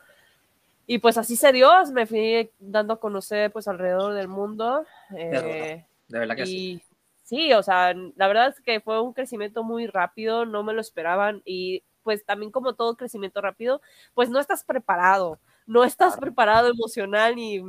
Y 0.85 0.99
pues 0.99 1.17
así 1.17 1.35
se 1.35 1.51
dio, 1.51 1.71
me 1.91 2.05
fui 2.05 2.47
dando 2.59 2.93
a 2.93 2.99
conocer 2.99 3.51
pues 3.51 3.67
alrededor 3.67 4.13
del 4.13 4.27
mundo. 4.27 4.85
de 5.09 5.83
verdad 6.09 6.35
que 6.35 6.43
y, 6.43 6.77
sí. 6.77 6.83
Sí, 7.23 7.53
o 7.53 7.63
sea, 7.63 7.91
la 7.95 8.27
verdad 8.27 8.49
es 8.49 8.61
que 8.61 8.81
fue 8.81 9.01
un 9.01 9.13
crecimiento 9.13 9.63
muy 9.63 9.87
rápido, 9.87 10.45
no 10.45 10.61
me 10.61 10.73
lo 10.73 10.81
esperaban 10.81 11.41
y 11.43 11.81
pues 12.03 12.23
también 12.23 12.51
como 12.51 12.75
todo 12.75 12.95
crecimiento 12.95 13.41
rápido, 13.41 13.81
pues 14.13 14.29
no 14.29 14.39
estás 14.39 14.63
preparado 14.63 15.39
no 15.67 15.84
estás 15.84 16.17
preparado 16.17 16.69
emocional 16.69 17.36
ni, 17.36 17.62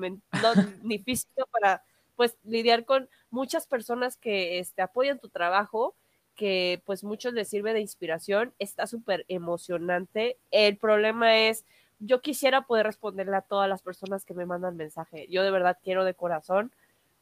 ni 0.83 0.99
físico 1.01 1.47
para 1.51 1.83
pues 2.17 2.37
lidiar 2.45 2.85
con 2.85 3.09
muchas 3.31 3.67
personas 3.67 4.17
que 4.17 4.59
este, 4.59 4.83
apoyan 4.83 5.19
tu 5.19 5.29
trabajo, 5.29 5.95
que 6.35 6.83
pues 6.87 7.05
muchos 7.05 7.33
les 7.35 7.49
sirve 7.49 7.73
de 7.73 7.81
inspiración, 7.81 8.55
está 8.59 8.87
súper 8.87 9.25
emocionante. 9.29 10.39
El 10.51 10.79
problema 10.79 11.37
es, 11.37 11.65
yo 11.99 12.21
quisiera 12.21 12.63
poder 12.63 12.87
responderle 12.87 13.37
a 13.37 13.43
todas 13.43 13.69
las 13.69 13.83
personas 13.83 14.25
que 14.25 14.35
me 14.35 14.47
mandan 14.47 14.77
mensaje. 14.77 15.27
Yo 15.29 15.43
de 15.43 15.51
verdad 15.51 15.79
quiero 15.83 16.05
de 16.05 16.15
corazón, 16.15 16.73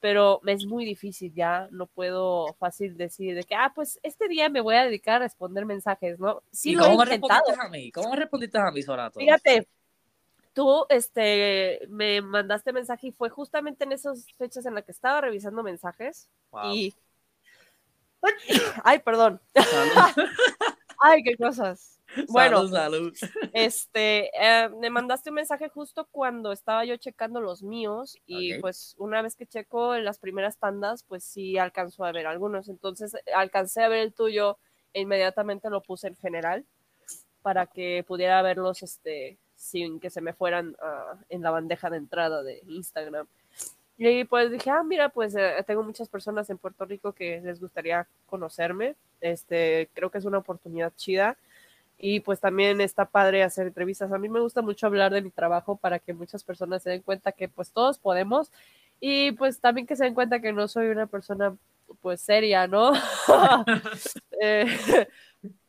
pero 0.01 0.41
me 0.43 0.53
es 0.53 0.67
muy 0.67 0.85
difícil 0.85 1.33
ya, 1.35 1.69
no 1.71 1.87
puedo 1.87 2.55
fácil 2.59 2.97
decir 2.97 3.35
de 3.35 3.45
que, 3.45 3.55
ah, 3.55 3.73
pues 3.75 3.99
este 4.03 4.29
día 4.29 4.49
me 4.49 4.61
voy 4.61 4.77
a 4.77 4.85
dedicar 4.85 5.17
a 5.17 5.25
responder 5.25 5.65
mensajes, 5.65 6.19
¿no? 6.19 6.43
Sí, 6.53 6.73
¿Y 6.73 6.77
cómo 6.77 6.99
me 6.99 7.05
respondiste 7.07 7.55
a 7.59 7.69
mí? 7.69 7.91
¿Cómo 7.91 8.11
me 8.11 8.17
respondiste 8.17 8.59
a 8.59 8.71
mí, 8.71 8.83
Sorato? 8.83 9.21
Fíjate, 9.21 9.67
tú 10.57 10.87
este, 10.89 11.87
me 11.91 12.23
mandaste 12.23 12.73
mensaje 12.73 13.09
y 13.09 13.13
fue 13.13 13.29
justamente 13.29 13.85
en 13.85 13.93
esas 13.93 14.27
fechas 14.39 14.65
en 14.65 14.75
las 14.75 14.85
que 14.85 14.93
estaba 14.93 15.21
revisando 15.21 15.63
mensajes 15.63 16.31
y... 16.73 16.95
Ay, 18.83 18.99
perdón. 19.01 19.39
Ay, 20.99 21.23
qué 21.23 21.37
cosas. 21.37 22.01
Bueno, 22.29 22.67
salud, 22.69 23.13
este, 23.53 24.31
eh, 24.35 24.71
me 24.81 24.89
mandaste 24.89 25.29
un 25.29 25.35
mensaje 25.35 25.69
justo 25.69 26.09
cuando 26.11 26.53
estaba 26.53 26.87
yo 26.87 26.97
checando 26.97 27.43
los 27.43 27.63
míos 27.63 28.17
y 28.25 28.59
pues 28.61 28.95
una 28.97 29.21
vez 29.21 29.37
que 29.37 29.47
checo 29.47 29.95
en 29.95 30.07
las 30.07 30.19
primeras 30.19 30.57
tandas, 30.57 31.03
pues 31.03 31.23
sí 31.23 31.59
alcanzó 31.59 32.07
a 32.07 32.13
ver 32.13 32.27
algunos. 32.27 32.71
Entonces 32.71 33.15
alcancé 33.35 33.83
a 33.83 33.89
ver 33.89 33.99
el 33.99 34.15
tuyo 34.15 34.59
e 34.95 35.03
inmediatamente 35.03 35.69
lo 35.69 35.83
puse 35.83 36.09
en 36.09 36.17
general 36.17 36.65
para 37.43 37.67
que 37.67 38.03
pudiera 38.09 38.41
verlos, 38.41 38.83
este, 38.83 39.39
sin 39.57 39.99
que 39.99 40.11
se 40.11 40.21
me 40.21 40.33
fueran 40.33 40.77
ah, 40.81 41.17
en 41.29 41.43
la 41.43 41.51
bandeja 41.51 41.91
de 41.91 41.97
entrada 41.97 42.43
de 42.43 42.63
Instagram. 42.69 43.27
Y 43.99 44.25
pues 44.25 44.51
dije, 44.51 44.71
ah, 44.71 44.83
mira, 44.83 45.09
pues 45.09 45.35
eh, 45.35 45.55
tengo 45.67 45.83
muchas 45.83 46.09
personas 46.09 46.51
en 46.51 46.59
Puerto 46.59 46.85
Rico 46.85 47.13
que 47.13 47.41
les 47.41 47.61
gustaría 47.61 48.07
conocerme. 48.27 48.95
Este, 49.21 49.89
creo 49.95 50.11
que 50.11 50.19
es 50.19 50.25
una 50.27 50.39
oportunidad 50.39 50.93
chida. 50.97 51.37
Y 51.99 52.21
pues 52.21 52.41
también 52.41 52.81
está 52.83 53.07
padre 53.07 53.43
hacer 53.43 53.67
entrevistas. 53.67 54.13
A 54.13 54.19
mí 54.19 54.29
me 54.29 54.41
gusta 54.41 54.61
mucho 54.61 54.87
hablar 54.87 55.13
de 55.15 55.23
mi 55.23 55.31
trabajo 55.31 55.77
para 55.77 55.99
que 55.99 56.13
muchas 56.13 56.45
personas 56.45 56.83
se 56.83 56.91
den 56.91 57.03
cuenta 57.03 57.33
que 57.33 57.49
pues 57.49 57.73
todos 57.73 57.99
podemos. 57.99 58.53
Y 59.01 59.33
pues 59.33 59.61
también 59.61 59.87
que 59.87 59.97
se 59.97 60.05
den 60.05 60.15
cuenta 60.15 60.41
que 60.41 60.53
no 60.53 60.69
soy 60.69 60.89
una 60.89 61.07
persona 61.07 61.57
pues 62.03 62.21
seria, 62.21 62.67
¿no? 62.67 62.93
eh, 64.43 64.67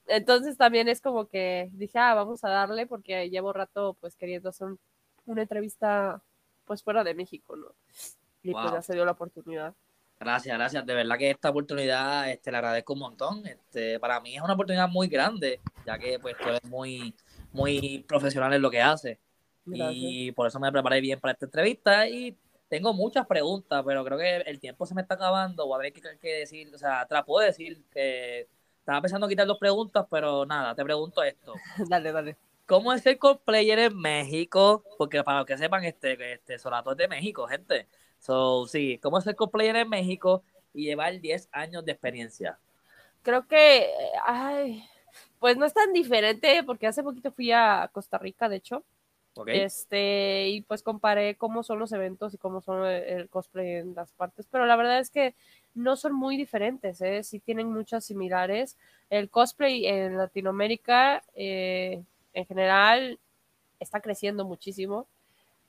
entonces 0.07 0.57
también 0.57 0.87
es 0.87 1.01
como 1.01 1.27
que 1.27 1.69
dije, 1.73 1.99
ah, 1.99 2.13
vamos 2.13 2.43
a 2.43 2.49
darle 2.49 2.87
porque 2.87 3.29
llevo 3.29 3.53
rato 3.53 3.95
pues 3.99 4.15
queriendo 4.15 4.49
hacer 4.49 4.67
una 5.25 5.41
entrevista 5.41 6.21
pues 6.65 6.83
fuera 6.83 7.03
de 7.03 7.13
México, 7.13 7.55
¿no? 7.55 7.67
Y 8.43 8.51
pues 8.51 8.71
ya 8.71 8.81
se 8.81 8.93
dio 8.93 9.05
la 9.05 9.11
oportunidad. 9.11 9.73
Gracias, 10.19 10.57
gracias. 10.57 10.85
De 10.85 10.95
verdad 10.95 11.17
que 11.17 11.29
esta 11.29 11.49
oportunidad 11.49 12.29
este, 12.29 12.51
le 12.51 12.57
agradezco 12.57 12.93
un 12.93 12.99
montón. 12.99 13.45
Este, 13.45 13.99
para 13.99 14.19
mí 14.19 14.35
es 14.35 14.41
una 14.41 14.53
oportunidad 14.53 14.89
muy 14.89 15.07
grande, 15.07 15.59
ya 15.85 15.97
que 15.97 16.19
pues 16.19 16.35
tú 16.37 16.49
eres 16.49 16.63
muy, 16.65 17.13
muy 17.51 18.03
profesional 18.07 18.53
en 18.53 18.61
lo 18.61 18.71
que 18.71 18.81
haces. 18.81 19.19
Y 19.65 20.31
por 20.31 20.47
eso 20.47 20.59
me 20.59 20.71
preparé 20.71 21.01
bien 21.01 21.19
para 21.19 21.33
esta 21.33 21.45
entrevista 21.45 22.07
y 22.07 22.37
tengo 22.69 22.93
muchas 22.93 23.27
preguntas, 23.27 23.83
pero 23.85 24.03
creo 24.05 24.17
que 24.17 24.37
el 24.37 24.59
tiempo 24.59 24.85
se 24.85 24.95
me 24.95 25.01
está 25.01 25.15
acabando. 25.15 25.67
Voy 25.67 25.75
a 25.75 25.83
ver 25.83 25.93
qué, 25.93 26.01
qué 26.19 26.33
decir. 26.39 26.73
O 26.73 26.77
sea, 26.77 27.05
te 27.05 27.13
la 27.13 27.25
puedo 27.25 27.45
decir 27.45 27.83
que 27.91 28.47
estaba 28.87 29.01
pensando 29.01 29.27
quitar 29.27 29.45
dos 29.45 29.57
preguntas, 29.57 30.05
pero 30.09 30.45
nada, 30.45 30.73
te 30.73 30.81
pregunto 30.81 31.21
esto. 31.21 31.53
dale, 31.89 32.13
dale. 32.13 32.37
¿Cómo 32.65 32.93
es 32.93 33.01
ser 33.01 33.17
cosplayer 33.17 33.79
en 33.79 33.97
México? 33.97 34.81
Porque 34.97 35.21
para 35.25 35.39
los 35.39 35.45
que 35.45 35.57
sepan, 35.57 35.83
este, 35.83 36.35
este 36.35 36.57
Solato 36.57 36.91
es 36.91 36.97
de 36.97 37.09
México, 37.09 37.45
gente. 37.47 37.85
So, 38.17 38.65
sí, 38.65 38.97
¿cómo 39.03 39.17
es 39.17 39.25
ser 39.25 39.35
cosplayer 39.35 39.75
en 39.75 39.89
México 39.89 40.41
y 40.73 40.85
llevar 40.85 41.19
10 41.19 41.49
años 41.51 41.83
de 41.83 41.91
experiencia? 41.91 42.59
Creo 43.23 43.45
que, 43.45 43.91
ay, 44.25 44.87
pues 45.39 45.57
no 45.57 45.65
es 45.65 45.73
tan 45.73 45.91
diferente 45.91 46.63
porque 46.65 46.87
hace 46.87 47.03
poquito 47.03 47.33
fui 47.33 47.51
a 47.51 47.89
Costa 47.91 48.17
Rica, 48.17 48.47
de 48.47 48.55
hecho. 48.55 48.85
Este, 49.45 50.47
y 50.47 50.61
pues 50.61 50.81
comparé 50.81 51.35
cómo 51.35 51.61
son 51.61 51.77
los 51.77 51.91
eventos 51.91 52.33
y 52.33 52.37
cómo 52.37 52.61
son 52.61 52.85
el 52.87 53.29
cosplay 53.29 53.75
en 53.75 53.93
las 53.93 54.11
partes, 54.13 54.47
pero 54.49 54.65
la 54.65 54.75
verdad 54.75 54.99
es 54.99 55.11
que 55.11 55.35
no 55.77 55.95
son 55.95 56.13
muy 56.13 56.37
diferentes, 56.37 56.99
¿eh? 57.01 57.23
sí 57.23 57.39
tienen 57.39 57.71
muchas 57.71 58.05
similares. 58.05 58.77
El 59.09 59.29
cosplay 59.29 59.85
en 59.85 60.17
Latinoamérica 60.17 61.23
eh, 61.35 62.03
en 62.33 62.45
general 62.45 63.19
está 63.79 64.01
creciendo 64.01 64.43
muchísimo 64.43 65.07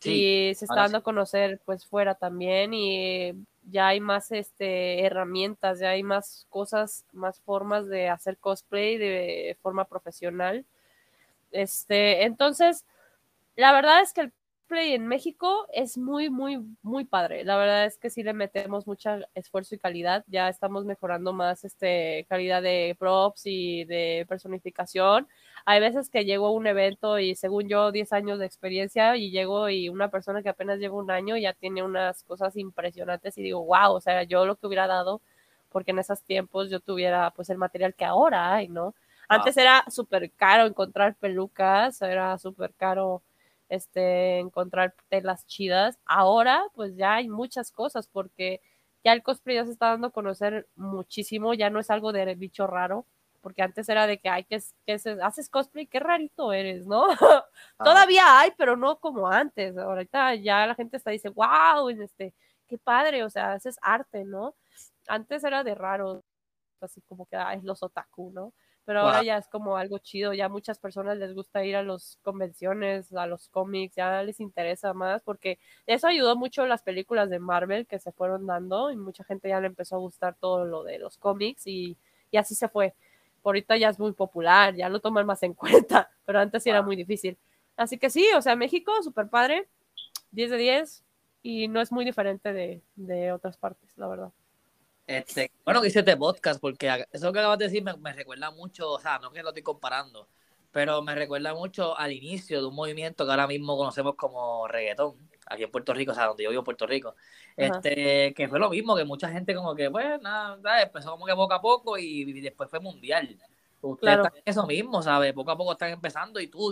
y 0.03 0.55
se 0.55 0.64
está 0.64 0.77
dando 0.77 0.99
a 0.99 1.03
conocer 1.03 1.61
pues 1.64 1.85
fuera 1.85 2.14
también 2.14 2.73
y 2.73 3.35
ya 3.71 3.88
hay 3.88 4.01
más 4.01 4.31
este 4.33 5.05
herramientas, 5.05 5.81
ya 5.81 5.90
hay 5.90 6.03
más 6.03 6.47
cosas, 6.49 7.05
más 7.12 7.40
formas 7.40 7.87
de 7.88 8.09
hacer 8.09 8.38
cosplay 8.38 8.97
de 8.97 9.57
forma 9.61 9.85
profesional. 9.85 10.64
Este, 11.51 12.25
entonces, 12.25 12.85
la 13.57 13.73
verdad 13.73 14.01
es 14.01 14.12
que 14.12 14.23
el 14.23 14.33
Play 14.68 14.92
en 14.92 15.07
México 15.07 15.66
es 15.72 15.96
muy, 15.96 16.28
muy, 16.28 16.59
muy 16.83 17.04
padre. 17.07 17.42
La 17.44 17.57
verdad 17.57 17.87
es 17.87 17.96
que 17.96 18.11
sí 18.11 18.22
le 18.22 18.35
metemos 18.35 18.87
mucho 18.87 19.11
esfuerzo 19.35 19.74
y 19.74 19.78
calidad. 19.78 20.24
Ya 20.28 20.48
estamos 20.50 20.85
mejorando 20.85 21.33
más 21.33 21.64
este 21.64 22.26
calidad 22.28 22.62
de 22.62 22.94
props 22.98 23.42
y 23.46 23.85
de 23.87 24.26
personificación. 24.28 25.26
Hay 25.64 25.81
veces 25.81 26.11
que 26.11 26.26
llego 26.26 26.46
a 26.48 26.52
un 26.52 26.66
evento 26.66 27.18
y 27.18 27.35
según 27.35 27.68
yo 27.68 27.90
10 27.92 28.12
años 28.12 28.38
de 28.38 28.46
experiencia 28.46 29.16
y 29.16 29.31
llego 29.31 29.70
y 29.70 29.88
una 29.88 30.11
persona 30.11 30.42
que 30.42 30.50
apenas 30.50 30.78
lleva 30.78 30.96
un 30.96 31.11
año 31.11 31.37
ya 31.38 31.54
tiene 31.54 31.83
unas 31.83 32.22
cosas 32.24 32.54
impresionantes 32.57 33.38
y 33.38 33.42
digo, 33.42 33.64
wow, 33.64 33.94
o 33.94 34.00
sea, 34.02 34.22
yo 34.24 34.44
lo 34.44 34.57
que 34.57 34.66
hubiera 34.66 34.87
dado 34.87 35.22
porque 35.70 35.92
en 35.92 35.98
esos 35.98 36.22
tiempos 36.22 36.70
yo 36.70 36.81
tuviera 36.81 37.31
pues 37.33 37.50
el 37.50 37.59
material 37.59 37.94
que 37.94 38.04
ahora 38.04 38.54
hay, 38.54 38.68
¿no? 38.68 38.94
Antes 39.28 39.57
era 39.57 39.85
súper 39.88 40.31
caro 40.33 40.66
encontrar 40.66 41.14
pelucas, 41.16 42.00
era 42.02 42.37
súper 42.38 42.74
caro 42.74 43.22
este, 43.68 44.38
encontrar 44.38 44.94
telas 45.09 45.46
chidas. 45.46 45.98
Ahora, 46.04 46.64
pues 46.74 46.96
ya 46.96 47.14
hay 47.14 47.28
muchas 47.28 47.70
cosas 47.70 48.09
porque 48.09 48.61
ya 49.04 49.12
el 49.12 49.22
cosplay 49.22 49.57
ya 49.57 49.64
se 49.64 49.72
está 49.72 49.90
dando 49.90 50.09
a 50.09 50.12
conocer 50.12 50.68
muchísimo, 50.76 51.54
ya 51.54 51.70
no 51.70 51.81
es 51.81 51.90
algo 51.90 52.12
de 52.12 52.35
bicho 52.35 52.66
raro, 52.66 53.07
porque 53.40 53.62
antes 53.62 53.88
era 53.88 54.07
de 54.07 54.18
que, 54.18 54.28
hay 54.28 54.44
que, 54.44 54.61
que 54.87 54.94
haces 55.22 55.48
cosplay, 55.48 55.87
qué 55.87 56.00
rarito 56.00 56.52
eres, 56.52 56.87
¿no? 56.87 57.07
Ah. 57.81 57.85
Todavía 57.85 58.40
hay, 58.40 58.50
pero 58.59 58.76
no 58.76 58.98
como 58.98 59.28
antes. 59.28 59.76
Ahorita 59.78 60.35
ya 60.35 60.66
la 60.66 60.74
gente 60.74 60.96
está 60.96 61.12
dice, 61.12 61.28
wow, 61.28 61.88
este, 61.90 62.35
qué 62.66 62.76
padre, 62.76 63.22
o 63.24 63.31
sea, 63.31 63.52
haces 63.52 63.78
arte, 63.83 64.24
¿no? 64.24 64.57
Antes 65.07 65.44
era 65.44 65.62
de 65.62 65.75
raro, 65.77 66.25
así 66.81 67.00
como 67.02 67.27
que, 67.27 67.37
es 67.54 67.62
los 67.64 67.83
otaku, 67.83 68.33
¿no? 68.33 68.52
Pero 68.88 69.00
ahora 69.00 69.22
ya 69.22 69.36
es 69.36 69.46
como 69.48 69.76
algo 69.76 69.98
chido, 69.98 70.32
ya 70.32 70.48
muchas 70.48 70.78
personas 70.78 71.18
les 71.18 71.34
gusta 71.34 71.62
ir 71.62 71.76
a 71.76 71.82
las 71.82 72.18
convenciones, 72.22 73.12
a 73.12 73.26
los 73.26 73.50
cómics, 73.50 73.94
ya 73.96 74.22
les 74.22 74.40
interesa 74.40 74.94
más, 74.94 75.20
porque 75.22 75.58
eso 75.86 76.06
ayudó 76.06 76.36
mucho 76.36 76.66
las 76.66 76.80
películas 76.80 77.28
de 77.28 77.38
Marvel 77.38 77.86
que 77.86 77.98
se 77.98 78.12
fueron 78.12 78.46
dando 78.46 78.90
y 78.90 78.96
mucha 78.96 79.24
gente 79.24 79.50
ya 79.50 79.60
le 79.60 79.66
empezó 79.66 79.96
a 79.96 79.98
gustar 79.98 80.36
todo 80.40 80.64
lo 80.64 80.84
de 80.84 80.98
los 80.98 81.18
cómics 81.18 81.66
y, 81.66 81.98
y 82.30 82.38
así 82.38 82.54
se 82.54 82.66
fue. 82.70 82.94
Por 83.42 83.50
ahorita 83.50 83.76
ya 83.76 83.90
es 83.90 83.98
muy 83.98 84.12
popular, 84.12 84.74
ya 84.74 84.88
lo 84.88 85.00
toman 85.00 85.26
más 85.26 85.42
en 85.42 85.52
cuenta, 85.92 86.10
pero 86.24 86.40
antes 86.40 86.62
sí 86.62 86.70
era 86.70 86.80
muy 86.80 86.96
difícil. 86.96 87.36
Así 87.76 87.98
que 87.98 88.08
sí, 88.08 88.26
o 88.38 88.40
sea, 88.40 88.56
México, 88.56 88.90
súper 89.02 89.28
padre, 89.28 89.68
10 90.30 90.50
de 90.50 90.56
10, 90.56 91.04
y 91.42 91.68
no 91.68 91.82
es 91.82 91.92
muy 91.92 92.06
diferente 92.06 92.54
de, 92.54 92.80
de 92.96 93.32
otras 93.32 93.58
partes, 93.58 93.90
la 93.98 94.08
verdad. 94.08 94.32
Este, 95.09 95.50
bueno, 95.65 95.81
que 95.81 95.88
hice 95.88 96.00
este 96.00 96.19
podcast, 96.19 96.61
porque 96.61 97.06
eso 97.11 97.33
que 97.33 97.38
acabas 97.38 97.59
de 97.59 97.65
decir 97.65 97.83
me, 97.83 97.96
me, 97.96 98.13
recuerda 98.13 98.50
mucho, 98.50 98.92
o 98.92 99.00
sea, 99.00 99.19
no 99.19 99.33
que 99.33 99.42
lo 99.42 99.48
estoy 99.48 99.63
comparando, 99.63 100.29
pero 100.71 101.00
me 101.00 101.15
recuerda 101.15 101.54
mucho 101.54 101.98
al 101.98 102.13
inicio 102.13 102.61
de 102.61 102.67
un 102.67 102.75
movimiento 102.75 103.25
que 103.25 103.31
ahora 103.31 103.46
mismo 103.46 103.75
conocemos 103.79 104.17
como 104.17 104.69
reggaetón, 104.69 105.17
aquí 105.46 105.63
en 105.63 105.71
Puerto 105.71 105.94
Rico, 105.94 106.13
o 106.13 106.15
sea, 106.15 106.27
donde 106.27 106.44
yo 106.44 106.50
vivo 106.50 106.61
en 106.61 106.65
Puerto 106.67 106.87
Rico, 106.87 107.15
este, 107.56 108.35
que 108.35 108.48
fue 108.48 108.59
lo 108.59 108.69
mismo, 108.69 108.94
que 108.94 109.04
mucha 109.06 109.31
gente 109.31 109.54
como 109.54 109.75
que, 109.75 109.90
pues, 109.90 110.21
nada, 110.21 110.83
empezó 110.83 111.13
como 111.13 111.25
que 111.25 111.35
poco 111.35 111.54
a 111.54 111.63
poco 111.63 111.96
y, 111.96 112.25
y 112.29 112.40
después 112.42 112.69
fue 112.69 112.79
mundial. 112.79 113.35
Ustedes 113.81 114.00
claro. 114.00 114.25
están 114.25 114.37
en 114.37 114.42
eso 114.44 114.67
mismo, 114.67 115.02
¿sabes? 115.02 115.33
Poco 115.33 115.52
a 115.52 115.56
poco 115.56 115.73
están 115.73 115.90
empezando 115.90 116.38
y 116.38 116.48
tú 116.48 116.71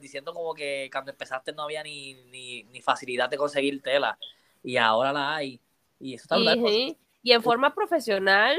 diciendo 0.00 0.34
como 0.34 0.52
que 0.52 0.90
cuando 0.92 1.12
empezaste 1.12 1.54
no 1.54 1.62
había 1.62 1.82
ni, 1.82 2.12
ni, 2.24 2.64
ni 2.64 2.82
facilidad 2.82 3.30
de 3.30 3.38
conseguir 3.38 3.80
tela 3.80 4.18
y 4.62 4.76
ahora 4.76 5.14
la 5.14 5.36
hay. 5.36 5.60
Y 5.98 6.14
eso 6.14 6.24
está 6.24 6.36
y, 6.38 6.96
y 7.22 7.32
en 7.32 7.42
forma 7.42 7.74
profesional, 7.74 8.56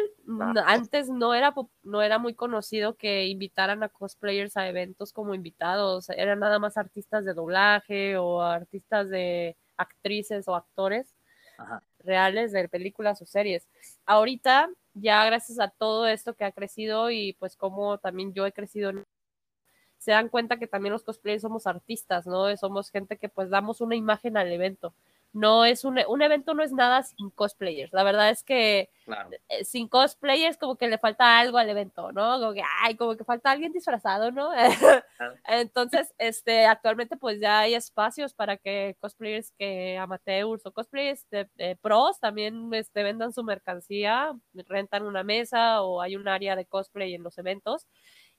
antes 0.66 1.10
no 1.10 1.34
era, 1.34 1.54
no 1.84 2.02
era 2.02 2.20
muy 2.20 2.36
conocido 2.36 2.96
que 2.96 3.26
invitaran 3.26 3.82
a 3.82 3.90
cosplayers 3.90 4.56
a 4.56 4.68
eventos 4.68 5.14
como 5.14 5.34
invitados, 5.34 6.10
eran 6.10 6.40
nada 6.40 6.60
más 6.60 6.78
artistas 6.78 7.26
de 7.26 7.34
doblaje 7.34 8.18
o 8.18 8.42
artistas 8.42 9.10
de 9.10 9.58
actrices 9.78 10.48
o 10.48 10.56
actores 10.56 11.16
reales 12.04 12.52
de 12.52 12.68
películas 12.70 13.22
o 13.22 13.26
series. 13.26 13.68
Ahorita 14.06 14.70
ya 14.94 15.26
gracias 15.26 15.60
a 15.60 15.70
todo 15.70 16.08
esto 16.08 16.36
que 16.36 16.44
ha 16.44 16.52
crecido 16.52 17.10
y 17.10 17.34
pues 17.34 17.56
como 17.56 17.98
también 17.98 18.34
yo 18.34 18.46
he 18.46 18.52
crecido, 18.52 18.92
se 19.98 20.12
dan 20.12 20.30
cuenta 20.30 20.58
que 20.58 20.68
también 20.68 20.94
los 20.94 21.04
cosplayers 21.04 21.42
somos 21.42 21.66
artistas, 21.66 22.28
¿no? 22.28 22.56
Somos 22.58 22.92
gente 22.92 23.18
que 23.18 23.30
pues 23.30 23.50
damos 23.50 23.82
una 23.82 23.96
imagen 23.96 24.38
al 24.38 24.52
evento. 24.52 24.94
No 25.34 25.64
es 25.66 25.86
un, 25.86 26.00
un 26.08 26.22
evento 26.22 26.54
no 26.54 26.64
es 26.64 26.72
nada 26.72 27.04
sin 27.04 27.30
cosplayers. 27.30 27.94
La 27.94 28.04
verdad 28.04 28.30
es 28.30 28.44
que 28.44 28.90
eh, 29.50 29.64
sin 29.64 29.88
cosplayers 29.88 30.58
como 30.58 30.76
que 30.76 30.88
le 30.88 30.98
falta 30.98 31.40
algo 31.40 31.58
al 31.58 31.70
evento, 31.70 32.12
¿no? 32.12 32.40
Como 32.40 32.54
que, 32.54 32.64
ay, 32.82 32.96
como 32.96 33.16
que 33.16 33.24
falta 33.24 33.52
alguien 33.52 33.72
disfrazado, 33.72 34.32
¿no? 34.32 34.52
Entonces, 35.48 36.14
este, 36.18 36.66
actualmente 36.66 37.18
pues 37.18 37.40
ya 37.40 37.60
hay 37.60 37.76
espacios 37.76 38.34
para 38.34 38.58
que 38.58 38.98
cosplayers 39.00 39.52
que 39.58 39.98
amateurs 39.98 40.66
o 40.66 40.72
cosplayers 40.72 41.26
de, 41.30 41.78
pros 41.82 42.20
también 42.20 42.74
este, 42.74 43.04
vendan 43.04 43.34
su 43.34 43.44
mercancía, 43.44 44.34
rentan 44.68 45.04
una 45.04 45.24
mesa 45.24 45.82
o 45.82 46.02
hay 46.02 46.16
un 46.16 46.28
área 46.28 46.56
de 46.56 46.66
cosplay 46.66 47.14
en 47.14 47.24
los 47.24 47.38
eventos 47.38 47.88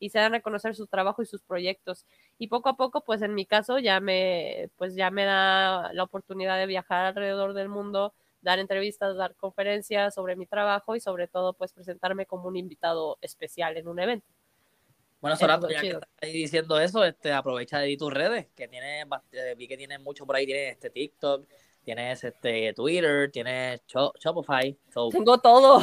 y 0.02 0.10
se 0.10 0.18
dan 0.18 0.34
a 0.34 0.40
conocer 0.40 0.74
su 0.74 0.88
trabajo 0.88 1.22
y 1.22 1.26
sus 1.26 1.42
proyectos. 1.42 2.06
Y 2.36 2.48
poco 2.48 2.68
a 2.68 2.76
poco, 2.76 3.04
pues 3.04 3.22
en 3.22 3.36
mi 3.36 3.46
caso 3.46 3.78
ya 3.78 4.00
me, 4.00 4.68
pues 4.76 4.96
ya 4.96 5.12
me 5.12 5.24
da 5.24 5.92
la 5.92 6.02
oportunidad 6.02 6.58
de 6.58 6.66
viajar 6.66 7.06
alrededor 7.06 7.54
del 7.54 7.68
mundo, 7.68 8.12
dar 8.40 8.58
entrevistas, 8.58 9.16
dar 9.16 9.36
conferencias 9.36 10.12
sobre 10.12 10.34
mi 10.34 10.46
trabajo 10.46 10.96
y 10.96 11.00
sobre 11.00 11.28
todo 11.28 11.52
pues 11.52 11.72
presentarme 11.72 12.26
como 12.26 12.48
un 12.48 12.56
invitado 12.56 13.16
especial 13.20 13.76
en 13.76 13.86
un 13.86 14.00
evento. 14.00 14.26
Bueno, 15.20 15.36
Sorato, 15.36 15.70
ya 15.70 15.80
que 15.80 15.90
estás 15.90 16.08
ahí 16.20 16.32
diciendo 16.32 16.80
eso, 16.80 17.04
este, 17.04 17.32
aprovecha 17.32 17.78
de 17.78 17.96
tus 17.96 18.12
redes, 18.12 18.48
que 18.56 18.66
tiene, 18.66 19.02
eh, 19.02 19.54
vi 19.56 19.68
que 19.68 19.76
tienes 19.76 20.00
mucho 20.00 20.26
por 20.26 20.34
ahí, 20.34 20.46
tienes 20.46 20.72
este 20.72 20.90
TikTok, 20.90 21.46
tienes 21.84 22.24
este 22.24 22.72
Twitter, 22.74 23.30
tienes 23.30 23.82
Shopify. 23.86 24.76
Tengo 25.12 25.38
todo. 25.38 25.80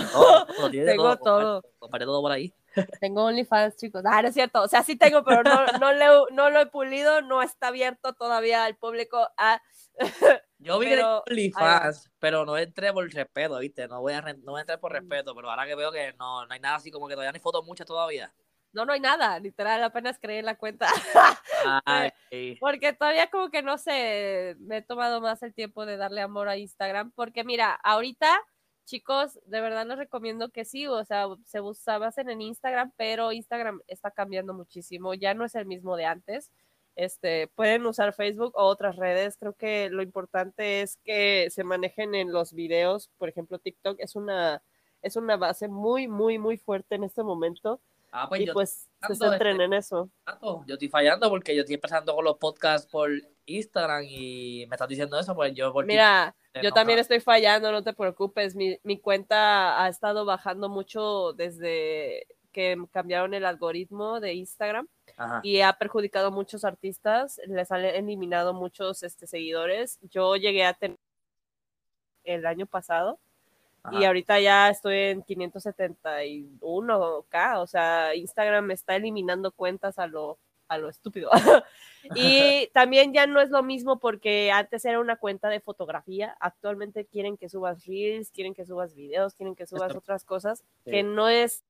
Tengo 0.69 1.17
todo. 1.19 1.63
Comparé 1.79 2.03
todo 2.03 2.21
por 2.21 2.33
ahí. 2.33 2.53
Tengo 2.99 3.25
OnlyFans, 3.25 3.77
chicos. 3.77 4.03
Ah, 4.05 4.21
no 4.21 4.29
es 4.29 4.33
cierto. 4.33 4.61
O 4.61 4.67
sea, 4.67 4.83
sí 4.83 4.95
tengo, 4.95 5.23
pero 5.23 5.43
no, 5.43 5.65
no, 5.79 6.25
no 6.31 6.49
lo 6.49 6.61
he 6.61 6.65
pulido, 6.67 7.21
no 7.21 7.41
está 7.41 7.67
abierto 7.67 8.13
todavía 8.13 8.65
al 8.65 8.75
público. 8.75 9.29
a 9.37 9.61
Yo 10.59 10.77
vi 10.79 10.87
pero, 10.87 11.23
OnlyFans, 11.27 12.11
pero 12.19 12.45
no 12.45 12.57
entré 12.57 12.91
por 12.91 13.11
respeto, 13.11 13.59
¿viste? 13.59 13.87
No 13.87 14.01
voy, 14.01 14.13
a, 14.13 14.21
no 14.21 14.51
voy 14.51 14.59
a 14.59 14.61
entrar 14.61 14.79
por 14.79 14.91
respeto, 14.91 15.33
pero 15.33 15.49
ahora 15.49 15.65
que 15.65 15.75
veo 15.75 15.91
que 15.91 16.13
no, 16.19 16.45
no 16.45 16.53
hay 16.53 16.59
nada 16.59 16.75
así 16.75 16.91
como 16.91 17.07
que 17.07 17.13
todavía 17.13 17.31
ni 17.31 17.39
fotos 17.39 17.65
muchas 17.65 17.87
todavía. 17.87 18.33
No, 18.71 18.85
no 18.85 18.93
hay 18.93 18.99
nada, 18.99 19.39
literal, 19.39 19.83
apenas 19.83 20.19
creé 20.19 20.43
la 20.43 20.55
cuenta. 20.55 20.87
porque 22.59 22.93
todavía 22.93 23.29
como 23.29 23.49
que 23.49 23.63
no 23.63 23.77
sé, 23.77 24.55
me 24.59 24.77
he 24.77 24.81
tomado 24.81 25.21
más 25.21 25.41
el 25.41 25.53
tiempo 25.53 25.85
de 25.85 25.97
darle 25.97 26.21
amor 26.21 26.49
a 26.49 26.57
Instagram, 26.57 27.11
porque 27.15 27.43
mira, 27.43 27.73
ahorita 27.73 28.39
chicos, 28.89 29.39
de 29.45 29.61
verdad 29.61 29.85
les 29.85 29.97
recomiendo 29.97 30.49
que 30.49 30.65
sí, 30.65 30.87
o 30.87 31.05
sea, 31.05 31.27
se 31.45 31.61
usa 31.61 31.99
en 32.17 32.41
Instagram, 32.41 32.91
pero 32.97 33.31
Instagram 33.31 33.81
está 33.87 34.09
cambiando 34.09 34.53
muchísimo, 34.53 35.13
ya 35.13 35.35
no 35.35 35.45
es 35.45 35.53
el 35.53 35.67
mismo 35.67 35.95
de 35.95 36.05
antes. 36.05 36.51
Este, 36.95 37.47
pueden 37.49 37.85
usar 37.85 38.13
Facebook 38.13 38.53
o 38.55 38.63
otras 38.63 38.97
redes. 38.97 39.37
Creo 39.37 39.53
que 39.53 39.89
lo 39.89 40.01
importante 40.01 40.81
es 40.81 40.97
que 41.05 41.47
se 41.49 41.63
manejen 41.63 42.13
en 42.13 42.33
los 42.33 42.51
videos. 42.51 43.09
Por 43.17 43.29
ejemplo, 43.29 43.59
TikTok 43.59 43.97
es 43.99 44.15
una, 44.17 44.61
es 45.01 45.15
una 45.15 45.37
base 45.37 45.69
muy, 45.69 46.09
muy, 46.09 46.39
muy 46.39 46.57
fuerte 46.57 46.95
en 46.95 47.05
este 47.05 47.23
momento. 47.23 47.79
Ah, 48.11 48.27
pues 48.27 48.41
y 48.41 48.47
pues 48.47 48.89
se 49.07 49.15
centren 49.15 49.61
en 49.61 49.73
eso. 49.73 50.09
Yo 50.65 50.73
estoy 50.73 50.89
fallando 50.89 51.29
porque 51.29 51.55
yo 51.55 51.61
estoy 51.61 51.75
empezando 51.75 52.13
con 52.15 52.25
los 52.25 52.37
podcasts 52.37 52.89
por 52.91 53.11
Instagram 53.45 54.03
y 54.03 54.65
me 54.67 54.75
estás 54.75 54.89
diciendo 54.89 55.17
eso, 55.17 55.35
pues 55.35 55.53
yo 55.53 55.71
por 55.71 55.85
Mira, 55.85 56.35
yo 56.61 56.71
también 56.71 56.99
estoy 56.99 57.19
fallando, 57.19 57.71
no 57.71 57.83
te 57.83 57.93
preocupes. 57.93 58.55
Mi, 58.55 58.77
mi 58.83 58.99
cuenta 58.99 59.83
ha 59.83 59.87
estado 59.87 60.25
bajando 60.25 60.69
mucho 60.69 61.33
desde 61.33 62.27
que 62.51 62.77
cambiaron 62.91 63.33
el 63.33 63.45
algoritmo 63.45 64.19
de 64.19 64.33
Instagram 64.33 64.87
y 65.43 65.61
ha 65.61 65.73
perjudicado 65.73 66.27
a 66.27 66.31
muchos 66.31 66.63
artistas, 66.63 67.41
les 67.45 67.71
han 67.71 67.83
eliminado 67.83 68.53
muchos 68.53 69.03
este, 69.03 69.27
seguidores. 69.27 69.99
Yo 70.09 70.37
llegué 70.37 70.65
a 70.65 70.73
tener 70.73 70.97
el 72.23 72.45
año 72.45 72.65
pasado 72.65 73.19
y 73.91 74.05
ahorita 74.05 74.39
ya 74.39 74.69
estoy 74.69 74.97
en 74.97 75.23
571k, 75.23 77.57
o 77.57 77.67
sea, 77.67 78.15
Instagram 78.15 78.65
me 78.65 78.73
está 78.73 78.95
eliminando 78.95 79.51
cuentas 79.51 79.99
a 79.99 80.07
lo, 80.07 80.37
a 80.69 80.77
lo 80.77 80.87
estúpido. 80.87 81.29
y 82.15 82.67
también 82.73 83.13
ya 83.13 83.27
no 83.27 83.41
es 83.41 83.49
lo 83.49 83.61
mismo 83.63 83.99
porque 83.99 84.51
antes 84.51 84.85
era 84.85 84.99
una 84.99 85.17
cuenta 85.17 85.49
de 85.49 85.59
fotografía, 85.59 86.37
actualmente 86.39 87.05
quieren 87.05 87.35
que 87.35 87.49
subas 87.49 87.85
reels, 87.85 88.31
quieren 88.31 88.53
que 88.53 88.65
subas 88.65 88.95
videos, 88.95 89.33
quieren 89.33 89.55
que 89.55 89.67
subas 89.67 89.95
otras 89.95 90.23
cosas, 90.23 90.63
que 90.85 91.03
no 91.03 91.27
es... 91.27 91.63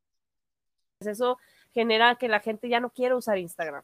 Eso 1.00 1.38
genera 1.72 2.16
que 2.16 2.28
la 2.28 2.42
gente 2.42 2.68
ya 2.68 2.82
no 2.82 2.92
quiere 2.92 3.16
usar 3.16 3.38
Instagram. 3.38 3.84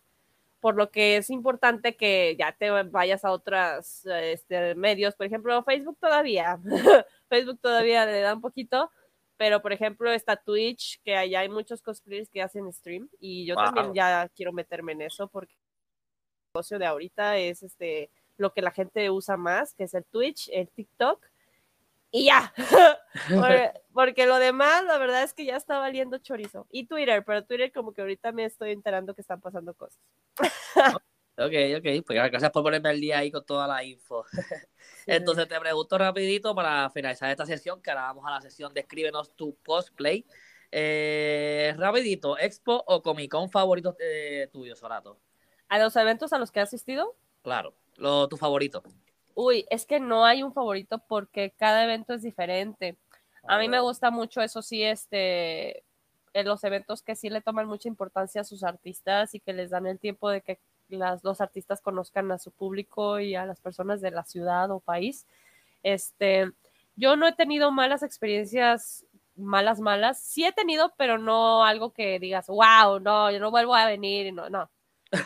Por 0.60 0.76
lo 0.76 0.90
que 0.92 1.18
es 1.18 1.30
importante 1.30 1.96
que 1.96 2.36
ya 2.38 2.52
te 2.52 2.70
vayas 2.70 3.24
a 3.24 3.32
otros 3.32 4.06
este, 4.06 4.76
medios, 4.76 5.16
por 5.16 5.26
ejemplo, 5.26 5.64
Facebook 5.64 5.98
todavía, 6.00 6.60
Facebook 7.30 7.60
todavía 7.62 8.06
le 8.06 8.20
da 8.20 8.34
un 8.34 8.42
poquito, 8.42 8.92
pero 9.38 9.62
por 9.62 9.74
ejemplo 9.74 10.12
está 10.12 10.36
Twitch, 10.36 11.02
que 11.04 11.16
allá 11.16 11.42
hay 11.42 11.50
muchos 11.50 11.82
cosplayers 11.82 12.30
que 12.30 12.42
hacen 12.42 12.72
stream 12.72 13.10
y 13.20 13.46
yo 13.46 13.56
también 13.56 13.94
ya 13.94 14.30
quiero 14.36 14.54
meterme 14.54 14.94
en 14.94 15.02
eso 15.04 15.28
porque 15.28 15.54
el 15.54 15.60
negocio 16.56 16.80
de 16.80 16.86
ahorita 16.86 17.38
es 17.38 17.64
este 17.64 18.10
lo 18.38 18.54
que 18.54 18.62
la 18.62 18.72
gente 18.72 19.10
usa 19.10 19.38
más, 19.38 19.74
que 19.74 19.86
es 19.86 19.94
el 19.94 20.06
Twitch, 20.06 20.50
el 20.52 20.70
TikTok 20.70 21.26
y 22.12 22.26
ya. 22.26 22.54
porque, 23.94 24.26
lo 24.26 24.38
demás, 24.38 24.86
la 24.86 24.98
verdad 24.98 25.24
es 25.24 25.34
que 25.34 25.46
ya 25.46 25.58
está 25.58 25.80
valiendo 25.80 26.18
chorizo. 26.18 26.66
Y 26.72 26.88
Twitter, 26.88 27.24
pero 27.26 27.44
Twitter 27.44 27.72
como 27.74 27.94
que 27.94 28.02
ahorita 28.02 28.32
me 28.32 28.46
estoy 28.46 28.72
enterando 28.72 29.14
que 29.14 29.22
están 29.22 29.42
pasando 29.42 29.74
cosas. 29.74 30.00
ok, 31.38 31.78
ok, 31.78 32.06
pues 32.06 32.32
gracias 32.32 32.52
por 32.52 32.64
ponerme 32.64 32.90
al 32.90 33.00
día 33.00 33.20
ahí 33.20 33.32
con 33.32 33.46
toda 33.46 33.68
la 33.68 33.84
info. 33.84 34.26
Entonces 35.06 35.48
te 35.48 35.60
pregunto 35.60 35.98
rapidito 35.98 36.56
para 36.56 36.90
finalizar 36.90 37.30
esta 37.30 37.46
sesión, 37.46 37.82
que 37.82 37.92
ahora 37.92 38.04
vamos 38.04 38.26
a 38.28 38.32
la 38.32 38.42
sesión 38.42 38.74
de 38.74 38.82
escríbenos 38.82 39.36
tu 39.36 39.58
cosplay. 39.64 40.26
Eh, 40.72 41.74
rapidito, 41.78 42.38
¿Expo 42.38 42.84
o 42.88 43.02
Comic 43.02 43.32
Con 43.32 43.50
favoritos 43.50 43.96
eh, 44.00 44.50
tuyos, 44.52 44.80
Sorato? 44.80 45.18
¿A 45.70 45.80
los 45.80 45.96
eventos 45.96 46.34
a 46.34 46.38
los 46.38 46.52
que 46.52 46.60
has 46.60 46.70
asistido? 46.70 47.16
Claro, 47.44 47.76
lo, 47.96 48.28
tu 48.28 48.38
favorito. 48.38 48.84
Uy, 49.36 49.66
es 49.70 49.86
que 49.86 50.00
no 50.00 50.26
hay 50.26 50.44
un 50.44 50.54
favorito 50.54 51.00
porque 51.08 51.54
cada 51.58 51.84
evento 51.84 52.14
es 52.14 52.22
diferente. 52.22 52.98
A 53.48 53.60
mí 53.60 53.70
me 53.70 53.80
gusta 53.80 54.10
mucho, 54.10 54.42
eso 54.42 54.62
sí, 54.62 54.84
este, 54.84 55.84
en 56.34 56.48
los 56.48 56.64
eventos 56.64 57.04
que 57.04 57.16
sí 57.16 57.30
le 57.30 57.42
toman 57.42 57.68
mucha 57.68 57.88
importancia 57.88 58.42
a 58.42 58.46
sus 58.46 58.64
artistas 58.64 59.36
y 59.36 59.40
que 59.40 59.54
les 59.54 59.70
dan 59.70 59.86
el 59.86 60.00
tiempo 60.00 60.30
de 60.30 60.42
que 60.42 60.60
las 60.88 61.22
dos 61.22 61.42
artistas 61.42 61.82
conozcan 61.82 62.32
a 62.32 62.38
su 62.38 62.52
público 62.52 63.20
y 63.20 63.36
a 63.36 63.46
las 63.46 63.60
personas 63.60 64.02
de 64.02 64.12
la 64.12 64.24
ciudad 64.24 64.72
o 64.72 64.80
país. 64.80 65.26
Este, 65.84 66.52
yo 66.96 67.16
no 67.16 67.28
he 67.28 67.34
tenido 67.34 67.72
malas 67.72 68.04
experiencias, 68.04 69.06
malas, 69.36 69.80
malas. 69.80 70.22
Sí 70.22 70.46
he 70.46 70.52
tenido, 70.52 70.94
pero 70.98 71.18
no 71.18 71.64
algo 71.64 71.94
que 71.94 72.20
digas, 72.20 72.48
wow, 72.48 73.00
no, 73.00 73.32
yo 73.32 73.40
no 73.40 73.52
vuelvo 73.52 73.76
a 73.76 73.86
venir, 73.86 74.34
no, 74.34 74.50
no. 74.50 74.70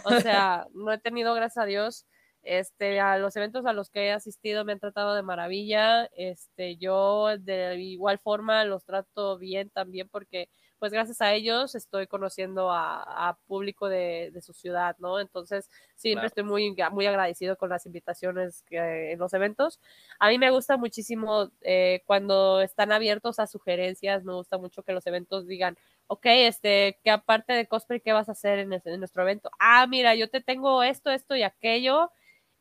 O 0.06 0.20
sea, 0.20 0.68
no 0.74 0.92
he 0.92 0.98
tenido, 0.98 1.34
gracias 1.34 1.64
a 1.64 1.68
Dios, 1.68 2.06
este, 2.42 3.00
a 3.00 3.18
los 3.18 3.36
eventos 3.36 3.66
a 3.66 3.74
los 3.74 3.90
que 3.90 4.08
he 4.08 4.12
asistido 4.12 4.66
me 4.66 4.74
han 4.74 4.80
tratado 4.80 5.16
de 5.16 5.24
maravilla. 5.24 6.06
Este, 6.16 6.78
yo 6.78 7.38
de 7.38 7.76
igual 7.80 8.20
forma 8.20 8.64
los 8.66 8.86
trato 8.86 9.38
bien 9.38 9.70
también 9.70 10.10
porque 10.10 10.50
pues 10.80 10.94
gracias 10.94 11.22
a 11.22 11.34
ellos 11.34 11.76
estoy 11.76 12.08
conociendo 12.08 12.72
a, 12.72 13.38
público 13.48 13.90
de, 13.90 14.32
su 14.42 14.54
ciudad, 14.54 14.96
¿no? 15.00 15.20
Entonces, 15.20 15.70
siempre 15.96 16.28
estoy 16.28 16.44
muy, 16.44 16.76
muy 16.92 17.06
agradecido 17.06 17.58
con 17.58 17.70
las 17.70 17.86
invitaciones 17.86 18.64
que, 18.64 19.12
en 19.12 19.20
los 19.20 19.34
eventos. 19.34 19.80
A 20.20 20.30
mí 20.30 20.38
me 20.38 20.50
gusta 20.52 20.78
muchísimo 20.78 21.52
eh, 21.62 22.02
cuando 22.06 22.62
están 22.62 22.92
abiertos 22.92 23.40
a 23.40 23.48
sugerencias, 23.48 24.24
me 24.24 24.34
gusta 24.34 24.58
mucho 24.58 24.84
que 24.84 24.94
los 24.94 25.06
eventos 25.06 25.46
digan, 25.48 25.78
ok, 26.08 26.26
este, 26.26 26.98
que 27.04 27.12
aparte 27.12 27.54
de 27.54 27.68
cosplay, 27.68 28.00
¿qué 28.00 28.14
vas 28.14 28.30
a 28.30 28.32
hacer 28.32 28.60
en, 28.60 28.74
en 28.74 29.00
nuestro 29.00 29.24
evento? 29.24 29.52
Ah, 29.60 29.86
mira, 29.88 30.16
yo 30.16 30.30
te 30.30 30.42
tengo 30.42 30.82
esto, 30.82 31.12
esto 31.12 31.36
y 31.36 31.44
aquello, 31.44 32.12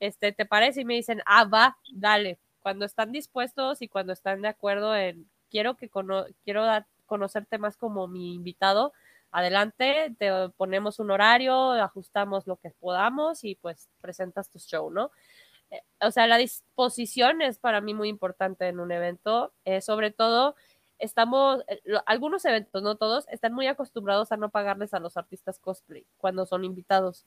este, 0.01 0.33
¿te 0.33 0.45
parece? 0.45 0.83
Y 0.83 0.85
me 0.85 0.95
dicen, 0.95 1.23
ah, 1.25 1.45
va, 1.45 1.79
dale. 1.95 2.39
Cuando 2.61 2.85
están 2.85 3.13
dispuestos 3.13 3.81
y 3.81 3.89
cuando 3.89 4.13
están 4.13 4.43
de 4.43 4.49
acuerdo 4.49 4.95
en, 4.95 5.29
quiero 5.51 5.77
que 5.77 5.91
quiero 6.45 6.65
dar 6.65 6.87
conocerte 7.09 7.59
más 7.59 7.77
como 7.77 8.07
mi 8.07 8.35
invitado, 8.35 8.93
adelante, 9.31 10.15
te 10.19 10.31
ponemos 10.57 10.99
un 10.99 11.11
horario, 11.11 11.73
ajustamos 11.73 12.47
lo 12.47 12.57
que 12.57 12.71
podamos 12.71 13.45
y 13.45 13.57
pues 13.57 13.89
presentas 14.01 14.51
tu 14.51 14.59
show, 14.59 14.91
¿no? 14.91 15.11
Eh, 15.71 15.83
o 16.01 16.11
sea, 16.11 16.27
la 16.27 16.39
disposición 16.39 17.43
es 17.43 17.59
para 17.59 17.81
mí 17.81 17.95
muy 17.95 18.09
importante 18.09 18.69
en 18.69 18.81
un 18.81 18.91
evento, 18.93 19.53
eh, 19.65 19.81
sobre 19.81 20.11
todo 20.11 20.55
estamos, 20.99 21.63
eh, 21.69 21.81
algunos 22.07 22.45
eventos, 22.45 22.83
no 22.83 22.97
todos, 22.97 23.29
están 23.29 23.53
muy 23.53 23.67
acostumbrados 23.67 24.33
a 24.33 24.37
no 24.37 24.51
pagarles 24.51 24.95
a 24.95 25.01
los 25.01 25.17
artistas 25.17 25.59
cosplay 25.59 26.07
cuando 26.17 26.47
son 26.47 26.65
invitados. 26.65 27.27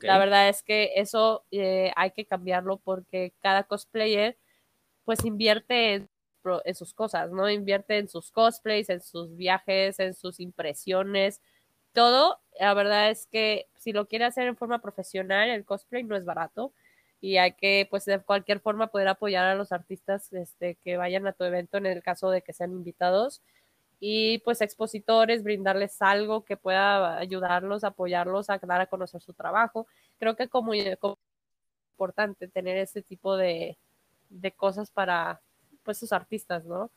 La 0.00 0.18
verdad 0.18 0.48
es 0.48 0.62
que 0.62 0.92
eso 0.96 1.44
hay 1.94 2.10
que 2.12 2.24
cambiarlo 2.24 2.78
porque 2.78 3.34
cada 3.42 3.64
cosplayer 3.64 4.38
pues 5.04 5.26
invierte 5.26 5.94
en 5.94 6.10
en 6.64 6.74
sus 6.74 6.94
cosas, 6.94 7.30
¿no? 7.30 7.48
Invierte 7.50 7.98
en 7.98 8.08
sus 8.08 8.30
cosplays, 8.30 8.90
en 8.90 9.00
sus 9.00 9.36
viajes, 9.36 9.98
en 10.00 10.14
sus 10.14 10.40
impresiones, 10.40 11.40
todo. 11.92 12.40
La 12.60 12.74
verdad 12.74 13.10
es 13.10 13.26
que 13.26 13.68
si 13.76 13.92
lo 13.92 14.06
quiere 14.06 14.24
hacer 14.24 14.46
en 14.46 14.56
forma 14.56 14.80
profesional, 14.80 15.50
el 15.50 15.64
cosplay 15.64 16.04
no 16.04 16.16
es 16.16 16.24
barato 16.24 16.72
y 17.20 17.38
hay 17.38 17.52
que, 17.52 17.86
pues, 17.90 18.04
de 18.04 18.20
cualquier 18.20 18.60
forma 18.60 18.88
poder 18.88 19.08
apoyar 19.08 19.46
a 19.46 19.54
los 19.54 19.72
artistas 19.72 20.32
este, 20.32 20.76
que 20.76 20.96
vayan 20.96 21.26
a 21.26 21.32
tu 21.32 21.44
evento 21.44 21.78
en 21.78 21.86
el 21.86 22.02
caso 22.02 22.30
de 22.30 22.42
que 22.42 22.52
sean 22.52 22.72
invitados 22.72 23.42
y 24.00 24.38
pues 24.40 24.60
expositores, 24.60 25.42
brindarles 25.42 26.02
algo 26.02 26.44
que 26.44 26.56
pueda 26.58 27.16
ayudarlos, 27.18 27.84
apoyarlos 27.84 28.50
a 28.50 28.58
dar 28.58 28.82
a 28.82 28.86
conocer 28.86 29.22
su 29.22 29.32
trabajo. 29.32 29.86
Creo 30.18 30.36
que 30.36 30.48
como, 30.48 30.72
como 31.00 31.18
importante 31.92 32.48
tener 32.48 32.76
ese 32.76 33.02
tipo 33.02 33.36
de, 33.36 33.78
de 34.28 34.52
cosas 34.52 34.90
para, 34.90 35.40
pues 35.84 35.98
sus 35.98 36.12
artistas, 36.12 36.64
¿no? 36.64 36.90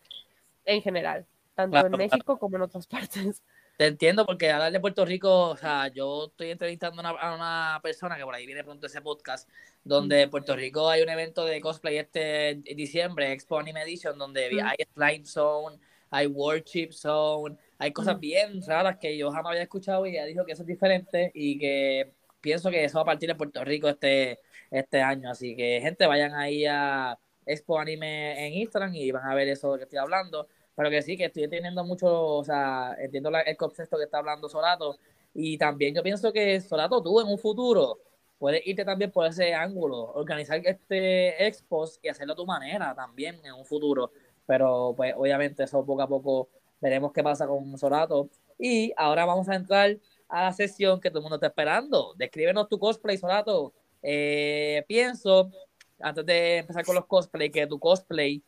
En 0.65 0.81
general, 0.81 1.25
tanto 1.53 1.77
en 1.85 1.91
México 1.91 2.37
como 2.37 2.55
en 2.55 2.63
otras 2.63 2.87
partes. 2.87 3.43
Te 3.77 3.85
entiendo, 3.85 4.25
porque 4.25 4.49
hablar 4.49 4.71
de 4.71 4.79
Puerto 4.79 5.05
Rico, 5.05 5.49
o 5.49 5.55
sea, 5.55 5.87
yo 5.89 6.25
estoy 6.25 6.49
entrevistando 6.49 6.99
a 7.05 7.35
una 7.35 7.79
persona 7.83 8.17
que 8.17 8.23
por 8.23 8.33
ahí 8.33 8.47
viene 8.47 8.63
pronto 8.63 8.87
ese 8.87 9.01
podcast, 9.01 9.47
donde 9.83 10.23
en 10.23 10.31
Puerto 10.31 10.55
Rico 10.55 10.89
hay 10.89 11.03
un 11.03 11.09
evento 11.09 11.45
de 11.45 11.61
cosplay 11.61 11.97
este 11.97 12.55
diciembre, 12.75 13.31
Expo 13.31 13.59
Anime 13.59 13.83
Edition, 13.83 14.17
donde 14.17 14.45
hay 14.63 14.77
Slime 14.95 15.25
Zone, 15.25 15.77
hay 16.09 16.25
Worship 16.25 16.91
Zone, 16.91 17.55
hay 17.77 17.93
cosas 17.93 18.19
bien 18.19 18.63
raras 18.65 18.97
que 18.97 19.15
yo 19.15 19.29
jamás 19.31 19.51
había 19.51 19.61
escuchado 19.61 20.07
y 20.07 20.11
ella 20.11 20.25
dijo 20.25 20.43
que 20.43 20.53
eso 20.53 20.63
es 20.63 20.67
diferente 20.67 21.31
y 21.35 21.59
que 21.59 22.13
pienso 22.41 22.71
que 22.71 22.83
eso 22.83 22.97
va 22.97 23.03
a 23.03 23.05
partir 23.05 23.29
de 23.29 23.35
Puerto 23.35 23.63
Rico 23.63 23.89
este, 23.89 24.39
este 24.71 25.01
año. 25.01 25.29
Así 25.29 25.55
que, 25.55 25.79
gente, 25.83 26.07
vayan 26.07 26.33
ahí 26.33 26.65
a 26.65 27.17
Expo 27.47 27.79
Anime 27.79 28.47
en 28.47 28.53
Instagram 28.53 28.93
y 28.95 29.11
van 29.11 29.25
a 29.29 29.35
ver 29.35 29.47
eso 29.47 29.77
que 29.77 29.83
estoy 29.83 29.99
hablando. 29.99 30.47
Pero 30.75 30.89
que 30.91 31.01
sí, 31.01 31.17
que 31.17 31.25
estoy 31.25 31.47
teniendo 31.47 31.83
mucho, 31.83 32.07
o 32.37 32.43
sea, 32.43 32.95
entiendo 32.99 33.31
el 33.45 33.57
concepto 33.57 33.97
que 33.97 34.03
está 34.03 34.19
hablando 34.19 34.47
Sorato. 34.49 34.97
Y 35.33 35.57
también 35.57 35.95
yo 35.95 36.03
pienso 36.03 36.31
que 36.31 36.59
Sorato, 36.61 37.01
tú 37.01 37.19
en 37.19 37.27
un 37.27 37.39
futuro 37.39 37.99
puedes 38.37 38.65
irte 38.67 38.85
también 38.85 39.11
por 39.11 39.25
ese 39.25 39.53
ángulo, 39.53 40.13
organizar 40.13 40.61
este 40.63 41.47
expos 41.47 41.99
y 42.03 42.09
hacerlo 42.09 42.33
a 42.33 42.35
tu 42.35 42.45
manera 42.45 42.93
también 42.95 43.39
en 43.43 43.53
un 43.53 43.65
futuro. 43.65 44.11
Pero 44.45 44.93
pues 44.95 45.13
obviamente 45.17 45.63
eso 45.63 45.85
poco 45.85 46.01
a 46.01 46.07
poco 46.07 46.49
veremos 46.79 47.11
qué 47.11 47.23
pasa 47.23 47.47
con 47.47 47.77
Sorato. 47.77 48.29
Y 48.59 48.93
ahora 48.97 49.25
vamos 49.25 49.49
a 49.49 49.55
entrar 49.55 49.97
a 50.29 50.43
la 50.43 50.53
sesión 50.53 50.99
que 50.99 51.09
todo 51.09 51.19
el 51.19 51.23
mundo 51.23 51.35
está 51.35 51.47
esperando. 51.47 52.13
Descríbenos 52.17 52.67
tu 52.69 52.79
cosplay, 52.79 53.17
Sorato. 53.17 53.73
Eh, 54.01 54.85
pienso 54.87 55.51
antes 55.99 56.25
de 56.25 56.57
empezar 56.57 56.85
con 56.85 56.95
los 56.95 57.05
cosplay, 57.05 57.49
que 57.49 57.67
tu 57.67 57.79
cosplay, 57.79 58.41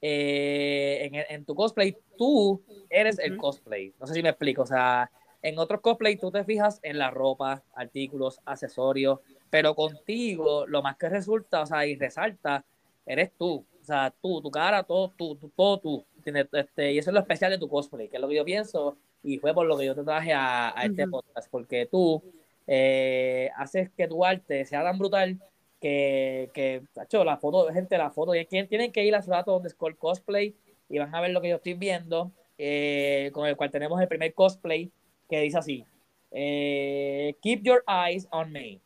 eh, 0.00 1.26
en, 1.30 1.44
tu 1.44 1.54
cosplay, 1.54 1.96
tú 2.16 2.62
eres 2.90 3.18
el 3.18 3.36
cosplay. 3.36 3.94
No 3.98 4.06
sé 4.06 4.14
si 4.14 4.22
me 4.22 4.28
explico. 4.28 4.62
O 4.62 4.66
sea, 4.66 5.10
en 5.42 5.58
otros 5.58 5.80
cosplay 5.80 6.16
tú 6.16 6.30
te 6.30 6.44
fijas 6.44 6.80
en 6.82 6.98
la 6.98 7.10
ropa, 7.10 7.62
artículos, 7.74 8.40
accesorios, 8.44 9.20
pero 9.50 9.74
contigo 9.74 10.66
lo 10.66 10.82
más 10.82 10.96
que 10.96 11.08
resulta, 11.08 11.62
o 11.62 11.66
sea, 11.66 11.86
y 11.86 11.96
resalta, 11.96 12.64
eres 13.06 13.32
tú. 13.36 13.64
O 13.80 13.84
sea, 13.84 14.12
tú, 14.22 14.40
tu 14.40 14.50
cara, 14.50 14.82
todo 14.82 15.12
tú, 15.16 15.38
todo 15.54 15.78
tú. 15.78 16.04
Este, 16.24 16.92
y 16.92 16.98
eso 16.98 17.10
es 17.10 17.14
lo 17.14 17.20
especial 17.20 17.50
de 17.50 17.58
tu 17.58 17.68
cosplay, 17.68 18.08
que 18.08 18.16
es 18.16 18.20
lo 18.20 18.28
que 18.28 18.36
yo 18.36 18.44
pienso, 18.44 18.96
y 19.22 19.38
fue 19.38 19.52
por 19.52 19.66
lo 19.66 19.76
que 19.76 19.86
yo 19.86 19.94
te 19.94 20.04
traje 20.04 20.32
a, 20.32 20.74
este 20.82 21.06
podcast, 21.06 21.50
porque 21.50 21.86
tú 21.86 22.22
eh, 22.66 23.50
haces 23.56 23.90
que 23.90 24.08
tu 24.08 24.24
arte 24.24 24.64
sea 24.64 24.82
tan 24.82 24.98
brutal 24.98 25.38
que, 25.84 26.50
que 26.54 26.82
hecho 27.02 27.22
la 27.24 27.36
foto, 27.36 27.70
gente, 27.70 27.98
la 27.98 28.10
foto, 28.10 28.34
y 28.34 28.46
tienen 28.46 28.90
que 28.90 29.04
ir 29.04 29.14
a 29.14 29.20
su 29.20 29.30
dato 29.30 29.52
donde 29.52 29.68
es 29.68 29.74
cosplay 29.74 30.56
y 30.88 30.98
van 30.98 31.14
a 31.14 31.20
ver 31.20 31.30
lo 31.32 31.42
que 31.42 31.50
yo 31.50 31.56
estoy 31.56 31.74
viendo, 31.74 32.32
eh, 32.56 33.30
con 33.34 33.46
el 33.46 33.54
cual 33.54 33.70
tenemos 33.70 34.00
el 34.00 34.08
primer 34.08 34.32
cosplay 34.32 34.90
que 35.28 35.40
dice 35.40 35.58
así, 35.58 35.84
eh, 36.30 37.36
keep 37.42 37.60
your 37.64 37.84
eyes 37.86 38.26
on 38.30 38.50
me. 38.50 38.80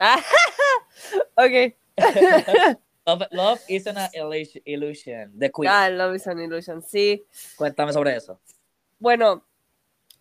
ok. 1.36 1.76
love, 3.30 3.60
is 3.68 3.86
an 3.86 3.96
illusion. 4.64 5.38
The 5.38 5.52
Queen. 5.52 5.70
Ah, 5.70 5.88
love 5.88 6.16
is 6.16 6.26
an 6.26 6.40
illusion, 6.40 6.82
sí. 6.82 7.24
Cuéntame 7.56 7.92
sobre 7.92 8.16
eso. 8.16 8.40
Bueno, 8.98 9.44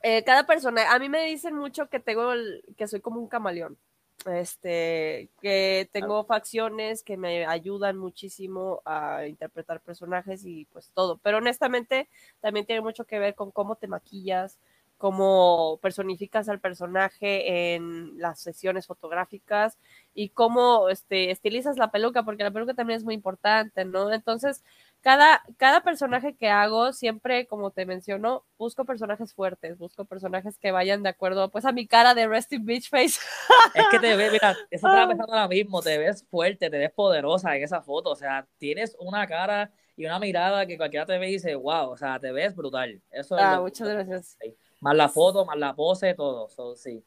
eh, 0.04 0.24
cada 0.24 0.46
persona, 0.46 0.94
a 0.94 1.00
mí 1.00 1.10
me 1.10 1.26
dicen 1.26 1.56
mucho 1.56 1.90
que 1.90 2.00
tengo, 2.00 2.34
que 2.78 2.88
soy 2.88 3.02
como 3.02 3.20
un 3.20 3.28
camaleón 3.28 3.80
este, 4.28 5.30
que 5.42 5.90
tengo 5.92 6.24
facciones 6.26 7.04
que 7.04 7.18
me 7.18 7.46
ayudan 7.46 7.98
muchísimo 7.98 8.82
a 8.86 9.26
interpretar 9.28 9.82
personajes 9.82 10.46
y 10.46 10.66
pues 10.66 10.92
todo. 10.94 11.18
Pero 11.18 11.38
honestamente 11.38 12.10
también 12.42 12.66
tiene 12.66 12.82
mucho 12.82 13.06
que 13.06 13.20
ver 13.20 13.36
con 13.36 13.52
cómo 13.52 13.76
te 13.76 13.88
maquillas, 13.88 14.60
cómo 14.98 15.80
personificas 15.82 16.48
al 16.48 16.62
personaje 16.62 17.76
en 17.76 18.18
las 18.20 18.40
sesiones 18.40 18.88
fotográficas 18.88 19.78
y 20.14 20.30
cómo 20.30 20.88
este, 20.90 21.30
estilizas 21.32 21.78
la 21.78 21.92
peluca, 21.92 22.24
porque 22.24 22.44
la 22.44 22.52
peluca 22.52 22.74
también 22.74 22.98
es 22.98 23.04
muy 23.04 23.14
importante, 23.14 23.84
¿no? 23.84 24.14
Entonces, 24.14 24.64
cada, 25.04 25.44
cada 25.58 25.84
personaje 25.84 26.34
que 26.34 26.48
hago, 26.48 26.94
siempre, 26.94 27.46
como 27.46 27.72
te 27.72 27.86
menciono, 27.86 28.46
busco 28.58 28.86
personajes 28.86 29.34
fuertes, 29.34 29.78
busco 29.78 30.06
personajes 30.06 30.58
que 30.58 30.72
vayan 30.72 31.04
de 31.04 31.10
acuerdo, 31.10 31.52
pues, 31.52 31.66
a 31.66 31.74
mi 31.74 31.86
cara 31.86 32.16
de 32.16 32.26
Resting 32.26 32.66
Beach 32.66 32.90
Face. 32.90 33.20
Es 33.76 33.86
que 33.92 34.00
te 34.00 34.16
ves, 34.16 34.32
mira, 34.32 34.52
eso 34.72 34.88
estaba 34.88 35.08
pensando 35.08 35.34
ahora 35.34 35.50
mismo, 35.50 35.82
te 35.82 35.98
ves 35.98 36.26
fuerte, 36.32 36.70
te 36.70 36.78
ves 36.78 36.92
poderosa 36.92 37.54
en 37.54 37.64
esa 37.64 37.82
foto, 37.82 38.12
o 38.12 38.16
sea, 38.16 38.48
tienes 38.58 38.96
una 38.98 39.28
cara 39.28 39.70
y 39.98 40.06
una 40.06 40.20
mirada 40.20 40.66
que 40.66 40.78
cualquiera 40.78 41.06
te 41.06 41.18
ve 41.18 41.28
y 41.28 41.34
dice, 41.34 41.54
wow, 41.54 41.90
o 41.90 41.98
sea, 41.98 42.18
te 42.18 42.32
ves 42.32 42.56
brutal. 42.56 43.02
Eso 43.12 43.36
ah, 43.38 43.60
muchas 43.60 43.90
gracias. 43.90 44.38
Más 44.80 44.96
la 44.96 45.10
foto, 45.10 45.44
más 45.44 45.58
la 45.58 45.76
pose, 45.76 46.14
todo, 46.14 46.48
sí. 46.78 47.04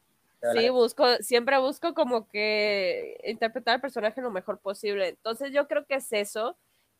Sí, 0.53 0.69
busco, 0.69 1.15
siempre 1.21 1.57
busco 1.57 1.95
como 1.95 2.27
que 2.27 3.19
interpretar 3.25 3.75
al 3.75 3.81
personaje 3.81 4.21
lo 4.21 4.29
mejor 4.29 4.59
posible. 4.59 5.07
Entonces 5.07 5.51
yo 5.51 5.67
creo 5.67 5.83
que 5.87 5.95
es 5.95 6.13
eso 6.13 6.55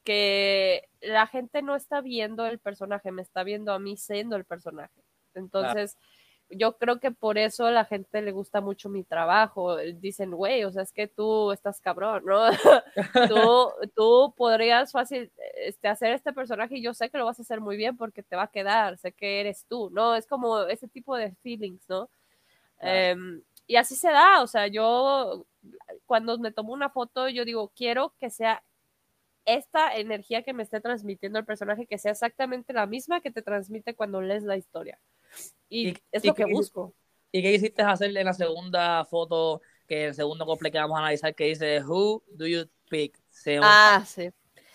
que 0.08 0.88
la 1.01 1.28
gente 1.28 1.62
no 1.62 1.76
está 1.76 1.99
viendo 1.99 2.45
el 2.45 2.60
personaje, 2.60 3.12
me 3.12 3.22
está 3.22 3.43
viendo 3.43 3.74
a 3.74 3.80
mí 3.80 3.97
siendo 3.97 4.38
el 4.38 4.45
personaje. 4.45 5.03
Entonces, 5.34 5.97
yo 6.49 6.78
creo 6.78 7.01
que 7.01 7.12
por 7.12 7.38
eso 7.38 7.66
a 7.66 7.72
la 7.72 7.84
gente 7.84 8.22
le 8.22 8.32
gusta 8.32 8.62
mucho 8.62 8.88
mi 8.88 9.03
trabajo. 9.03 9.76
Dicen, 9.76 10.32
güey, 10.32 10.64
o 10.64 10.72
sea, 10.72 10.84
es 10.84 10.93
que 10.93 11.10
tú 11.10 11.51
estás 11.51 11.82
cabrón, 11.82 12.24
¿no? 12.26 12.47
tú, 13.28 13.70
tú 13.93 14.34
podrías 14.38 14.93
fácil 14.93 15.30
este, 15.58 15.89
hacer 15.89 16.14
este 16.14 16.32
personaje 16.32 16.78
y 16.78 16.82
yo 16.82 16.93
sé 16.93 17.10
que 17.10 17.18
lo 17.18 17.26
vas 17.26 17.39
a 17.39 17.41
hacer 17.41 17.60
muy 17.60 17.76
bien 17.76 17.97
porque 17.97 18.24
te 18.24 18.38
va 18.38 18.43
a 18.43 18.51
quedar, 18.51 18.97
sé 18.97 19.12
que 19.12 19.41
eres 19.41 19.66
tú, 19.68 19.89
¿no? 19.89 20.16
Es 20.16 20.26
como 20.26 20.62
ese 20.62 20.88
tipo 20.88 21.18
de 21.18 21.36
feelings, 21.43 21.82
¿no? 21.89 22.10
Em, 22.80 23.41
y 23.68 23.76
así 23.76 23.97
se 23.97 24.10
da, 24.10 24.41
o 24.41 24.47
sea, 24.47 24.68
yo 24.68 25.45
cuando 26.05 26.38
me 26.38 26.53
tomo 26.53 26.72
una 26.72 26.89
foto, 26.89 27.28
yo 27.28 27.43
digo, 27.43 27.74
quiero 27.76 28.14
que 28.18 28.30
sea 28.30 28.64
esta 29.48 29.95
energía 29.95 30.43
que 30.43 30.54
me 30.54 30.62
esté 30.62 30.82
transmitiendo 30.82 31.39
el 31.39 31.45
personaje 31.45 31.88
que 31.88 31.98
sea 31.98 32.12
exactamente 32.12 32.74
la 32.74 32.86
misma 32.86 33.22
que 33.22 33.32
te 33.32 33.41
transmite 33.41 33.95
cuando 33.95 34.22
lees 34.22 34.43
la 34.43 34.58
historia. 34.58 35.00
Y, 35.70 35.98
es 36.12 36.24
lo 36.26 36.36
que 36.36 36.45
busco. 36.45 36.93
¿Y 37.32 37.41
qué 37.41 37.54
hiciste 37.54 37.82
hacer 37.82 38.16
en 38.16 38.26
la 38.26 38.34
segunda 38.34 39.06
foto, 39.06 39.62
que 39.88 40.06
el 40.06 40.14
segundo 40.14 40.45
cosplay 40.45 40.72
que 40.72 40.78
vamos 40.78 40.98
a 40.98 41.00
analizar, 41.02 41.34
que 41.34 41.45
dice 41.45 41.82
Who 41.82 42.24
do 42.30 42.45
you 42.45 42.66
pick? 42.89 43.18
ah, 43.62 44.04
sí. 44.06 44.30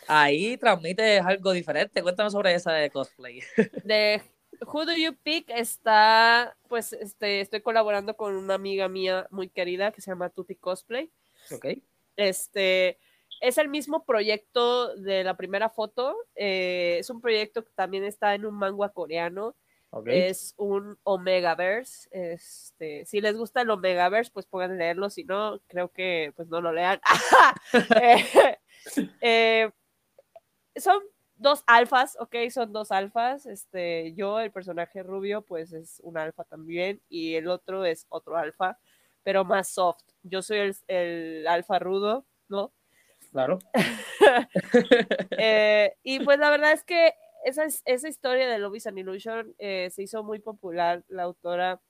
Ahí 0.09 0.57
transmite 0.57 1.19
algo 1.19 1.53
diferente. 1.53 2.03
Cuéntame 2.03 2.31
sobre 2.31 2.55
esa 2.55 2.73
de 2.73 2.91
cosplay. 2.91 3.41
De, 3.85 4.23
Who 4.67 4.85
Do 4.85 4.95
You 4.95 5.15
Pick 5.23 5.51
está, 5.51 6.57
pues, 6.69 6.93
este, 6.93 7.41
estoy 7.41 7.61
colaborando 7.61 8.17
con 8.17 8.37
una 8.37 8.55
amiga 8.55 8.89
mía 8.89 9.27
muy 9.31 9.49
querida 9.49 9.93
que 9.93 10.01
se 10.01 10.11
llama 10.11 10.31
Tuti 10.31 10.55
Cosplay. 10.57 11.11
Ok. 11.51 11.67
Este, 12.17 12.99
es 13.43 13.59
el 13.59 13.69
mismo 13.69 14.05
proyecto 14.05 14.95
de 14.95 15.25
la 15.25 15.37
primera 15.37 15.69
foto. 15.69 16.17
eh, 16.37 16.99
es 17.01 17.11
un 17.11 17.21
proyecto 17.21 17.65
que 17.65 17.73
también 17.75 18.05
está 18.05 18.35
en 18.35 18.47
un 18.47 18.55
manga 18.55 18.89
coreano. 18.91 19.57
Es 20.07 20.55
un 20.57 20.97
Omegaverse. 21.03 22.09
Este, 22.13 23.05
si 23.05 23.21
les 23.21 23.37
gusta 23.37 23.61
el 23.61 23.71
Omegaverse, 23.71 24.31
pues 24.33 24.47
pueden 24.47 24.79
leerlo. 24.79 25.11
Si 25.11 25.25
no, 25.25 25.61
creo 25.67 25.91
que 25.93 26.33
pues 26.37 26.49
no 26.49 26.61
lo 26.61 26.73
lean. 26.73 27.01
Eh, 28.01 28.59
eh, 29.21 29.71
son 30.77 31.03
dos 31.35 31.63
alfas, 31.67 32.17
ok, 32.21 32.37
son 32.51 32.73
dos 32.73 32.93
alfas. 32.93 33.45
Este, 33.47 34.15
yo, 34.15 34.39
el 34.39 34.53
personaje 34.53 35.03
rubio, 35.03 35.43
pues 35.43 35.73
es 35.73 36.01
un 36.05 36.17
alfa 36.17 36.45
también. 36.45 37.03
Y 37.09 37.35
el 37.35 37.49
otro 37.49 37.85
es 37.85 38.07
otro 38.09 38.37
alfa, 38.37 38.79
pero 39.25 39.45
más 39.45 39.69
soft. 39.69 40.05
Yo 40.23 40.43
soy 40.43 40.59
el, 40.59 40.77
el 40.87 41.47
alfa 41.49 41.81
rudo, 41.81 42.25
¿no? 42.49 42.73
Claro. 43.33 43.59
Eh, 45.39 45.95
y 46.03 46.21
pues 46.21 46.39
la 46.39 46.51
verdad 46.51 46.73
es 46.73 46.85
que 46.85 47.15
esa, 47.45 47.65
es- 47.65 47.83
esa 47.85 48.09
historia 48.09 48.49
de 48.49 48.59
Love 48.59 48.77
is 48.77 48.87
an 48.87 48.99
Illusion 48.99 49.55
eh, 49.59 49.91
se 49.93 50.03
hizo 50.03 50.23
muy 50.23 50.39
popular. 50.39 51.03
La 51.09 51.25
autora, 51.25 51.81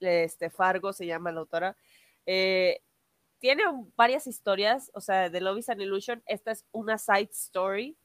este, 0.00 0.50
Fargo 0.50 0.92
se 0.92 1.06
llama 1.06 1.32
la 1.32 1.40
autora. 1.40 1.76
eh, 2.26 2.80
tiene 3.40 3.62
varias 3.96 4.26
historias, 4.26 4.90
o 4.94 5.00
sea, 5.00 5.30
de 5.30 5.40
Love 5.40 5.58
is 5.58 5.68
an 5.68 5.80
Illusion. 5.80 6.22
Esta 6.26 6.50
es 6.52 6.64
una 6.72 6.98
side 6.98 7.30
story 7.32 7.96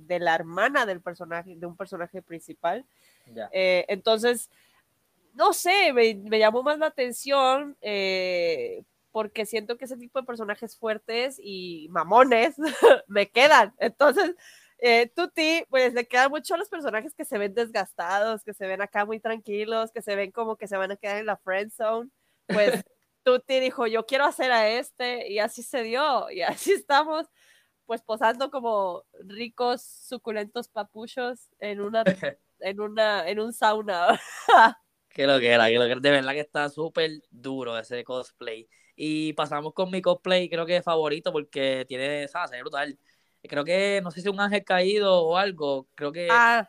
de 0.00 0.18
la 0.18 0.34
hermana 0.34 0.86
del 0.86 1.00
personaje, 1.02 1.54
de 1.56 1.66
un 1.66 1.76
personaje 1.76 2.22
principal. 2.22 2.84
entonces, 3.52 4.50
no 5.34 5.52
sé, 5.52 5.92
me, 5.92 6.14
me 6.14 6.38
llamó 6.38 6.62
más 6.62 6.78
la 6.78 6.86
atención 6.86 7.76
porque 9.16 9.46
siento 9.46 9.78
que 9.78 9.86
ese 9.86 9.96
tipo 9.96 10.20
de 10.20 10.26
personajes 10.26 10.76
fuertes 10.76 11.40
y 11.42 11.88
mamones 11.88 12.56
me 13.06 13.30
quedan. 13.30 13.74
Entonces, 13.78 14.34
eh, 14.76 15.10
Tuti, 15.16 15.64
pues 15.70 15.94
le 15.94 16.06
quedan 16.06 16.28
mucho 16.28 16.52
a 16.52 16.58
los 16.58 16.68
personajes 16.68 17.14
que 17.14 17.24
se 17.24 17.38
ven 17.38 17.54
desgastados, 17.54 18.44
que 18.44 18.52
se 18.52 18.66
ven 18.66 18.82
acá 18.82 19.06
muy 19.06 19.18
tranquilos, 19.18 19.90
que 19.90 20.02
se 20.02 20.16
ven 20.16 20.32
como 20.32 20.56
que 20.56 20.68
se 20.68 20.76
van 20.76 20.90
a 20.92 20.96
quedar 20.96 21.16
en 21.16 21.24
la 21.24 21.38
friend 21.38 21.72
zone. 21.72 22.10
Pues 22.46 22.72
Tuti 23.22 23.58
dijo, 23.58 23.86
yo 23.86 24.04
quiero 24.04 24.26
hacer 24.26 24.52
a 24.52 24.68
este 24.68 25.32
y 25.32 25.38
así 25.38 25.62
se 25.62 25.82
dio 25.82 26.30
y 26.30 26.42
así 26.42 26.72
estamos 26.72 27.26
pues 27.86 28.02
posando 28.02 28.50
como 28.50 29.04
ricos, 29.20 29.80
suculentos 29.80 30.68
papuchos 30.68 31.48
en 31.58 31.80
una 31.80 32.04
en 32.60 32.80
una 32.82 33.26
en 33.26 33.40
un 33.40 33.54
sauna. 33.54 34.20
Que 35.08 35.26
lo 35.26 35.40
que 35.40 35.48
era, 35.48 35.68
que 35.68 35.78
lo 35.78 35.86
que 35.86 35.92
era. 35.92 36.00
De 36.02 36.10
verdad 36.10 36.32
que 36.32 36.40
está 36.40 36.68
súper 36.68 37.12
duro 37.30 37.78
ese 37.78 38.04
cosplay. 38.04 38.68
Y 38.96 39.34
pasamos 39.34 39.74
con 39.74 39.90
mi 39.90 40.00
cosplay, 40.00 40.48
creo 40.48 40.64
que 40.64 40.78
es 40.78 40.84
favorito 40.84 41.30
porque 41.30 41.84
tiene, 41.86 42.26
¿sabes? 42.28 42.52
Es 42.52 42.60
brutal. 42.60 42.98
Creo 43.42 43.64
que, 43.64 44.00
no 44.02 44.10
sé 44.10 44.22
si 44.22 44.28
un 44.28 44.40
ángel 44.40 44.64
caído 44.64 45.22
o 45.22 45.36
algo. 45.36 45.86
Creo 45.94 46.10
que. 46.10 46.28
Ah, 46.30 46.68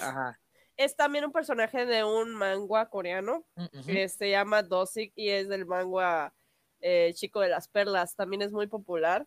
Ajá. 0.00 0.38
es 0.76 0.94
también 0.94 1.24
un 1.24 1.32
personaje 1.32 1.86
de 1.86 2.04
un 2.04 2.34
manga 2.34 2.86
coreano 2.88 3.44
Mm, 3.56 3.86
que 3.86 4.08
se 4.08 4.30
llama 4.30 4.62
Dosik 4.62 5.12
y 5.16 5.30
es 5.30 5.48
del 5.48 5.66
manga 5.66 6.32
eh, 6.80 7.12
Chico 7.14 7.40
de 7.40 7.48
las 7.48 7.68
Perlas. 7.68 8.14
También 8.14 8.42
es 8.42 8.52
muy 8.52 8.66
popular. 8.66 9.26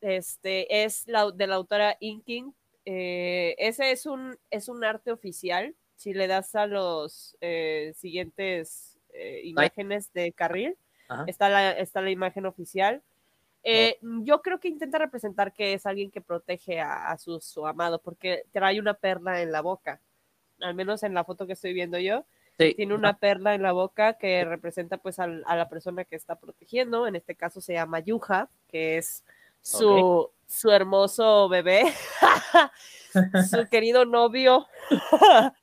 Este 0.00 0.84
es 0.84 1.06
la, 1.08 1.30
de 1.30 1.46
la 1.46 1.56
autora 1.56 1.96
Inking. 2.00 2.54
Eh, 2.84 3.54
ese 3.58 3.90
es 3.90 4.06
un, 4.06 4.38
es 4.50 4.68
un 4.68 4.84
arte 4.84 5.12
oficial. 5.12 5.74
Si 5.96 6.14
le 6.14 6.28
das 6.28 6.54
a 6.54 6.66
los 6.66 7.36
eh, 7.40 7.92
siguientes 7.96 8.98
eh, 9.12 9.40
imágenes 9.44 10.12
de 10.12 10.32
carril, 10.32 10.76
Ajá. 11.08 11.24
está 11.26 11.48
la, 11.48 11.72
está 11.72 12.00
la 12.00 12.10
imagen 12.10 12.46
oficial. 12.46 13.02
Eh, 13.64 13.98
Yo 14.02 14.40
creo 14.40 14.60
que 14.60 14.68
intenta 14.68 14.98
representar 14.98 15.52
que 15.52 15.74
es 15.74 15.84
alguien 15.86 16.10
que 16.10 16.20
protege 16.20 16.80
a, 16.80 17.10
a 17.10 17.18
su, 17.18 17.40
su 17.40 17.66
amado, 17.66 18.00
porque 18.00 18.44
trae 18.52 18.78
una 18.80 18.94
perla 18.94 19.42
en 19.42 19.50
la 19.52 19.60
boca. 19.62 20.00
Al 20.60 20.74
menos 20.74 21.02
en 21.02 21.14
la 21.14 21.24
foto 21.24 21.46
que 21.46 21.52
estoy 21.54 21.72
viendo 21.72 21.98
yo, 21.98 22.24
Sí. 22.58 22.74
tiene 22.74 22.92
una 22.94 23.16
perla 23.18 23.54
en 23.54 23.62
la 23.62 23.70
boca 23.70 24.14
que 24.14 24.44
representa 24.44 24.96
pues 24.98 25.20
al- 25.20 25.44
a 25.46 25.54
la 25.54 25.68
persona 25.68 26.04
que 26.04 26.16
está 26.16 26.34
protegiendo. 26.40 27.06
En 27.06 27.14
este 27.14 27.36
caso 27.36 27.60
se 27.60 27.74
llama 27.74 28.00
Yuja, 28.00 28.48
que 28.66 28.96
es 28.98 29.22
su, 29.62 30.28
su 30.46 30.70
hermoso 30.72 31.48
bebé, 31.48 31.84
su 33.50 33.68
querido 33.70 34.04
novio. 34.04 34.66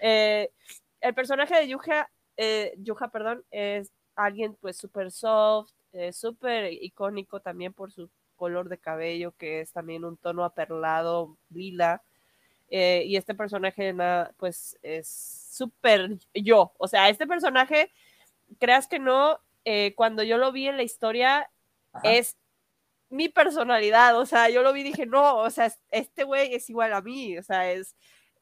Eh, 0.00 0.50
el 1.02 1.14
personaje 1.14 1.54
de 1.54 1.68
Yuja, 1.68 2.08
eh, 2.38 2.72
Yuja, 2.78 3.08
perdón, 3.08 3.44
es 3.50 3.90
alguien 4.14 4.54
pues 4.60 4.76
súper 4.76 5.10
soft, 5.10 5.72
eh, 5.92 6.12
súper 6.12 6.72
icónico 6.72 7.40
también 7.40 7.72
por 7.72 7.90
su 7.92 8.10
color 8.36 8.68
de 8.68 8.78
cabello, 8.78 9.32
que 9.36 9.60
es 9.60 9.72
también 9.72 10.04
un 10.04 10.16
tono 10.16 10.44
aperlado, 10.44 11.36
lila. 11.50 12.02
Eh, 12.70 13.02
y 13.06 13.16
este 13.16 13.34
personaje, 13.34 13.92
na- 13.92 14.32
pues, 14.36 14.78
es 14.82 15.08
súper 15.52 16.18
yo. 16.32 16.72
O 16.78 16.86
sea, 16.88 17.08
este 17.08 17.26
personaje, 17.26 17.90
creas 18.58 18.86
que 18.86 18.98
no, 18.98 19.38
eh, 19.64 19.92
cuando 19.96 20.22
yo 20.22 20.38
lo 20.38 20.52
vi 20.52 20.68
en 20.68 20.76
la 20.76 20.82
historia, 20.84 21.50
Ajá. 21.92 22.12
es 22.12 22.36
mi 23.08 23.28
personalidad. 23.28 24.16
O 24.18 24.24
sea, 24.24 24.48
yo 24.50 24.62
lo 24.62 24.72
vi 24.72 24.80
y 24.82 24.84
dije, 24.84 25.04
no, 25.06 25.38
o 25.38 25.50
sea, 25.50 25.66
es- 25.66 25.80
este 25.90 26.24
güey 26.24 26.54
es 26.54 26.70
igual 26.70 26.92
a 26.94 27.02
mí. 27.02 27.36
O 27.38 27.42
sea, 27.42 27.70
es, 27.72 27.96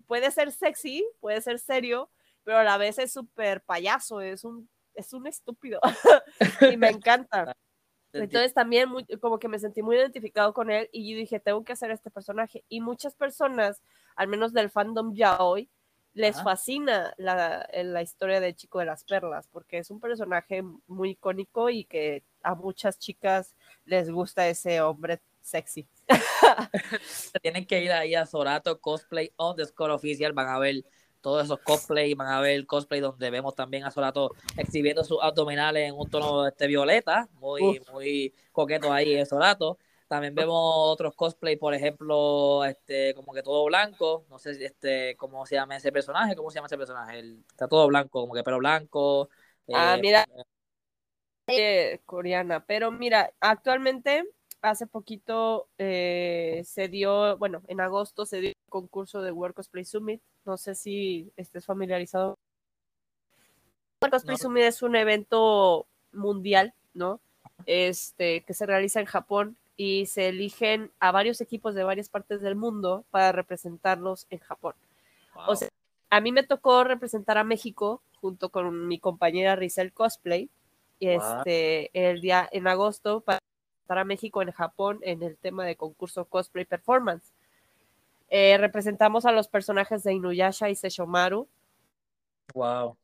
puede 0.07 0.31
ser 0.31 0.53
sexy, 0.53 1.05
puede 1.21 1.41
ser 1.41 1.59
serio, 1.59 2.11
pero 2.45 2.59
a 2.59 2.65
la 2.65 2.77
vez 2.77 2.99
es 2.99 3.13
súper 3.13 3.63
payaso, 3.63 4.21
es 4.21 4.45
un, 4.45 4.69
es 4.99 5.13
un 5.13 5.27
estúpido. 5.27 5.81
y 6.73 6.77
me 6.77 6.91
encanta. 6.91 7.57
Entonces 8.13 8.55
también 8.55 8.89
muy- 8.89 9.05
como 9.21 9.39
que 9.39 9.49
me 9.49 9.59
sentí 9.59 9.83
muy 9.83 9.97
identificado 9.97 10.53
con 10.53 10.71
él 10.71 10.89
y 10.93 11.11
yo 11.11 11.17
dije, 11.19 11.41
tengo 11.41 11.63
que 11.65 11.73
hacer 11.73 11.91
este 11.91 12.11
personaje. 12.11 12.65
Y 12.69 12.81
muchas 12.81 13.15
personas, 13.15 13.83
al 14.17 14.29
menos 14.29 14.53
del 14.53 14.71
fandom 14.71 15.15
ya 15.15 15.39
hoy, 15.43 15.71
les 16.15 16.37
Ajá. 16.37 16.45
fascina 16.45 17.15
la, 17.17 17.69
la 17.73 18.03
historia 18.03 18.41
de 18.41 18.55
Chico 18.55 18.81
de 18.81 18.87
las 18.87 19.05
Perlas, 19.05 19.47
porque 19.47 19.79
es 19.79 19.91
un 19.91 20.01
personaje 20.01 20.65
muy 20.87 21.11
icónico 21.11 21.71
y 21.71 21.85
que 21.85 22.25
a 22.43 22.55
muchas 22.55 22.99
chicas 22.99 23.55
les 23.85 24.11
gusta 24.11 24.49
ese 24.49 24.81
hombre 24.81 25.21
sexy. 25.43 25.87
Tienen 27.43 27.67
que 27.67 27.83
ir 27.83 27.93
ahí 27.93 28.15
a 28.15 28.27
Sorato 28.27 28.81
Cosplay 28.81 29.33
underscore 29.37 29.93
oficial. 29.93 30.33
Van 30.33 30.49
a 30.49 30.59
ver 30.59 30.83
todos 31.21 31.45
esos 31.45 31.59
cosplay. 31.61 32.15
Van 32.15 32.29
a 32.29 32.41
ver 32.41 32.67
cosplay 32.67 33.01
donde 33.01 33.31
vemos 33.31 33.55
también 33.55 33.85
a 33.85 33.91
Sorato 33.91 34.31
exhibiendo 34.57 35.05
sus 35.05 35.19
abdominales 35.23 35.89
en 35.89 35.95
un 35.95 36.09
tono 36.09 36.47
este 36.47 36.67
violeta. 36.67 37.29
Muy, 37.35 37.81
muy 37.93 38.35
coqueto 38.53 38.93
ahí 38.93 39.15
en 39.15 39.27
Sorato. 39.27 39.79
También 40.09 40.35
vemos 40.35 40.57
otros 40.59 41.15
cosplay, 41.15 41.57
por 41.57 41.75
ejemplo, 41.75 42.65
este, 42.65 43.13
como 43.15 43.35
que 43.35 43.43
todo 43.43 43.67
blanco. 43.67 44.25
No 44.31 44.39
sé 44.39 44.55
si 44.55 44.65
este, 44.65 45.15
cómo 45.17 45.45
se 45.45 45.57
llama 45.57 45.77
ese 45.77 45.93
personaje. 45.93 46.35
¿Cómo 46.35 46.51
se 46.51 46.57
llama 46.57 46.67
ese 46.67 46.79
personaje? 46.79 47.19
El- 47.19 47.45
está 47.51 47.69
todo 47.69 47.87
blanco, 47.89 48.23
como 48.23 48.33
que 48.33 48.43
pelo 48.43 48.59
blanco. 48.59 49.29
Ah, 49.73 49.97
eh, 49.97 50.01
mira. 50.01 50.27
Eh, 51.47 52.01
coreana, 52.05 52.65
pero 52.67 52.91
mira, 52.91 53.33
actualmente, 53.41 54.25
hace 54.63 54.87
poquito 54.87 55.69
eh, 55.79 56.63
se 56.65 56.89
dio, 56.89 57.37
bueno, 57.39 57.63
en 57.69 57.81
agosto 57.81 58.27
se 58.27 58.41
dio 58.41 58.51
el 58.51 58.57
concurso 58.69 59.23
de 59.23 59.33
World 59.33 59.55
Cosplay 59.55 59.85
Summit. 59.85 60.21
No 60.45 60.57
sé 60.57 60.75
si 60.75 61.31
estés 61.37 61.65
familiarizado. 61.67 62.39
World 64.03 64.13
Cosplay 64.13 64.37
No. 64.37 64.43
Summit 64.43 64.65
es 64.65 64.83
un 64.83 64.97
evento 64.97 65.87
mundial, 66.13 66.75
¿no? 66.95 67.21
Este, 67.67 68.43
que 68.43 68.55
se 68.55 68.67
realiza 68.67 69.01
en 69.01 69.07
Japón 69.07 69.57
y 69.77 70.07
se 70.07 70.29
eligen 70.29 70.91
a 70.99 71.13
varios 71.13 71.41
equipos 71.41 71.75
de 71.75 71.85
varias 71.85 72.09
partes 72.09 72.41
del 72.41 72.57
mundo 72.57 73.05
para 73.11 73.33
representarlos 73.33 74.27
en 74.31 74.41
Japón. 74.41 74.75
wow. 75.35 75.45
O 75.49 75.57
sea, 75.57 75.69
a 76.11 76.21
mí 76.21 76.33
me 76.33 76.43
tocó 76.43 76.85
representar 76.85 77.39
a 77.39 77.45
México 77.45 78.03
junto 78.21 78.49
con 78.49 78.89
mi 78.89 78.99
compañera 78.99 79.57
Rizel 79.57 79.93
Cosplay. 79.93 80.51
Wow. 81.01 81.11
este, 81.11 81.91
el 81.93 82.21
día 82.21 82.49
en 82.51 82.67
agosto 82.67 83.21
para 83.21 83.39
representar 83.89 83.99
a 83.99 84.05
México 84.05 84.43
en 84.43 84.53
Japón 84.53 84.99
en 85.03 85.23
el 85.23 85.37
tema 85.37 85.65
de 85.65 85.77
concurso 85.77 86.25
Cosplay 86.27 86.65
Performance. 86.65 87.33
Eh, 88.31 88.59
representamos 88.59 89.25
a 89.25 89.33
los 89.33 89.49
personajes 89.49 90.03
de 90.03 90.13
Inuyasha 90.13 90.69
y 90.69 90.75
Sesshomaru. 90.75 91.47
wow. 92.55 92.97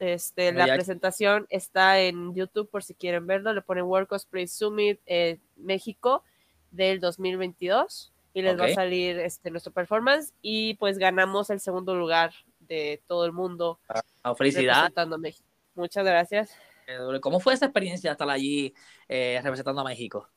Este, 0.00 0.50
la 0.52 0.64
presentación 0.64 1.46
está 1.50 2.00
en 2.00 2.34
YouTube 2.34 2.70
por 2.70 2.82
si 2.82 2.94
quieren 2.94 3.26
verlo. 3.26 3.52
Le 3.52 3.60
ponen 3.60 3.84
World 3.84 4.08
Cosplay 4.08 4.48
Summit 4.48 4.98
eh, 5.04 5.38
México 5.56 6.24
del 6.70 7.00
2022 7.00 8.10
y 8.32 8.40
les 8.40 8.58
va 8.58 8.64
Ok. 8.64 8.70
a 8.70 8.74
salir 8.74 9.18
este, 9.18 9.50
nuestro 9.50 9.72
performance. 9.72 10.32
Y 10.40 10.74
pues 10.76 10.96
ganamos 10.96 11.50
el 11.50 11.60
segundo 11.60 11.94
lugar 11.94 12.32
de 12.60 13.02
todo 13.06 13.26
el 13.26 13.32
mundo 13.32 13.78
Ah, 13.90 14.00
a 14.24 15.18
México. 15.18 15.44
Muchas 15.74 16.04
gracias. 16.06 16.56
¿Cómo 17.20 17.40
fue 17.40 17.54
esa 17.54 17.66
experiencia 17.66 18.12
estar 18.12 18.28
allí 18.28 18.74
eh, 19.08 19.40
representando 19.42 19.80
a 19.80 19.84
México? 19.84 20.28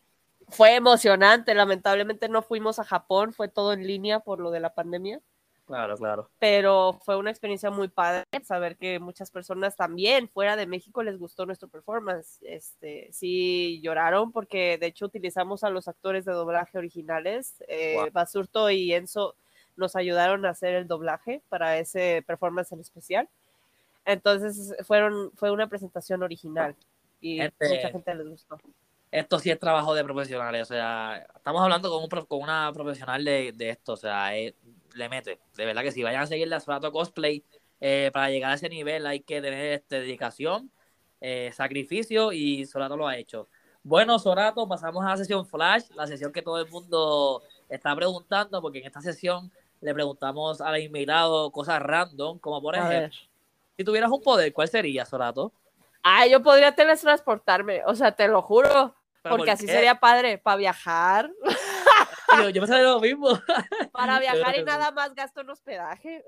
Fue 0.49 0.75
emocionante. 0.75 1.53
Lamentablemente 1.53 2.29
no 2.29 2.41
fuimos 2.41 2.79
a 2.79 2.83
Japón, 2.83 3.33
fue 3.33 3.47
todo 3.47 3.73
en 3.73 3.87
línea 3.87 4.19
por 4.19 4.39
lo 4.39 4.51
de 4.51 4.59
la 4.59 4.73
pandemia. 4.73 5.21
Claro, 5.65 5.95
claro. 5.95 6.29
Pero 6.39 6.99
fue 7.05 7.15
una 7.15 7.29
experiencia 7.29 7.71
muy 7.71 7.87
padre 7.87 8.25
saber 8.43 8.75
que 8.75 8.99
muchas 8.99 9.31
personas 9.31 9.77
también 9.77 10.27
fuera 10.27 10.57
de 10.57 10.67
México 10.67 11.03
les 11.03 11.17
gustó 11.17 11.45
nuestro 11.45 11.69
performance. 11.69 12.39
Este, 12.41 13.07
sí 13.13 13.79
lloraron 13.81 14.33
porque 14.33 14.77
de 14.77 14.87
hecho 14.87 15.05
utilizamos 15.05 15.63
a 15.63 15.69
los 15.69 15.87
actores 15.87 16.25
de 16.25 16.33
doblaje 16.33 16.77
originales. 16.77 17.63
Eh, 17.67 17.95
Wow. 17.95 18.09
Basurto 18.11 18.69
y 18.69 18.93
Enzo 18.93 19.35
nos 19.75 19.95
ayudaron 19.95 20.45
a 20.45 20.49
hacer 20.49 20.75
el 20.75 20.87
doblaje 20.87 21.41
para 21.49 21.77
ese 21.77 22.23
performance 22.27 22.71
en 22.73 22.81
especial. 22.81 23.29
Entonces 24.05 24.75
fueron, 24.85 25.31
fue 25.35 25.51
una 25.51 25.67
presentación 25.67 26.23
original 26.23 26.75
y 27.21 27.41
Este- 27.41 27.69
mucha 27.69 27.89
gente 27.89 28.15
les 28.15 28.27
gustó. 28.27 28.57
Esto 29.11 29.37
sí 29.37 29.51
es 29.51 29.59
trabajo 29.59 29.93
de 29.93 30.03
profesionales, 30.03 30.63
o 30.63 30.65
sea, 30.65 31.27
estamos 31.35 31.61
hablando 31.61 31.91
con, 31.91 32.03
un, 32.03 32.25
con 32.25 32.41
una 32.41 32.71
profesional 32.73 33.23
de, 33.23 33.51
de 33.51 33.69
esto, 33.69 33.93
o 33.93 33.97
sea, 33.97 34.35
eh, 34.35 34.55
le 34.95 35.07
mete, 35.07 35.39
de 35.55 35.65
verdad 35.65 35.83
que 35.83 35.91
si 35.91 36.01
vayan 36.01 36.23
a 36.23 36.27
seguir 36.27 36.47
la 36.47 36.59
Sorato 36.59 36.91
Cosplay, 36.91 37.43
eh, 37.79 38.09
para 38.11 38.31
llegar 38.31 38.51
a 38.51 38.55
ese 38.55 38.69
nivel 38.69 39.05
hay 39.05 39.19
que 39.19 39.39
tener 39.39 39.73
este, 39.73 39.99
dedicación, 39.99 40.71
eh, 41.21 41.51
sacrificio 41.53 42.31
y 42.31 42.65
Sorato 42.65 42.97
lo 42.97 43.07
ha 43.07 43.15
hecho. 43.15 43.47
Bueno, 43.83 44.17
Sorato, 44.17 44.67
pasamos 44.67 45.05
a 45.05 45.09
la 45.09 45.17
sesión 45.17 45.45
Flash, 45.45 45.91
la 45.93 46.07
sesión 46.07 46.31
que 46.31 46.41
todo 46.41 46.59
el 46.59 46.69
mundo 46.71 47.43
está 47.69 47.95
preguntando, 47.95 48.61
porque 48.63 48.79
en 48.79 48.85
esta 48.87 49.01
sesión 49.01 49.51
le 49.81 49.93
preguntamos 49.93 50.59
al 50.59 50.81
invitado 50.81 51.51
cosas 51.51 51.81
random, 51.81 52.39
como 52.39 52.61
por 52.61 52.75
A 52.75 52.79
ejemplo, 52.79 52.99
ver. 52.99 53.11
Si 53.77 53.83
tuvieras 53.83 54.11
un 54.11 54.21
poder, 54.21 54.51
¿cuál 54.53 54.67
sería, 54.67 55.05
Sorato? 55.05 55.53
Ah, 56.03 56.27
yo 56.27 56.41
podría 56.43 56.73
teletransportarme, 56.75 57.81
o 57.85 57.95
sea, 57.95 58.11
te 58.11 58.27
lo 58.27 58.41
juro, 58.41 58.95
¿Pero 59.21 59.35
porque 59.35 59.37
por 59.45 59.49
así 59.51 59.67
sería 59.67 59.99
padre 59.99 60.37
para 60.37 60.57
viajar. 60.57 61.31
Yo, 62.39 62.49
yo 62.49 62.61
pensaba 62.61 62.81
lo 62.81 62.99
mismo. 62.99 63.27
Para 63.91 64.19
viajar 64.19 64.57
y 64.57 64.63
nada 64.63 64.89
más 64.91 65.13
gasto 65.13 65.41
en 65.41 65.49
hospedaje. 65.51 66.25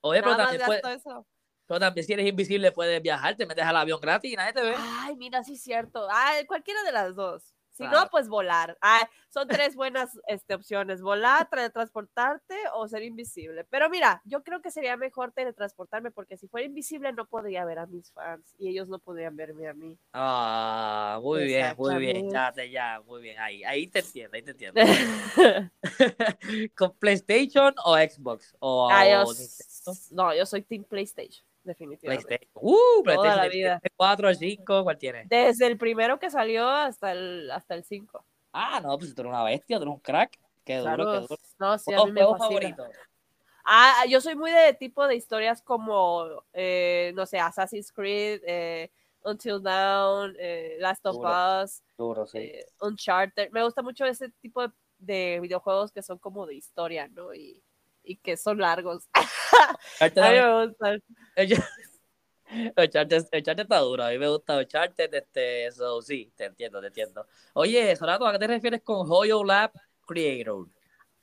Oye, 0.00 0.20
pero 0.22 0.36
más 0.36 0.38
también, 0.38 0.64
puede- 0.64 0.80
gasto 0.80 1.10
eso. 1.10 1.26
pero 1.66 1.80
también 1.80 2.06
si 2.06 2.12
eres 2.14 2.26
invisible 2.26 2.72
puedes 2.72 3.02
viajar, 3.02 3.36
te 3.36 3.44
metes 3.44 3.64
al 3.64 3.76
avión 3.76 4.00
gratis 4.00 4.32
y 4.32 4.36
nadie 4.36 4.54
te 4.54 4.62
ve. 4.62 4.74
Ay, 4.78 5.16
mira, 5.16 5.44
sí 5.44 5.52
es 5.54 5.62
cierto. 5.62 6.08
Ah, 6.10 6.32
cualquiera 6.46 6.82
de 6.82 6.92
las 6.92 7.14
dos. 7.14 7.54
Si 7.78 7.84
Claro. 7.84 8.00
no, 8.00 8.10
pues 8.10 8.28
volar. 8.28 8.76
Ah, 8.80 9.08
son 9.28 9.46
tres 9.46 9.76
buenas 9.76 10.18
este, 10.26 10.54
opciones. 10.54 11.00
Volar, 11.00 11.48
teletransportarte 11.48 12.56
o 12.74 12.88
ser 12.88 13.04
invisible. 13.04 13.62
Pero 13.70 13.88
mira, 13.88 14.20
yo 14.24 14.42
creo 14.42 14.60
que 14.60 14.72
sería 14.72 14.96
mejor 14.96 15.30
teletransportarme 15.30 16.10
porque 16.10 16.36
si 16.36 16.48
fuera 16.48 16.66
invisible 16.66 17.12
no 17.12 17.24
podría 17.26 17.64
ver 17.64 17.78
a 17.78 17.86
mis 17.86 18.10
fans 18.10 18.52
y 18.58 18.68
ellos 18.70 18.88
no 18.88 18.98
podrían 18.98 19.36
verme 19.36 19.68
a 19.68 19.74
mí. 19.74 19.96
Ah, 20.12 21.20
muy 21.22 21.44
bien, 21.44 21.76
muy 21.78 21.96
bien, 21.98 22.28
ya, 22.32 22.52
ya, 22.68 23.00
muy 23.06 23.22
bien, 23.22 23.38
ahí, 23.38 23.62
ahí 23.62 23.86
te 23.86 24.00
entiendo, 24.00 24.34
ahí 24.36 24.42
te 24.42 24.50
entiendo. 24.50 24.80
¿Con 26.76 26.96
PlayStation 26.98 27.72
o 27.84 27.96
Xbox? 27.96 28.56
O, 28.58 28.90
Ah, 28.90 29.08
yo 29.08 29.24
no, 30.10 30.34
yo 30.34 30.44
soy 30.46 30.62
Team 30.62 30.82
PlayStation, 30.82 31.46
definitivamente. 31.68 32.26
PlayStation. 32.26 32.50
Uh, 32.54 33.02
Toda 33.04 33.16
la 33.36 33.42
PlayStation 33.42 33.50
vida. 33.52 33.80
4, 33.96 34.34
5, 34.34 34.82
¿cuál 34.84 34.98
tienes? 34.98 35.28
Desde 35.28 35.66
el 35.66 35.78
primero 35.78 36.18
que 36.18 36.30
salió 36.30 36.68
hasta 36.68 37.12
el, 37.12 37.50
hasta 37.50 37.74
el 37.74 37.84
5. 37.84 38.24
Ah, 38.52 38.80
no, 38.80 38.98
pues 38.98 39.14
tú 39.14 39.22
eres 39.22 39.30
una 39.30 39.44
bestia, 39.44 39.76
tú 39.76 39.82
eres 39.84 39.94
un 39.94 40.00
crack. 40.00 40.38
Qué 40.64 40.78
duro, 40.78 40.96
qué 41.12 41.20
duro. 41.20 41.36
no, 41.58 41.78
sí, 41.78 41.92
a 41.92 41.98
¿Juego- 41.98 42.06
mí 42.06 42.12
me 42.12 42.38
favorito? 42.38 42.84
Ah, 43.64 44.04
yo 44.08 44.20
soy 44.20 44.34
muy 44.34 44.50
de 44.50 44.72
tipo 44.74 45.06
de 45.06 45.14
historias 45.14 45.62
como, 45.62 46.42
eh, 46.54 47.12
no 47.14 47.26
sé, 47.26 47.38
Assassin's 47.38 47.92
Creed, 47.92 48.40
eh, 48.46 48.90
Until 49.22 49.62
Dawn, 49.62 50.34
eh, 50.38 50.76
Last 50.80 51.04
of 51.06 51.16
Duro. 51.16 51.62
Us, 51.62 51.82
Duro, 51.98 52.26
sí. 52.26 52.38
eh, 52.38 52.66
Uncharted. 52.80 53.50
Me 53.50 53.62
gusta 53.62 53.82
mucho 53.82 54.06
ese 54.06 54.30
tipo 54.40 54.62
de, 54.66 54.72
de 54.98 55.38
videojuegos 55.40 55.92
que 55.92 56.02
son 56.02 56.18
como 56.18 56.46
de 56.46 56.54
historia, 56.54 57.08
¿no? 57.08 57.34
Y, 57.34 57.62
y 58.08 58.16
que 58.16 58.36
son 58.36 58.58
largos. 58.58 59.08
A 60.00 60.06
mí 60.06 60.12
me 60.14 60.66
gustan. 60.66 61.02
Uncharted, 62.76 63.26
Uncharted 63.36 63.62
está 63.62 63.78
duro, 63.78 64.04
a 64.04 64.10
mí 64.10 64.18
me 64.18 64.28
gusta 64.28 64.56
Uncharted, 64.56 65.12
este, 65.12 65.66
eso 65.66 66.00
sí, 66.00 66.32
te 66.34 66.46
entiendo, 66.46 66.80
te 66.80 66.86
entiendo. 66.86 67.26
Oye, 67.52 67.94
Sorato, 67.94 68.26
¿a 68.26 68.32
qué 68.32 68.38
te 68.38 68.46
refieres 68.46 68.82
con 68.82 69.06
Hoyo 69.10 69.44
Lab 69.44 69.72
Creator? 70.06 70.66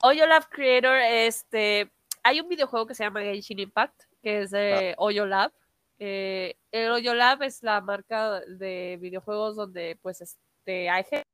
Oyo 0.02 0.26
Lab 0.26 0.48
Creator, 0.48 0.98
este, 0.98 1.90
hay 2.22 2.40
un 2.40 2.48
videojuego 2.48 2.86
que 2.86 2.94
se 2.94 3.02
llama 3.02 3.22
Genshin 3.22 3.58
Impact, 3.58 4.02
que 4.22 4.42
es 4.42 4.50
de 4.52 4.94
Oyo 4.98 5.26
Lab. 5.26 5.52
Eh, 5.98 6.54
el 6.70 6.92
Oyo 6.92 7.14
Lab 7.14 7.42
es 7.42 7.62
la 7.62 7.80
marca 7.80 8.40
de 8.46 8.96
videojuegos 9.00 9.56
donde 9.56 9.98
pues 10.00 10.20
este, 10.20 10.88
hay 10.88 11.02
gente- 11.02 11.26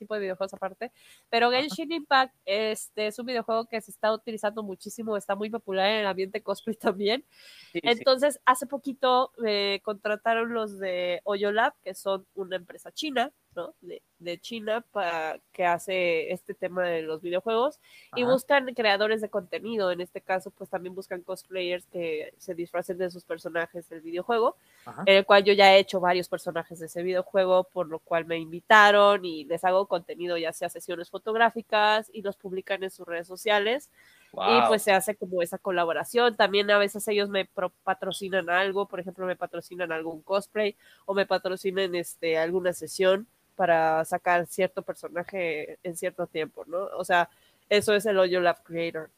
tipo 0.00 0.14
de 0.14 0.20
videojuegos 0.20 0.54
aparte, 0.54 0.90
pero 1.28 1.50
Genshin 1.50 1.92
Impact 1.92 2.34
este, 2.44 3.06
es 3.06 3.18
un 3.18 3.26
videojuego 3.26 3.66
que 3.66 3.80
se 3.80 3.92
está 3.92 4.12
utilizando 4.12 4.64
muchísimo, 4.64 5.16
está 5.16 5.36
muy 5.36 5.50
popular 5.50 5.86
en 5.88 6.00
el 6.00 6.06
ambiente 6.06 6.42
cosplay 6.42 6.74
también. 6.74 7.24
Sí, 7.72 7.80
sí. 7.80 7.80
Entonces, 7.82 8.40
hace 8.44 8.66
poquito 8.66 9.32
me 9.38 9.80
contrataron 9.84 10.52
los 10.52 10.78
de 10.78 11.20
Oyolab, 11.24 11.74
que 11.82 11.94
son 11.94 12.26
una 12.34 12.56
empresa 12.56 12.90
china, 12.90 13.32
¿no? 13.54 13.74
De, 13.80 14.02
de 14.18 14.38
China, 14.38 14.84
para, 14.92 15.40
que 15.52 15.64
hace 15.64 16.32
este 16.32 16.54
tema 16.54 16.84
de 16.84 17.02
los 17.02 17.20
videojuegos. 17.22 17.80
Y 18.14 18.22
buscan 18.24 18.72
creadores 18.74 19.20
de 19.20 19.30
contenido. 19.30 19.90
En 19.90 20.00
este 20.00 20.20
caso, 20.20 20.50
pues 20.50 20.70
también 20.70 20.94
buscan 20.94 21.22
cosplayers 21.22 21.86
que 21.86 22.32
se 22.38 22.54
disfracen 22.54 22.98
de 22.98 23.10
sus 23.10 23.24
personajes 23.24 23.88
del 23.88 24.00
videojuego, 24.00 24.56
Ajá. 24.84 25.02
en 25.06 25.16
el 25.16 25.26
cual 25.26 25.44
yo 25.44 25.52
ya 25.52 25.74
he 25.74 25.78
hecho 25.78 26.00
varios 26.00 26.28
personajes 26.28 26.78
de 26.78 26.86
ese 26.86 27.02
videojuego, 27.02 27.64
por 27.64 27.88
lo 27.88 27.98
cual 27.98 28.26
me 28.26 28.38
invitaron 28.38 29.24
y 29.24 29.44
les 29.44 29.64
hago 29.64 29.86
contenido, 29.86 30.36
ya 30.36 30.52
sea 30.52 30.68
sesiones 30.68 31.10
fotográficas, 31.10 32.10
y 32.12 32.22
los 32.22 32.36
publican 32.36 32.82
en 32.84 32.90
sus 32.90 33.06
redes 33.06 33.26
sociales. 33.26 33.90
Y 34.32 34.68
pues 34.68 34.82
se 34.82 34.92
hace 34.92 35.16
como 35.16 35.42
esa 35.42 35.58
colaboración. 35.58 36.36
También 36.36 36.70
a 36.70 36.78
veces 36.78 37.06
ellos 37.08 37.28
me 37.28 37.46
patrocinan 37.82 38.48
algo, 38.48 38.86
por 38.86 39.00
ejemplo, 39.00 39.26
me 39.26 39.34
patrocinan 39.34 39.90
algún 39.90 40.22
cosplay 40.22 40.76
o 41.04 41.14
me 41.14 41.26
patrocinan 41.26 41.96
este, 41.96 42.38
alguna 42.38 42.72
sesión 42.72 43.26
para 43.60 44.02
sacar 44.06 44.46
cierto 44.46 44.80
personaje 44.80 45.78
en 45.82 45.94
cierto 45.94 46.26
tiempo, 46.26 46.64
¿no? 46.64 46.78
O 46.96 47.04
sea, 47.04 47.28
eso 47.68 47.92
es 47.92 48.06
el 48.06 48.18
Oyo 48.18 48.40
Lab 48.40 48.62
Creator. 48.62 49.10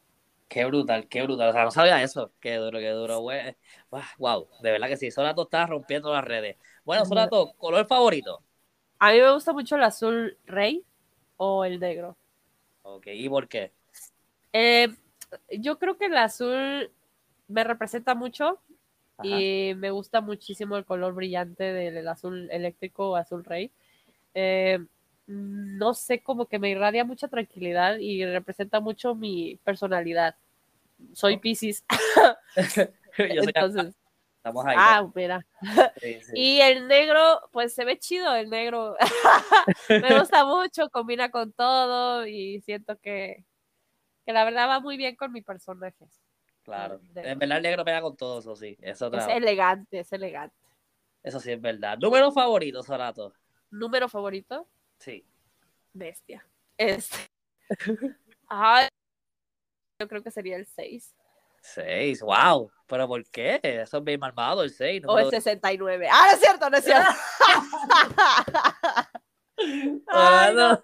Qué 0.49 0.65
brutal, 0.65 1.07
qué 1.07 1.23
brutal. 1.23 1.51
O 1.51 1.53
sea, 1.53 1.63
no 1.63 1.71
sabía 1.71 2.03
eso. 2.03 2.33
Qué 2.41 2.57
duro, 2.57 2.81
qué 2.81 2.91
duro, 2.91 3.21
güey. 3.21 3.55
Wow, 4.19 4.49
de 4.61 4.73
verdad 4.73 4.89
que 4.89 4.97
sí. 4.97 5.13
Sorato 5.13 5.45
está 5.45 5.65
rompiendo 5.67 6.13
las 6.13 6.25
redes. 6.25 6.57
Bueno, 6.85 7.07
Sorato, 7.07 7.53
color 7.53 7.87
favorito. 7.87 8.43
A 8.99 9.13
mí 9.13 9.21
me 9.21 9.33
gusta 9.33 9.53
mucho 9.53 9.77
el 9.77 9.85
azul 9.85 10.37
rey 10.45 10.85
o 11.37 11.65
el 11.65 11.79
negro. 11.79 12.17
Ok, 12.83 13.07
¿y 13.13 13.29
por 13.29 13.47
qué? 13.47 13.71
Eh, 14.53 14.89
yo 15.57 15.79
creo 15.79 15.97
que 15.97 16.07
el 16.07 16.17
azul 16.17 16.91
me 17.47 17.63
representa 17.63 18.17
mucho 18.17 18.59
Ajá. 19.19 19.41
y 19.41 19.73
me 19.77 19.93
gusta 19.93 20.21
muchísimo 20.21 20.77
el 20.77 20.85
color 20.85 21.15
brillante 21.15 21.63
del 21.63 21.97
el 21.97 22.09
azul 22.09 22.51
eléctrico 22.51 23.11
o 23.11 23.15
azul 23.15 23.45
rey. 23.45 23.71
Eh, 24.35 24.79
no 25.27 25.95
sé, 25.95 26.23
como 26.23 26.47
que 26.47 26.59
me 26.59 26.71
irradia 26.71 27.05
mucha 27.05 27.29
tranquilidad 27.29 27.99
y 27.99 28.25
representa 28.25 28.81
mucho 28.81 29.15
mi 29.15 29.59
personalidad. 29.65 30.35
Soy. 31.13 31.39
Pisces, 31.39 31.85
entonces, 33.19 33.95
estamos 34.37 34.65
ahí. 34.67 34.77
ah, 34.79 35.09
mira. 35.15 35.47
Sí, 36.01 36.21
sí. 36.23 36.33
Y 36.35 36.61
el 36.61 36.87
negro, 36.87 37.41
pues 37.53 37.75
se 37.75 37.85
ve 37.85 37.99
chido 37.99 38.35
el 38.35 38.51
negro. 38.51 38.97
me 39.89 40.19
gusta 40.19 40.45
mucho, 40.45 40.91
combina 40.91 41.31
con 41.31 41.53
todo 41.53 42.27
y 42.27 42.61
siento 42.61 42.97
que, 42.99 43.45
que 44.25 44.33
la 44.33 44.45
verdad 44.45 44.69
va 44.69 44.81
muy 44.81 44.97
bien 44.97 45.17
con 45.17 45.33
mi 45.33 45.43
personaje. 45.43 46.07
Claro. 46.63 47.01
En 47.17 47.39
verdad 47.39 47.57
el 47.57 47.63
negro 47.63 47.85
pega 47.85 48.01
con 48.01 48.17
todo 48.17 48.39
eso, 48.39 48.55
sí. 48.55 48.77
Eso, 48.81 49.13
Es 49.13 49.27
elegante, 49.29 50.01
es 50.01 50.13
elegante. 50.13 50.55
eso 51.23 51.41
sí 51.41 51.51
es 51.51 51.61
verdad. 51.61 51.99
Número 51.99 52.31
favorito, 52.31 52.83
Sorato. 52.83 53.33
Número 53.73 54.09
favorito, 54.09 54.69
Sí. 54.99 55.27
bestia. 55.93 56.47
Este. 56.79 57.17
Ay, 58.49 58.89
yo 59.99 60.09
creo 60.09 60.23
que 60.23 60.31
sería 60.31 60.57
el 60.57 60.67
6 60.67 61.15
Seis, 61.63 62.21
wow. 62.23 62.71
¿Pero 62.87 63.07
por 63.09 63.25
qué? 63.31 63.61
Eso 63.63 63.99
es 63.99 64.05
bien 64.05 64.19
malvado, 64.21 64.63
el 64.65 64.71
seis. 64.71 65.01
o 65.07 65.17
el 65.17 65.25
número- 65.27 65.31
69. 65.31 66.09
Ah, 66.11 66.25
no 66.29 66.33
es 66.35 66.41
cierto, 66.41 66.69
no 66.71 66.77
es 66.77 66.85
cierto. 66.85 67.09
Ah, 70.09 70.47
Ay, 70.49 70.55
no. 70.57 70.83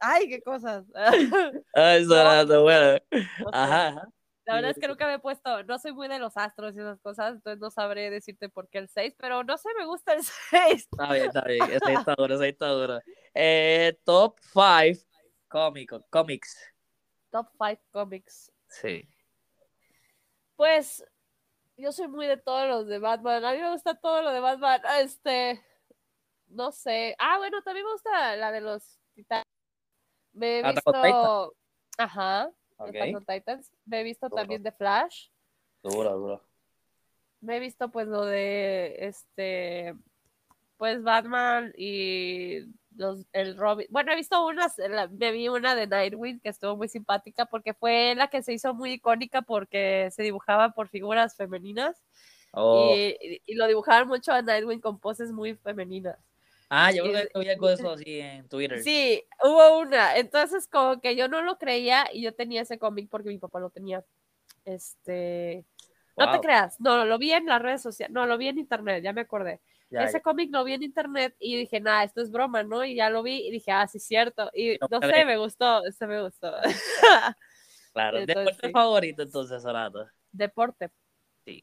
Ay, 0.00 0.28
qué 0.28 0.42
cosas. 0.42 0.84
Ay, 1.74 2.04
Sorato, 2.04 2.62
bueno. 2.62 2.98
No 3.12 3.20
sé. 3.20 3.28
Ajá, 3.52 3.88
ajá. 3.88 4.08
La 4.46 4.56
verdad 4.56 4.72
es 4.72 4.78
que 4.78 4.88
nunca 4.88 5.06
me 5.06 5.14
he 5.14 5.18
puesto, 5.18 5.62
no 5.64 5.78
soy 5.78 5.92
muy 5.92 6.06
de 6.06 6.18
los 6.18 6.36
astros 6.36 6.76
y 6.76 6.80
esas 6.80 7.00
cosas, 7.00 7.34
entonces 7.34 7.58
no 7.60 7.70
sabré 7.70 8.10
decirte 8.10 8.50
por 8.50 8.68
qué 8.68 8.78
el 8.78 8.88
6, 8.88 9.14
pero 9.18 9.42
no 9.42 9.56
sé, 9.56 9.70
me 9.78 9.86
gusta 9.86 10.12
el 10.12 10.22
6. 10.50 10.88
Está 10.90 11.12
bien, 11.12 11.26
está 11.26 11.40
bien. 11.42 11.62
Ahí 11.62 11.94
está 11.94 12.14
duro, 12.18 12.42
está 12.42 12.68
duro. 12.68 13.00
Eh, 13.32 13.98
top 14.04 14.38
5 14.40 15.06
cómico, 15.48 16.04
comics. 16.10 16.58
Top 17.30 17.48
5 17.58 17.80
comics. 17.90 18.52
Sí. 18.68 19.08
Pues 20.56 21.04
yo 21.76 21.90
soy 21.92 22.08
muy 22.08 22.26
de 22.26 22.36
todos 22.36 22.68
los 22.68 22.86
de 22.86 22.98
Batman. 22.98 23.44
A 23.44 23.52
mí 23.52 23.58
me 23.58 23.70
gusta 23.70 23.94
todo 23.94 24.22
lo 24.22 24.30
de 24.30 24.40
Batman. 24.40 24.80
Este, 25.00 25.64
no 26.48 26.70
sé. 26.70 27.16
Ah, 27.18 27.38
bueno, 27.38 27.62
también 27.62 27.86
me 27.86 27.92
gusta 27.92 28.36
la 28.36 28.52
de 28.52 28.60
los 28.60 28.98
titanes. 29.14 29.46
Me 30.32 30.58
he 30.58 30.72
visto, 30.72 31.54
ajá, 31.96 32.50
de 32.78 33.24
Titans. 33.26 33.70
Me 33.86 34.00
he 34.00 34.02
visto 34.02 34.28
también 34.30 34.62
de 34.62 34.72
Flash. 34.72 35.28
Duro, 35.82 36.16
duro. 36.16 36.42
Me 37.40 37.56
he 37.56 37.60
visto 37.60 37.90
pues 37.90 38.06
lo 38.06 38.24
de 38.24 38.96
este 39.00 39.94
pues 40.76 41.02
Batman 41.02 41.72
y 41.76 42.60
los, 42.96 43.26
el 43.32 43.56
Robin. 43.56 43.86
Bueno, 43.90 44.12
he 44.12 44.16
visto 44.16 44.44
unas, 44.46 44.76
me 45.12 45.32
vi 45.32 45.48
una 45.48 45.74
de 45.74 45.86
Nightwing 45.86 46.40
que 46.40 46.48
estuvo 46.48 46.76
muy 46.76 46.88
simpática 46.88 47.46
porque 47.46 47.74
fue 47.74 48.14
la 48.16 48.28
que 48.28 48.42
se 48.42 48.52
hizo 48.52 48.74
muy 48.74 48.92
icónica 48.92 49.42
porque 49.42 50.10
se 50.10 50.22
dibujaba 50.22 50.70
por 50.70 50.88
figuras 50.88 51.36
femeninas 51.36 52.02
oh. 52.52 52.92
y, 52.94 53.40
y, 53.46 53.54
lo 53.54 53.66
dibujaban 53.66 54.08
mucho 54.08 54.32
a 54.32 54.42
Nightwing 54.42 54.80
con 54.80 54.98
poses 54.98 55.32
muy 55.32 55.54
femeninas. 55.54 56.18
Ah, 56.68 56.90
yo 56.92 57.04
creo 57.04 57.28
que 57.28 57.30
había 57.34 57.52
algo 57.52 57.68
de 57.68 57.74
eso 57.74 57.90
así 57.90 58.20
en 58.20 58.48
Twitter. 58.48 58.82
Sí, 58.82 59.22
hubo 59.42 59.78
una. 59.80 60.16
Entonces, 60.16 60.66
como 60.66 61.00
que 61.00 61.14
yo 61.16 61.28
no 61.28 61.42
lo 61.42 61.58
creía 61.58 62.06
y 62.12 62.22
yo 62.22 62.34
tenía 62.34 62.62
ese 62.62 62.78
cómic 62.78 63.08
porque 63.10 63.28
mi 63.28 63.38
papá 63.38 63.60
lo 63.60 63.70
tenía. 63.70 64.04
Este. 64.64 65.64
No 66.16 66.30
te 66.30 66.40
creas, 66.40 66.80
no, 66.80 67.04
lo 67.04 67.18
vi 67.18 67.32
en 67.32 67.46
las 67.46 67.60
redes 67.60 67.82
sociales, 67.82 68.14
no, 68.14 68.24
lo 68.26 68.38
vi 68.38 68.46
en 68.48 68.58
internet, 68.58 69.02
ya 69.02 69.12
me 69.12 69.22
acordé. 69.22 69.60
ese 69.90 70.22
cómic 70.22 70.48
lo 70.52 70.62
vi 70.62 70.74
en 70.74 70.84
internet 70.84 71.34
y 71.40 71.56
dije, 71.56 71.80
nada, 71.80 72.04
esto 72.04 72.20
es 72.20 72.30
broma, 72.30 72.62
¿no? 72.62 72.84
Y 72.84 72.94
ya 72.94 73.10
lo 73.10 73.22
vi 73.22 73.46
y 73.46 73.50
dije, 73.50 73.72
ah, 73.72 73.86
sí, 73.88 73.98
cierto. 73.98 74.50
Y 74.54 74.78
no, 74.90 75.00
sé, 75.00 75.24
me 75.24 75.36
gustó, 75.36 75.82
se 75.90 76.06
me 76.06 76.22
gustó. 76.22 76.52
claro, 77.92 78.18
¿deporte 78.26 78.70
favorito 78.70 79.22
entonces, 79.22 79.62
Sorato? 79.62 80.06
Deporte. 80.30 80.90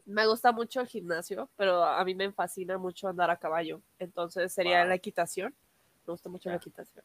Me 0.06 0.28
gusta 0.28 0.52
mucho 0.52 0.82
el 0.82 0.88
gimnasio, 0.88 1.50
pero 1.56 1.84
a 1.84 2.04
mí 2.06 2.14
me 2.14 2.32
fascina 2.32 2.78
mucho 2.78 3.08
andar 3.08 3.30
a 3.30 3.38
caballo. 3.38 3.82
Entonces 3.98 4.54
sería 4.54 4.86
la 4.86 4.96
equitación. 4.96 5.56
Me 6.06 6.12
gusta 6.14 6.30
mucho 6.30 6.50
la 6.50 6.56
equitación. 6.58 7.04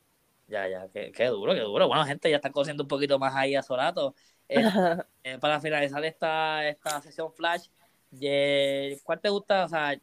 Ya, 0.49 0.69
ya, 0.69 0.89
qué, 0.93 1.27
duro, 1.27 1.55
qué 1.55 1.61
duro. 1.61 1.89
Bueno, 1.89 2.05
gente, 2.05 2.31
ya 2.31 2.37
está 2.37 2.53
cosiendo 2.53 2.85
un 2.85 2.89
poquito 2.89 3.19
más 3.19 3.35
ahí 3.35 3.55
a 3.55 3.63
Sorato. 3.63 4.15
Eh, 4.49 4.57
eh, 5.25 5.39
para 5.39 5.61
finalizar 5.61 6.05
esta, 6.05 6.69
esta 6.69 7.01
sesión 7.01 7.33
flash, 7.33 7.69
¿cuál 9.03 9.21
te 9.21 9.29
gusta? 9.29 9.65
O 9.65 9.69
sea, 9.69 10.01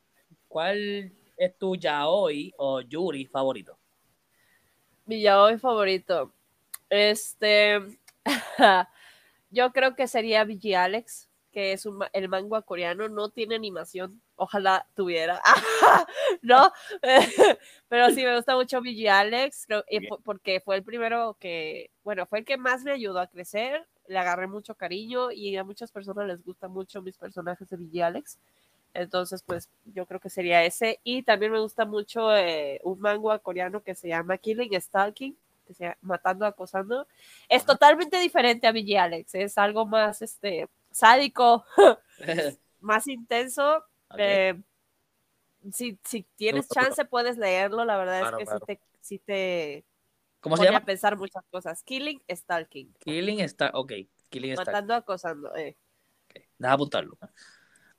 ¿cuál 0.48 1.14
es 1.38 1.58
tu 1.58 1.76
yaoi 1.76 2.54
o 2.58 2.82
yuri 2.82 3.26
favorito? 3.26 3.78
Mi 5.06 5.22
yaoi 5.22 5.58
favorito. 5.60 6.34
Este, 6.90 7.80
yo 9.50 9.72
creo 9.72 9.96
que 9.96 10.08
sería 10.08 10.44
Vigi 10.44 10.74
Alex 10.74 11.30
que 11.54 11.72
es 11.72 11.86
un, 11.86 12.04
el 12.12 12.28
manga 12.28 12.62
coreano, 12.64 13.08
no 13.08 13.30
tiene 13.30 13.56
animación. 13.56 14.22
Ojalá 14.36 14.88
tuviera. 14.96 15.42
no, 16.42 16.72
pero 17.88 18.10
sí 18.10 18.24
me 18.24 18.36
gusta 18.36 18.56
mucho 18.56 18.82
Vigi 18.82 19.08
Alex, 19.08 19.68
porque 20.26 20.60
fue 20.60 20.76
el 20.76 20.84
primero 20.84 21.38
que, 21.40 21.92
bueno, 22.04 22.26
fue 22.26 22.40
el 22.40 22.46
que 22.46 22.58
más 22.58 22.84
me 22.84 22.92
ayudó 22.92 23.20
a 23.20 23.28
crecer. 23.28 23.88
Le 24.08 24.18
agarré 24.18 24.48
mucho 24.48 24.76
cariño 24.76 25.32
y 25.32 25.56
a 25.56 25.64
muchas 25.64 25.92
personas 25.92 26.28
les 26.28 26.44
gustan 26.44 26.72
mucho 26.72 27.02
mis 27.02 27.18
personajes 27.18 27.70
de 27.70 27.78
Vigi 27.78 28.02
Alex. 28.02 28.40
Entonces, 28.94 29.44
pues 29.44 29.70
yo 29.86 30.06
creo 30.06 30.20
que 30.20 30.30
sería 30.30 30.64
ese. 30.66 31.00
Y 31.04 31.24
también 31.24 31.52
me 31.52 31.60
gusta 31.60 31.86
mucho 31.86 32.36
eh, 32.36 32.80
un 32.84 33.00
manga 33.00 33.40
coreano 33.40 33.82
que 33.82 33.96
se 33.96 34.08
llama 34.08 34.38
Killing 34.38 34.80
Stalking, 34.80 35.38
que 35.68 35.74
se 35.74 35.84
llama 35.86 35.98
Matando 36.02 36.46
Acosando. 36.46 37.08
Es 37.48 37.66
totalmente 37.66 38.20
diferente 38.20 38.68
a 38.68 38.72
Vigi 38.72 38.96
Alex, 38.98 39.36
es 39.36 39.58
algo 39.58 39.86
más, 39.86 40.22
este, 40.22 40.68
sádico, 40.94 41.66
más 42.80 43.08
intenso. 43.08 43.84
Eh, 44.18 44.62
si, 45.72 46.00
si, 46.04 46.24
tienes 46.36 46.68
chance, 46.70 47.04
puedes 47.06 47.38
leerlo. 47.38 47.86
La 47.86 47.98
verdad 47.98 48.22
es 48.22 48.38
que 48.38 48.46
si 48.46 48.66
te, 48.66 48.82
si 49.02 49.20
te 49.20 49.86
¿Cómo 50.40 50.58
se 50.58 50.66
llama? 50.66 50.80
a 50.80 50.86
pensar 50.86 51.18
muchas 51.18 51.44
cosas. 51.50 51.82
Killing 51.84 52.22
Stalking. 52.30 52.94
Killing 53.00 53.48
Stalking, 53.48 53.80
ok. 53.80 53.94
Killing 54.30 54.56
Matando, 54.56 54.94
acosando. 54.94 55.56
Eh. 55.56 55.78
Okay. 56.30 56.46
Deja 56.58 56.74
apuntarlo. 56.74 57.18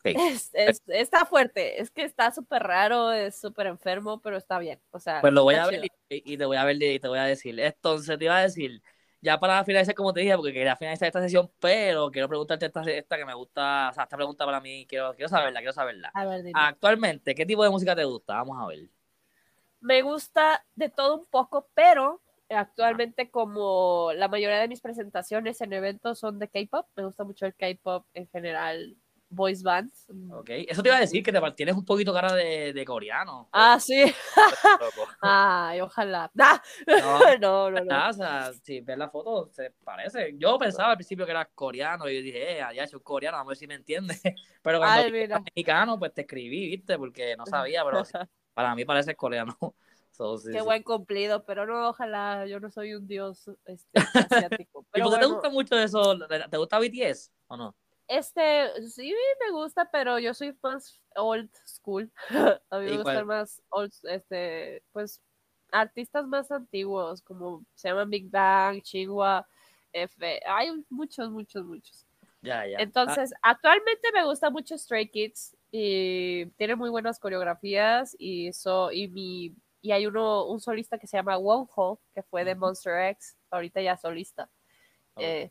está 0.89 1.25
fuerte, 1.25 1.81
es 1.81 1.91
que 1.91 2.03
está 2.03 2.31
súper 2.31 2.63
raro, 2.63 3.13
es 3.13 3.41
súper 3.41 3.69
enfermo, 3.69 4.21
pero 4.21 4.37
está 4.37 4.59
bien. 4.59 4.79
O 4.91 4.99
sea, 4.99 5.23
pues 5.23 5.33
lo 5.33 5.45
voy 5.45 5.55
a 5.55 5.67
ver 5.67 5.87
y, 6.11 6.37
te 6.37 6.45
voy 6.45 6.59
a 6.59 6.65
ver 6.65 6.83
y 6.83 7.01
te 7.01 7.09
voy 7.09 7.19
a 7.19 7.25
decir. 7.25 7.59
Entonces 7.59 8.19
te 8.19 8.25
iba 8.25 8.37
a 8.37 8.43
decir, 8.43 8.83
ya 9.25 9.41
para 9.41 9.65
finalizar, 9.65 9.95
como 9.95 10.13
te 10.13 10.21
dije, 10.21 10.37
porque 10.37 10.53
quería 10.53 10.77
finalizar 10.77 11.07
esta 11.07 11.23
sesión, 11.23 11.51
pero 11.59 12.11
quiero 12.11 12.29
preguntarte 12.29 12.67
esta, 12.67 12.83
esta 12.83 13.17
que 13.17 13.25
me 13.25 13.33
gusta, 13.33 13.89
o 13.91 13.95
sea, 13.95 14.05
esta 14.05 14.17
pregunta 14.17 14.45
para 14.45 14.61
mí, 14.61 14.85
quiero, 14.87 15.15
quiero 15.15 15.31
saberla, 15.31 15.61
quiero 15.61 15.73
saberla. 15.73 16.13
Actualmente, 16.53 17.35
¿qué 17.35 17.47
tipo 17.47 17.65
de 17.65 17.71
música 17.71 17.97
te 17.97 18.05
gusta? 18.05 18.35
Vamos 18.35 18.59
a 18.61 18.67
ver. 18.67 18.81
Me 19.81 20.03
gusta 20.03 20.63
de 20.77 20.91
todo 20.91 21.15
un 21.17 21.25
poco, 21.25 21.67
pero 21.73 22.21
actualmente 22.51 23.31
como 23.31 24.11
la 24.15 24.29
mayoría 24.29 24.59
de 24.59 24.69
mis 24.69 24.83
presentaciones 24.83 25.59
en 25.63 25.73
eventos 25.73 26.19
son 26.19 26.39
de 26.39 26.49
K-pop, 26.49 26.87
me 26.95 27.07
gusta 27.07 27.25
mucho 27.25 27.47
el 27.47 27.55
K-pop 27.55 28.05
en 28.13 28.29
general, 28.29 28.95
voice 29.29 29.63
bands. 29.63 30.07
Ok, 30.33 30.51
eso 30.69 30.83
te 30.83 30.89
iba 30.89 30.97
a 30.97 31.01
decir 31.01 31.23
que 31.23 31.33
te 31.33 31.41
tienes 31.53 31.75
un 31.75 31.85
poquito 31.85 32.13
cara 32.13 32.33
de, 32.33 32.73
de 32.73 32.85
coreano. 32.85 33.49
Ah, 33.53 33.79
sí. 33.81 34.05
Ay, 35.21 35.81
ojalá. 35.81 36.31
No, 36.87 37.37
no, 37.39 37.71
no. 37.71 37.85
no, 37.85 38.09
O 38.09 38.13
sea, 38.13 38.53
si 38.63 38.81
ves 38.81 38.99
la 38.99 39.09
foto, 39.09 39.49
se 39.53 39.71
parece. 39.85 40.35
Yo 40.37 40.59
pensaba 40.59 40.91
al 40.91 40.97
principio 40.97 41.25
que 41.25 41.33
eras 41.33 41.49
coreano 41.55 42.09
y 42.09 42.17
yo 42.17 42.23
dije, 42.23 42.59
eh, 42.59 42.65
ya 42.75 42.87
soy 42.87 43.01
coreano, 43.01 43.39
a 43.39 43.45
ver 43.45 43.57
si 43.57 43.67
me 43.67 43.75
entiendes. 43.75 44.21
Pero 44.63 44.79
cuando 44.79 45.07
eres 45.07 45.29
mexicano, 45.29 45.99
pues 45.99 46.13
te 46.15 46.23
escribí, 46.23 46.69
¿viste? 46.69 46.97
Porque 46.97 47.37
no 47.37 47.45
sabía, 47.47 47.85
pero 47.85 48.03
para 48.55 48.75
mí 48.75 48.85
parece 48.85 49.15
coreano. 49.15 49.57
Qué 50.53 50.63
buen 50.63 50.83
cumplido, 50.83 51.45
pero 51.45 51.67
no, 51.67 51.89
ojalá, 51.89 52.47
yo 52.47 52.61
no 52.61 52.71
soy 52.71 52.95
un 52.95 53.07
dios 53.07 53.51
este, 53.65 53.99
asiático. 53.99 54.87
Pero 54.93 55.07
¿Y 55.07 55.11
por 55.11 55.19
qué 55.19 55.27
te 55.27 55.33
gusta 55.33 55.51
mucho 55.51 55.79
eso? 55.79 56.17
¿Te 56.51 56.57
gusta 56.57 56.79
BTS 56.79 57.33
o 57.49 57.57
no? 57.57 57.77
Este, 58.19 58.83
sí 58.89 59.13
me 59.41 59.51
gusta, 59.53 59.89
pero 59.91 60.19
yo 60.19 60.35
soy 60.35 60.57
más 60.63 61.01
old 61.17 61.51
school. 61.67 62.11
A 62.71 62.79
mí 62.79 62.87
me 62.87 62.97
gustan 62.97 63.27
más 63.27 63.63
old, 63.71 63.93
este, 64.05 64.83
pues, 64.93 65.21
artistas 65.73 66.27
más 66.27 66.51
antiguos, 66.51 67.23
como 67.23 67.65
se 67.75 67.89
llaman 67.89 68.11
Big 68.11 68.31
Bang, 68.31 68.81
Chingua, 68.83 69.47
F. 69.93 70.41
Hay 70.47 70.85
muchos, 70.91 71.31
muchos, 71.31 71.65
muchos. 71.65 72.07
Ya, 72.43 72.67
ya. 72.67 72.79
Entonces, 72.79 73.33
actualmente 73.43 74.13
me 74.13 74.25
gusta 74.25 74.51
mucho 74.51 74.77
Stray 74.77 75.09
Kids 75.09 75.57
y 75.71 76.47
tiene 76.57 76.77
muy 76.77 76.91
buenas 76.91 77.19
coreografías 77.19 78.15
y 78.19 78.53
so, 78.53 78.93
y 78.93 79.09
mi 79.09 79.55
y 79.81 79.93
hay 79.93 80.07
uno 80.07 80.47
un 80.47 80.61
solista 80.61 80.99
que 80.99 81.07
se 81.07 81.17
llama 81.17 81.37
Wonho 81.37 82.01
que 82.15 82.23
fue 82.23 82.45
de 82.45 82.55
Monster 82.55 83.11
X, 83.11 83.37
ahorita 83.51 83.83
ya 83.83 83.97
solista. 83.97 84.49
Eh, 85.17 85.51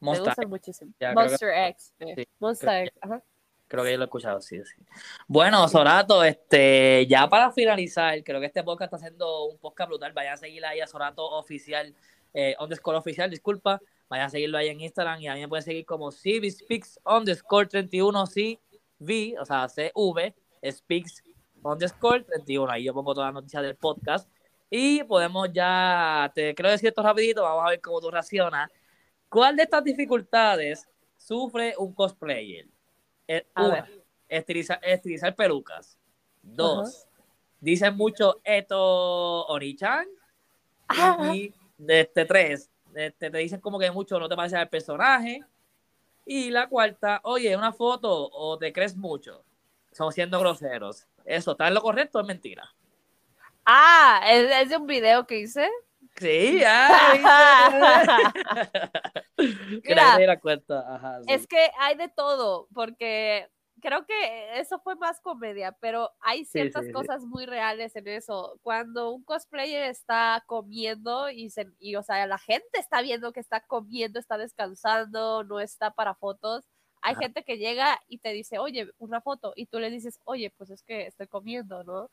Monster, 0.00 0.24
me 0.24 0.28
gusta 0.28 0.46
muchísimo. 0.46 0.92
Monster 1.14 1.50
X. 1.68 1.94
Eh, 2.00 2.26
Monster 2.38 2.86
X, 2.86 2.98
ajá. 3.00 3.22
Creo 3.68 3.84
que 3.84 3.90
yo 3.90 3.98
lo 3.98 4.04
he 4.04 4.06
escuchado, 4.06 4.40
sí, 4.40 4.64
sí. 4.64 4.82
Bueno, 5.26 5.68
Sorato, 5.68 6.24
este, 6.24 7.06
ya 7.06 7.28
para 7.28 7.50
finalizar, 7.50 8.22
creo 8.24 8.40
que 8.40 8.46
este 8.46 8.62
podcast 8.62 8.94
está 8.94 8.96
haciendo 8.96 9.44
un 9.44 9.58
podcast 9.58 9.90
brutal. 9.90 10.12
Vayan 10.14 10.34
a 10.34 10.36
seguir 10.38 10.64
ahí 10.64 10.80
a 10.80 10.86
Sorato 10.86 11.28
Oficial, 11.28 11.94
eh, 12.32 12.56
underscore 12.58 12.96
oficial, 12.96 13.28
disculpa. 13.28 13.78
Vayan 14.08 14.26
a 14.26 14.30
seguirlo 14.30 14.56
ahí 14.56 14.68
en 14.68 14.80
Instagram 14.80 15.20
y 15.20 15.28
a 15.28 15.34
mí 15.34 15.40
me 15.40 15.48
pueden 15.48 15.62
seguir 15.62 15.84
como 15.84 16.10
CVSpeaks 16.10 17.00
underscore 17.04 17.66
31 17.66 18.26
CV, 18.26 19.38
o 19.38 19.44
sea, 19.44 19.68
CV, 19.68 20.34
Speaks 20.70 21.22
underscore 21.62 22.24
31. 22.24 22.72
Ahí 22.72 22.84
yo 22.84 22.94
pongo 22.94 23.12
todas 23.12 23.28
las 23.28 23.34
noticias 23.34 23.62
del 23.62 23.76
podcast. 23.76 24.30
Y 24.70 25.02
podemos 25.04 25.52
ya, 25.52 26.30
te 26.34 26.54
quiero 26.54 26.70
decir 26.70 26.88
esto 26.88 27.02
rapidito, 27.02 27.42
vamos 27.42 27.64
a 27.66 27.70
ver 27.70 27.80
cómo 27.80 28.00
tú 28.00 28.10
reaccionas 28.10 28.70
¿Cuál 29.28 29.56
de 29.56 29.64
estas 29.64 29.84
dificultades 29.84 30.88
sufre 31.16 31.74
un 31.78 31.92
cosplayer? 31.92 32.66
Una, 33.56 33.88
estilizar, 34.28 35.34
pelucas. 35.36 35.98
Dos, 36.42 37.06
dicen 37.60 37.96
mucho 37.96 38.40
esto 38.44 39.46
Onichan. 39.46 40.06
Y 41.32 41.52
de 41.76 42.00
este 42.00 42.24
tres, 42.24 42.70
este, 42.94 43.30
te 43.30 43.38
dicen 43.38 43.60
como 43.60 43.78
que 43.78 43.90
mucho 43.90 44.18
no 44.18 44.28
te 44.28 44.36
parece 44.36 44.56
al 44.56 44.68
personaje. 44.68 45.44
Y 46.24 46.50
la 46.50 46.68
cuarta, 46.68 47.20
oye, 47.24 47.56
una 47.56 47.72
foto 47.72 48.30
o 48.32 48.58
te 48.58 48.72
crees 48.72 48.96
mucho. 48.96 49.44
Son 49.92 50.12
siendo 50.12 50.38
groseros. 50.38 51.06
¿Eso 51.24 51.52
está 51.52 51.68
en 51.68 51.74
lo 51.74 51.82
correcto 51.82 52.18
o 52.18 52.20
es 52.22 52.26
mentira? 52.26 52.74
Ah, 53.64 54.22
¿es, 54.26 54.68
de 54.70 54.76
un 54.76 54.86
video 54.86 55.26
que 55.26 55.40
hice? 55.40 55.68
Sí, 56.20 56.58
ya. 56.60 56.88
Mira, 60.18 60.40
cuenta. 60.40 61.20
es 61.26 61.46
que 61.46 61.70
hay 61.78 61.96
de 61.96 62.08
todo, 62.08 62.68
porque 62.74 63.48
creo 63.80 64.04
que 64.06 64.58
eso 64.58 64.78
fue 64.80 64.96
más 64.96 65.20
comedia, 65.20 65.72
pero 65.80 66.10
hay 66.20 66.44
ciertas 66.44 66.86
cosas 66.92 67.24
muy 67.24 67.46
reales 67.46 67.94
en 67.96 68.08
eso. 68.08 68.58
Cuando 68.62 69.12
un 69.12 69.22
cosplayer 69.24 69.84
está 69.84 70.42
comiendo 70.46 71.30
y, 71.30 71.50
se, 71.50 71.68
y, 71.78 71.96
o 71.96 72.02
sea, 72.02 72.26
la 72.26 72.38
gente 72.38 72.66
está 72.78 73.02
viendo 73.02 73.32
que 73.32 73.40
está 73.40 73.60
comiendo, 73.60 74.18
está 74.18 74.38
descansando, 74.38 75.44
no 75.44 75.60
está 75.60 75.92
para 75.92 76.14
fotos. 76.14 76.64
Hay 77.00 77.14
gente 77.14 77.44
que 77.44 77.58
llega 77.58 78.00
y 78.08 78.18
te 78.18 78.32
dice, 78.32 78.58
oye, 78.58 78.90
una 78.98 79.20
foto, 79.20 79.52
y 79.54 79.66
tú 79.66 79.78
le 79.78 79.88
dices, 79.88 80.18
oye, 80.24 80.52
pues 80.56 80.70
es 80.70 80.82
que 80.82 81.06
estoy 81.06 81.28
comiendo, 81.28 81.84
¿no? 81.84 82.10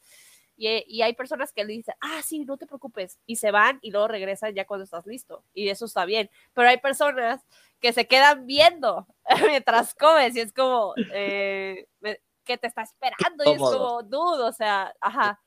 Y, 0.58 1.01
hay 1.01 1.14
personas 1.14 1.51
que 1.51 1.66
le 1.66 1.74
dicen, 1.74 1.95
ah, 1.99 2.22
sí, 2.24 2.45
no 2.45 2.58
te 2.58 2.66
preocupes, 2.66 3.20
y 3.26 3.36
se 3.36 3.51
van 3.51 3.80
y 3.82 3.91
luego 3.91 4.08
regresan 4.08 4.53
ya 4.53 4.66
cuando 4.66 4.86
estás 4.86 5.06
listo. 5.06 5.43
Y 5.53 5.70
eso 5.70 5.86
está 5.86 6.06
bien. 6.06 6.30
Pero 6.53 6.70
hay 6.70 6.78
personas 6.78 7.45
que 7.80 7.93
se 7.93 8.08
quedan 8.08 8.45
viendo 8.45 9.08
mientras 9.49 9.93
comes 9.95 10.36
y 10.36 10.41
es 10.41 10.53
como, 10.53 10.93
eh, 11.14 11.88
que 12.45 12.58
te 12.58 12.68
está 12.68 12.84
esperando 12.84 13.43
y 13.45 13.51
es 13.51 13.60
como, 13.60 14.03
dude, 14.03 14.43
o 14.43 14.51
sea, 14.51 14.93
ajá. 15.01 15.41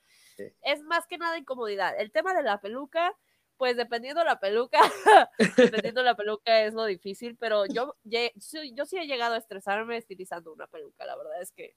Es 0.63 0.83
más 0.83 1.07
que 1.07 1.19
nada 1.19 1.39
incomodidad. 1.39 1.99
El 1.99 2.13
tema 2.13 2.33
de 2.35 2.43
la 2.43 2.61
peluca, 2.61 3.13
pues 3.57 3.77
dependiendo 3.77 4.21
de 4.21 4.27
la 4.27 4.39
peluca, 4.39 4.79
dependiendo 5.57 6.01
de 6.01 6.07
la 6.07 6.17
peluca 6.17 6.63
es 6.63 6.75
lo 6.75 6.85
difícil, 6.85 7.37
pero 7.37 7.67
yo, 7.67 7.97
yo 8.05 8.87
sí 8.87 8.99
he 8.99 9.07
llegado 9.07 9.35
a 9.35 9.39
estresarme 9.39 9.97
estilizando 9.97 10.53
una 10.53 10.67
peluca, 10.67 11.07
la 11.07 11.17
verdad 11.17 11.41
es 11.41 11.53
que, 11.53 11.75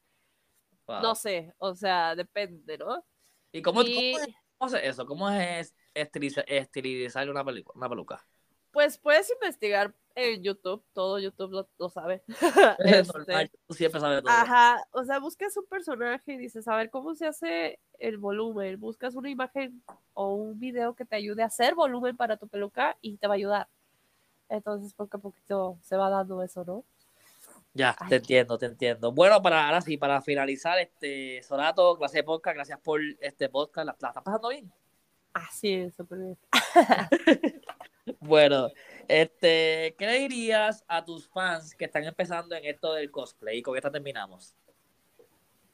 no 0.87 1.15
sé, 1.15 1.53
o 1.57 1.73
sea, 1.73 2.15
depende, 2.15 2.77
¿no? 2.77 3.05
¿Y 3.51 3.61
cómo, 3.61 3.81
es, 3.81 4.17
eso? 4.83 5.05
¿Cómo 5.05 5.29
es 5.29 5.75
estilizar, 5.93 7.29
una, 7.29 7.43
una 7.75 7.89
peluca? 7.89 8.25
Pues 8.71 8.97
puedes 8.97 9.29
investigar 9.29 9.93
en 10.15 10.43
YouTube, 10.43 10.83
todo 10.93 11.19
YouTube 11.19 11.67
lo, 11.77 11.89
sabe. 11.89 12.23
este, 12.79 13.51
siempre 13.69 13.99
sabe 13.99 14.21
todo. 14.21 14.31
Ajá, 14.31 14.87
o 14.91 15.03
sea, 15.03 15.19
buscas 15.19 15.55
un 15.57 15.65
personaje 15.65 16.33
y 16.33 16.37
dices, 16.37 16.67
a 16.67 16.75
ver 16.75 16.89
cómo 16.89 17.13
se 17.15 17.27
hace 17.27 17.79
el 17.99 18.17
volumen, 18.17 18.79
buscas 18.79 19.15
una 19.15 19.29
imagen 19.29 19.83
o 20.13 20.33
un 20.35 20.59
video 20.59 20.95
que 20.95 21.05
te 21.05 21.15
ayude 21.15 21.43
a 21.43 21.47
hacer 21.47 21.75
volumen 21.75 22.15
para 22.15 22.37
tu 22.37 22.47
peluca 22.47 22.97
y 23.01 23.17
te 23.17 23.27
va 23.27 23.33
a 23.33 23.37
ayudar. 23.37 23.67
Entonces, 24.49 24.93
poco 24.93 25.17
a 25.17 25.21
poquito 25.21 25.77
se 25.81 25.95
va 25.95 26.09
dando 26.09 26.41
eso, 26.43 26.63
¿no? 26.65 26.83
Ya, 27.73 27.95
te 28.09 28.17
entiendo, 28.17 28.57
te 28.57 28.65
entiendo. 28.65 29.11
Bueno, 29.11 29.41
para 29.41 29.65
ahora 29.65 29.81
sí, 29.81 29.97
para 29.97 30.21
finalizar, 30.21 30.77
este 30.79 31.41
Sonato, 31.43 31.97
clase 31.97 32.17
de 32.17 32.23
podcast, 32.23 32.55
gracias 32.55 32.79
por 32.79 32.99
este 33.21 33.47
podcast. 33.47 33.85
¿La, 33.85 33.95
la 33.99 34.07
estás 34.09 34.23
pasando 34.23 34.49
bien? 34.49 34.71
Ah, 35.33 35.47
sí, 35.51 35.89
súper 35.91 36.19
bien. 36.19 36.37
bueno, 38.19 38.69
este, 39.07 39.95
¿qué 39.97 40.05
le 40.05 40.19
dirías 40.19 40.83
a 40.87 41.05
tus 41.05 41.27
fans 41.29 41.73
que 41.75 41.85
están 41.85 42.03
empezando 42.03 42.55
en 42.55 42.65
esto 42.65 42.93
del 42.93 43.09
cosplay? 43.09 43.59
Y 43.59 43.61
con 43.61 43.77
esta 43.77 43.89
terminamos. 43.89 44.53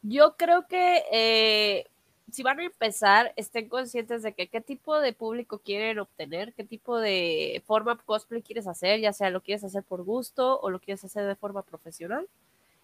Yo 0.03 0.35
creo 0.37 0.67
que 0.67 1.03
eh, 1.11 1.87
si 2.31 2.43
van 2.43 2.59
a 2.59 2.65
empezar, 2.65 3.33
estén 3.35 3.69
conscientes 3.69 4.21
de 4.23 4.33
que 4.33 4.47
qué 4.47 4.61
tipo 4.61 4.99
de 4.99 5.13
público 5.13 5.59
quieren 5.59 5.99
obtener, 5.99 6.53
qué 6.53 6.63
tipo 6.63 6.99
de 6.99 7.63
forma 7.65 7.97
cosplay 7.97 8.41
quieres 8.41 8.67
hacer, 8.67 8.99
ya 8.99 9.13
sea 9.13 9.29
lo 9.29 9.41
quieres 9.41 9.63
hacer 9.63 9.83
por 9.83 10.03
gusto 10.03 10.59
o 10.59 10.69
lo 10.69 10.79
quieres 10.79 11.03
hacer 11.05 11.25
de 11.25 11.35
forma 11.35 11.63
profesional. 11.63 12.27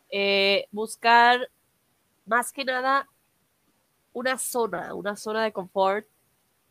Eh, 0.09 0.67
buscar 0.71 1.49
más 2.25 2.53
que 2.53 2.65
nada 2.65 3.09
una 4.13 4.37
zona, 4.37 4.93
una 4.93 5.15
zona 5.15 5.43
de 5.43 5.51
confort 5.51 6.07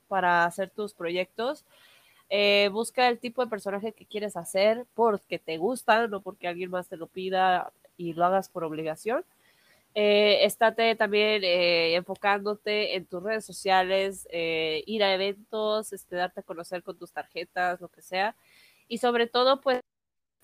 para 0.08 0.44
hacer 0.44 0.70
tus 0.70 0.94
proyectos. 0.94 1.64
Eh, 2.30 2.70
busca 2.72 3.08
el 3.08 3.18
tipo 3.18 3.44
de 3.44 3.50
personaje 3.50 3.92
que 3.92 4.06
quieres 4.06 4.36
hacer 4.36 4.86
porque 4.94 5.38
te 5.38 5.58
gusta, 5.58 6.06
no 6.08 6.20
porque 6.22 6.48
alguien 6.48 6.70
más 6.70 6.88
te 6.88 6.96
lo 6.96 7.06
pida 7.06 7.72
y 7.98 8.14
lo 8.14 8.24
hagas 8.24 8.48
por 8.48 8.64
obligación. 8.64 9.24
Eh, 9.95 10.45
estate 10.47 10.97
también 10.97 11.45
eh, 11.45 11.95
enfocándote 11.97 12.97
en 12.97 13.05
tus 13.07 13.22
redes 13.22 13.45
sociales, 13.45 14.26
eh, 14.30 14.82
ir 14.86 15.03
a 15.05 15.12
eventos, 15.12 15.93
este, 15.93 16.16
darte 16.16 16.40
a 16.40 16.43
conocer 16.43 16.82
con 16.82 16.97
tus 16.99 17.12
tarjetas, 17.12 17.80
lo 17.80 17.88
que 17.88 18.01
sea. 18.03 18.34
Y 18.88 18.99
sobre 18.99 19.26
todo, 19.26 19.61
pues, 19.61 19.80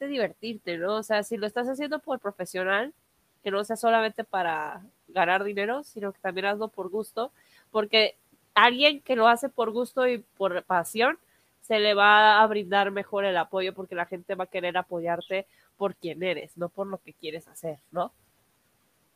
divertirte, 0.01 0.79
¿no? 0.79 0.97
O 0.97 1.03
sea, 1.03 1.23
si 1.23 1.37
lo 1.37 1.47
estás 1.47 1.69
haciendo 1.69 1.99
por 2.01 2.21
profesional, 2.21 2.95
que 3.43 3.51
no 3.51 3.65
sea 3.65 3.77
solamente 3.77 4.25
para 4.25 4.85
ganar 5.09 5.45
dinero, 5.45 5.85
sino 5.85 6.13
que 6.13 6.21
también 6.21 6.47
hazlo 6.47 6.69
por 6.69 6.89
gusto, 6.91 7.33
porque 7.71 8.17
alguien 8.55 9.01
que 9.03 9.17
lo 9.17 9.29
hace 9.29 9.49
por 9.49 9.71
gusto 9.73 10.09
y 10.09 10.19
por 10.19 10.63
pasión, 10.65 11.19
se 11.63 11.79
le 11.81 11.95
va 11.95 12.43
a 12.43 12.47
brindar 12.47 12.91
mejor 12.91 13.25
el 13.25 13.37
apoyo 13.37 13.75
porque 13.75 13.95
la 13.95 14.07
gente 14.07 14.35
va 14.35 14.45
a 14.45 14.47
querer 14.49 14.77
apoyarte 14.79 15.47
por 15.77 15.95
quien 15.97 16.23
eres, 16.23 16.57
no 16.57 16.69
por 16.71 16.87
lo 16.87 16.99
que 16.99 17.13
quieres 17.13 17.47
hacer, 17.49 17.79
¿no? 17.91 18.13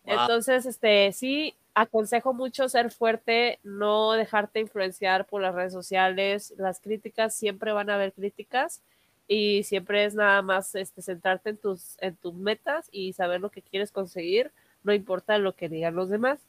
Entonces, 0.04 0.66
este, 0.66 1.12
sí, 1.12 1.54
aconsejo 1.74 2.34
mucho 2.34 2.68
ser 2.68 2.90
fuerte, 2.90 3.58
no 3.62 4.12
dejarte 4.12 4.60
influenciar 4.60 5.26
por 5.26 5.42
las 5.42 5.54
redes 5.54 5.72
sociales. 5.72 6.54
Las 6.58 6.80
críticas 6.80 7.34
siempre 7.34 7.72
van 7.72 7.90
a 7.90 7.94
haber 7.94 8.12
críticas 8.12 8.82
y 9.28 9.62
siempre 9.62 10.04
es 10.04 10.14
nada 10.14 10.42
más 10.42 10.74
este, 10.74 11.02
centrarte 11.02 11.50
en 11.50 11.56
tus, 11.56 11.96
en 12.00 12.16
tus 12.16 12.34
metas 12.34 12.88
y 12.92 13.12
saber 13.12 13.40
lo 13.40 13.50
que 13.50 13.62
quieres 13.62 13.92
conseguir, 13.92 14.50
no 14.82 14.92
importa 14.92 15.38
lo 15.38 15.54
que 15.54 15.68
digan 15.68 15.94
los 15.94 16.10
demás. 16.10 16.40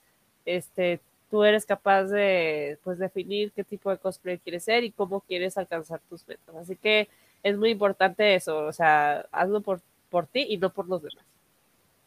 Este, 0.45 0.99
tú 1.30 1.43
eres 1.43 1.66
capaz 1.66 2.06
de 2.06 2.78
pues, 2.84 2.99
definir 2.99 3.51
qué 3.54 3.64
tipo 3.64 3.89
de 3.89 3.97
cosplay 3.97 4.39
quieres 4.39 4.64
ser 4.66 4.84
y 4.84 4.91
cómo 4.91 5.22
quieres 5.22 5.58
alcanzar 5.58 6.01
tus 6.10 6.28
metas. 6.28 6.56
Así 6.56 6.76
que 6.76 7.10
es 7.43 7.58
muy 7.58 7.70
importante 7.70 8.36
eso, 8.36 8.66
o 8.66 8.74
sea, 8.74 9.26
hazlo 9.32 9.62
por, 9.62 9.82
por 10.10 10.28
ti 10.28 10.45
y 10.49 10.58
no 10.58 10.72
por 10.72 10.88
los 10.88 11.04
demás. 11.04 11.33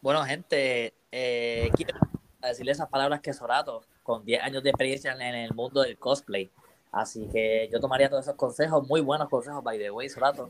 Bueno, 0.07 0.23
gente, 0.23 0.93
eh, 1.11 1.69
quiero 1.75 1.99
decirle 2.41 2.71
esas 2.71 2.87
palabras 2.87 3.19
que 3.19 3.33
Sorato, 3.33 3.83
con 4.03 4.23
10 4.23 4.41
años 4.41 4.63
de 4.63 4.69
experiencia 4.69 5.11
en 5.11 5.35
el 5.35 5.53
mundo 5.53 5.81
del 5.81 5.99
cosplay. 5.99 6.49
Así 6.93 7.27
que 7.27 7.67
yo 7.73 7.81
tomaría 7.81 8.09
todos 8.09 8.23
esos 8.23 8.37
consejos, 8.37 8.87
muy 8.87 9.01
buenos 9.01 9.27
consejos, 9.27 9.61
by 9.61 9.77
the 9.77 9.91
way, 9.91 10.07
Sorato. 10.07 10.47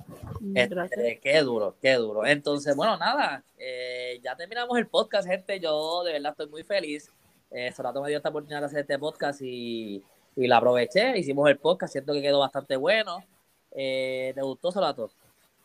Este, 0.54 1.20
qué 1.24 1.42
duro, 1.42 1.76
qué 1.82 1.96
duro. 1.96 2.24
Entonces, 2.24 2.76
bueno, 2.76 2.98
nada, 2.98 3.44
eh, 3.58 4.20
ya 4.24 4.36
terminamos 4.36 4.78
el 4.78 4.86
podcast, 4.86 5.28
gente. 5.28 5.60
Yo 5.60 6.04
de 6.04 6.14
verdad 6.14 6.34
estoy 6.34 6.50
muy 6.50 6.62
feliz. 6.62 7.12
Eh, 7.50 7.72
Sorato 7.72 8.04
me 8.04 8.10
dio 8.10 8.18
esta 8.18 8.30
oportunidad 8.30 8.60
de 8.60 8.66
hacer 8.68 8.82
este 8.82 9.00
podcast 9.00 9.42
y, 9.42 10.04
y 10.36 10.46
la 10.46 10.58
aproveché. 10.58 11.18
Hicimos 11.18 11.50
el 11.50 11.58
podcast, 11.58 11.94
siento 11.94 12.14
que 12.14 12.22
quedó 12.22 12.42
bastante 12.42 12.76
bueno. 12.76 13.24
Eh, 13.72 14.34
¿Te 14.36 14.42
gustó, 14.44 14.72
Sorato? 14.72 15.10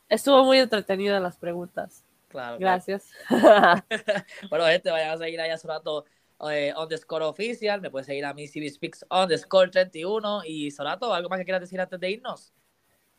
Estuvo 0.08 0.44
muy 0.44 0.60
entretenida 0.60 1.20
las 1.20 1.36
preguntas. 1.36 2.06
Claro. 2.32 2.58
Gracias. 2.58 3.10
bueno, 4.50 4.64
gente, 4.66 4.90
vayan 4.90 5.10
a 5.10 5.18
seguir 5.18 5.40
ahí 5.40 5.50
a 5.50 5.58
su 5.58 5.68
rato 5.68 6.04
eh, 6.50 6.72
underscore 6.76 7.24
oficial. 7.24 7.80
Me 7.80 7.90
puedes 7.90 8.06
seguir 8.06 8.24
a 8.24 8.34
mí, 8.34 8.48
CB 8.48 8.68
Speaks 8.70 9.06
underscore 9.10 9.70
31. 9.70 10.42
Y 10.44 10.70
Sorato, 10.70 11.12
¿algo 11.14 11.28
más 11.28 11.38
que 11.38 11.44
quieras 11.44 11.60
decir 11.60 11.80
antes 11.80 12.00
de 12.00 12.10
irnos? 12.10 12.52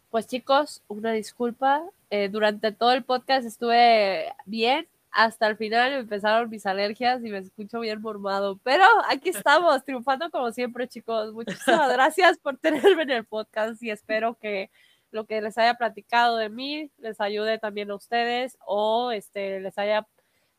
Pues 0.09 0.27
chicos, 0.27 0.83
una 0.87 1.11
disculpa. 1.11 1.83
Eh, 2.09 2.29
durante 2.29 2.71
todo 2.71 2.91
el 2.91 3.03
podcast 3.03 3.47
estuve 3.47 4.33
bien. 4.45 4.87
Hasta 5.11 5.47
el 5.47 5.57
final 5.57 5.93
empezaron 5.93 6.49
mis 6.49 6.65
alergias 6.65 7.23
y 7.23 7.29
me 7.29 7.37
escucho 7.37 7.79
bien 7.79 8.01
mormado. 8.01 8.59
Pero 8.63 8.83
aquí 9.07 9.29
estamos, 9.29 9.83
triunfando 9.83 10.31
como 10.31 10.51
siempre, 10.51 10.87
chicos. 10.87 11.33
Muchísimas 11.33 11.91
gracias 11.93 12.39
por 12.39 12.57
tenerme 12.57 13.03
en 13.03 13.11
el 13.11 13.25
podcast 13.25 13.81
y 13.83 13.91
espero 13.91 14.37
que 14.39 14.71
lo 15.13 15.25
que 15.25 15.41
les 15.41 15.57
haya 15.57 15.75
platicado 15.75 16.37
de 16.37 16.49
mí 16.49 16.91
les 16.97 17.21
ayude 17.21 17.59
también 17.59 17.91
a 17.91 17.95
ustedes 17.95 18.57
o 18.65 19.11
este, 19.11 19.59
les 19.59 19.77
haya 19.77 20.07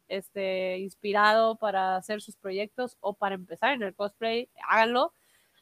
este, 0.08 0.78
inspirado 0.78 1.56
para 1.56 1.96
hacer 1.96 2.20
sus 2.20 2.36
proyectos 2.36 2.96
o 3.00 3.14
para 3.14 3.34
empezar 3.34 3.72
en 3.72 3.82
el 3.82 3.94
cosplay, 3.94 4.48
háganlo. 4.68 5.12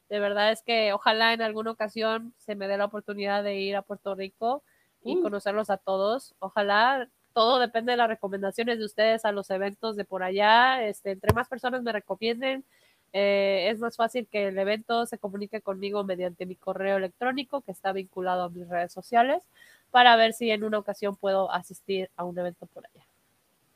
De 0.08 0.20
verdad 0.20 0.52
es 0.52 0.62
que 0.62 0.92
ojalá 0.92 1.32
en 1.32 1.40
alguna 1.40 1.70
ocasión 1.70 2.34
se 2.36 2.54
me 2.54 2.68
dé 2.68 2.76
la 2.76 2.84
oportunidad 2.84 3.42
de 3.42 3.56
ir 3.56 3.76
a 3.76 3.82
Puerto 3.82 4.14
Rico 4.14 4.62
y 5.02 5.16
uh. 5.16 5.22
conocerlos 5.22 5.70
a 5.70 5.78
todos. 5.78 6.34
Ojalá 6.38 7.08
todo 7.32 7.58
depende 7.58 7.92
de 7.92 7.96
las 7.96 8.08
recomendaciones 8.08 8.78
de 8.78 8.84
ustedes 8.84 9.24
a 9.24 9.32
los 9.32 9.48
eventos 9.48 9.96
de 9.96 10.04
por 10.04 10.22
allá. 10.22 10.84
Este, 10.84 11.12
entre 11.12 11.32
más 11.32 11.48
personas 11.48 11.82
me 11.82 11.92
recomienden, 11.92 12.66
eh, 13.12 13.68
es 13.70 13.78
más 13.78 13.96
fácil 13.96 14.26
que 14.26 14.48
el 14.48 14.58
evento 14.58 15.06
se 15.06 15.18
comunique 15.18 15.60
conmigo 15.60 16.04
mediante 16.04 16.46
mi 16.46 16.56
correo 16.56 16.96
electrónico 16.96 17.60
que 17.60 17.72
está 17.72 17.92
vinculado 17.92 18.44
a 18.44 18.50
mis 18.50 18.68
redes 18.68 18.92
sociales 18.92 19.42
para 19.90 20.16
ver 20.16 20.32
si 20.32 20.50
en 20.50 20.64
una 20.64 20.78
ocasión 20.78 21.16
puedo 21.16 21.52
asistir 21.52 22.10
a 22.16 22.24
un 22.24 22.38
evento 22.38 22.66
por 22.66 22.86
allá. 22.86 23.06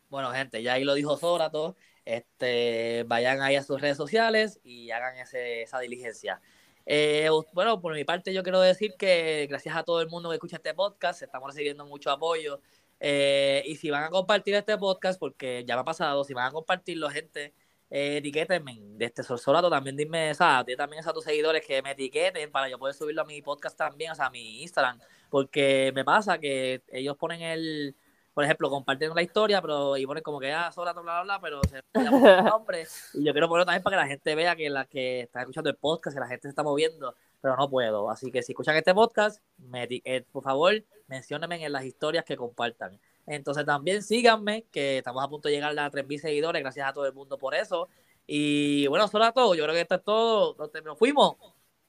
Bueno, 0.09 0.31
gente, 0.33 0.63
ya 0.63 0.75
ahí 0.75 0.85
lo 0.85 0.95
dijo 0.95 1.17
Zorato. 1.17 1.77
Este, 2.05 3.05
vayan 3.09 3.43
ahí 3.43 3.57
a 3.57 3.63
sus 3.63 3.81
redes 3.81 3.97
sociales 3.97 4.61
y 4.63 4.91
hagan 4.91 5.17
ese, 5.19 5.63
esa 5.63 5.81
diligencia. 5.81 6.41
Eh, 6.87 7.29
bueno, 7.53 7.81
por 7.81 7.93
mi 7.95 8.05
parte 8.05 8.33
yo 8.33 8.45
quiero 8.45 8.61
decir 8.61 8.95
que 8.97 9.47
gracias 9.51 9.77
a 9.77 9.83
todo 9.83 10.01
el 10.01 10.09
mundo 10.09 10.29
que 10.29 10.37
escucha 10.37 10.57
este 10.57 10.73
podcast, 10.73 11.21
estamos 11.23 11.49
recibiendo 11.49 11.85
mucho 11.85 12.11
apoyo. 12.11 12.61
Eh, 13.01 13.63
y 13.67 13.77
si 13.77 13.91
van 13.91 14.05
a 14.05 14.11
compartir 14.11 14.55
este 14.55 14.79
podcast, 14.79 15.19
porque 15.19 15.65
ya 15.67 15.75
me 15.75 15.81
ha 15.83 15.85
pasado, 15.85 16.25
si 16.25 16.33
van 16.33 16.47
a 16.47 16.53
compartirlo, 16.53 17.11
gente, 17.11 17.53
eh, 17.89 18.17
etiquétenme 18.17 18.79
de 18.81 19.05
este 19.05 19.23
también 19.23 19.97
dime, 19.97 20.33
o 20.33 20.35
sea, 20.35 20.65
también 20.77 21.07
a 21.07 21.13
tus 21.13 21.25
seguidores 21.25 21.65
que 21.65 21.83
me 21.83 21.93
etiqueten 21.93 22.51
para 22.51 22.69
yo 22.69 22.79
poder 22.79 22.95
subirlo 22.95 23.23
a 23.23 23.25
mi 23.25 23.41
podcast 23.43 23.77
también, 23.77 24.11
o 24.11 24.15
sea, 24.15 24.27
a 24.27 24.31
mi 24.31 24.63
Instagram, 24.63 24.99
porque 25.31 25.93
me 25.95 26.05
pasa 26.05 26.39
que 26.39 26.83
ellos 26.89 27.17
ponen 27.17 27.43
el, 27.43 27.95
por 28.35 28.43
ejemplo, 28.43 28.69
comparten 28.71 29.15
la 29.15 29.23
historia, 29.23 29.63
pero 29.63 29.97
y 29.97 30.05
ponen 30.05 30.25
como 30.25 30.41
que, 30.41 30.53
ah, 30.53 30.73
Sorato, 30.73 31.01
bla, 31.03 31.23
bla, 31.23 31.39
bla, 31.39 31.41
pero 31.41 31.61
se 31.63 31.83
nombre, 32.45 32.87
y 33.15 33.25
yo 33.25 33.33
quiero 33.33 33.49
ponerlo 33.49 33.67
también 33.67 33.85
para 33.85 33.97
que 33.97 34.03
la 34.03 34.09
gente 34.09 34.35
vea 34.35 34.57
que 34.57 34.69
la 34.69 34.85
que 34.87 35.21
está 35.21 35.41
escuchando 35.41 35.71
el 35.71 35.77
podcast, 35.77 36.17
que 36.17 36.21
la 36.21 36.29
gente 36.29 36.43
se 36.43 36.49
está 36.49 36.65
moviendo, 36.65 37.15
pero 37.41 37.57
no 37.57 37.71
puedo, 37.71 38.11
así 38.11 38.33
que 38.33 38.43
si 38.43 38.51
escuchan 38.51 38.75
este 38.75 38.95
podcast, 38.95 39.41
me, 39.59 39.87
por 40.33 40.43
favor, 40.43 40.85
menciónenme 41.07 41.65
en 41.65 41.73
las 41.73 41.85
historias 41.85 42.25
que 42.25 42.37
compartan. 42.37 42.99
Entonces 43.27 43.65
también 43.65 44.03
síganme, 44.03 44.65
que 44.71 44.99
estamos 44.99 45.23
a 45.23 45.29
punto 45.29 45.49
de 45.49 45.55
llegar 45.55 45.77
a 45.79 45.91
3.000 45.91 46.19
seguidores. 46.19 46.63
Gracias 46.63 46.89
a 46.89 46.93
todo 46.93 47.07
el 47.07 47.13
mundo 47.13 47.39
por 47.39 47.55
eso. 47.55 47.89
Y 48.27 48.87
bueno, 48.89 49.09
solo 49.09 49.25
a 49.25 49.33
todo. 49.33 49.55
Yo 49.55 49.65
creo 49.65 49.75
que 49.75 49.83
esto 49.83 49.95
es 49.97 50.05
todo. 50.05 50.57
Nos, 50.85 50.99
fuimos. 50.99 51.37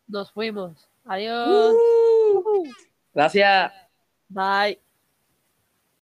Nos 0.07 0.31
fuimos. 0.31 0.89
Adiós. 1.05 1.75
Uh. 1.75 2.63
Gracias. 3.13 3.71
Bye. 4.29 4.86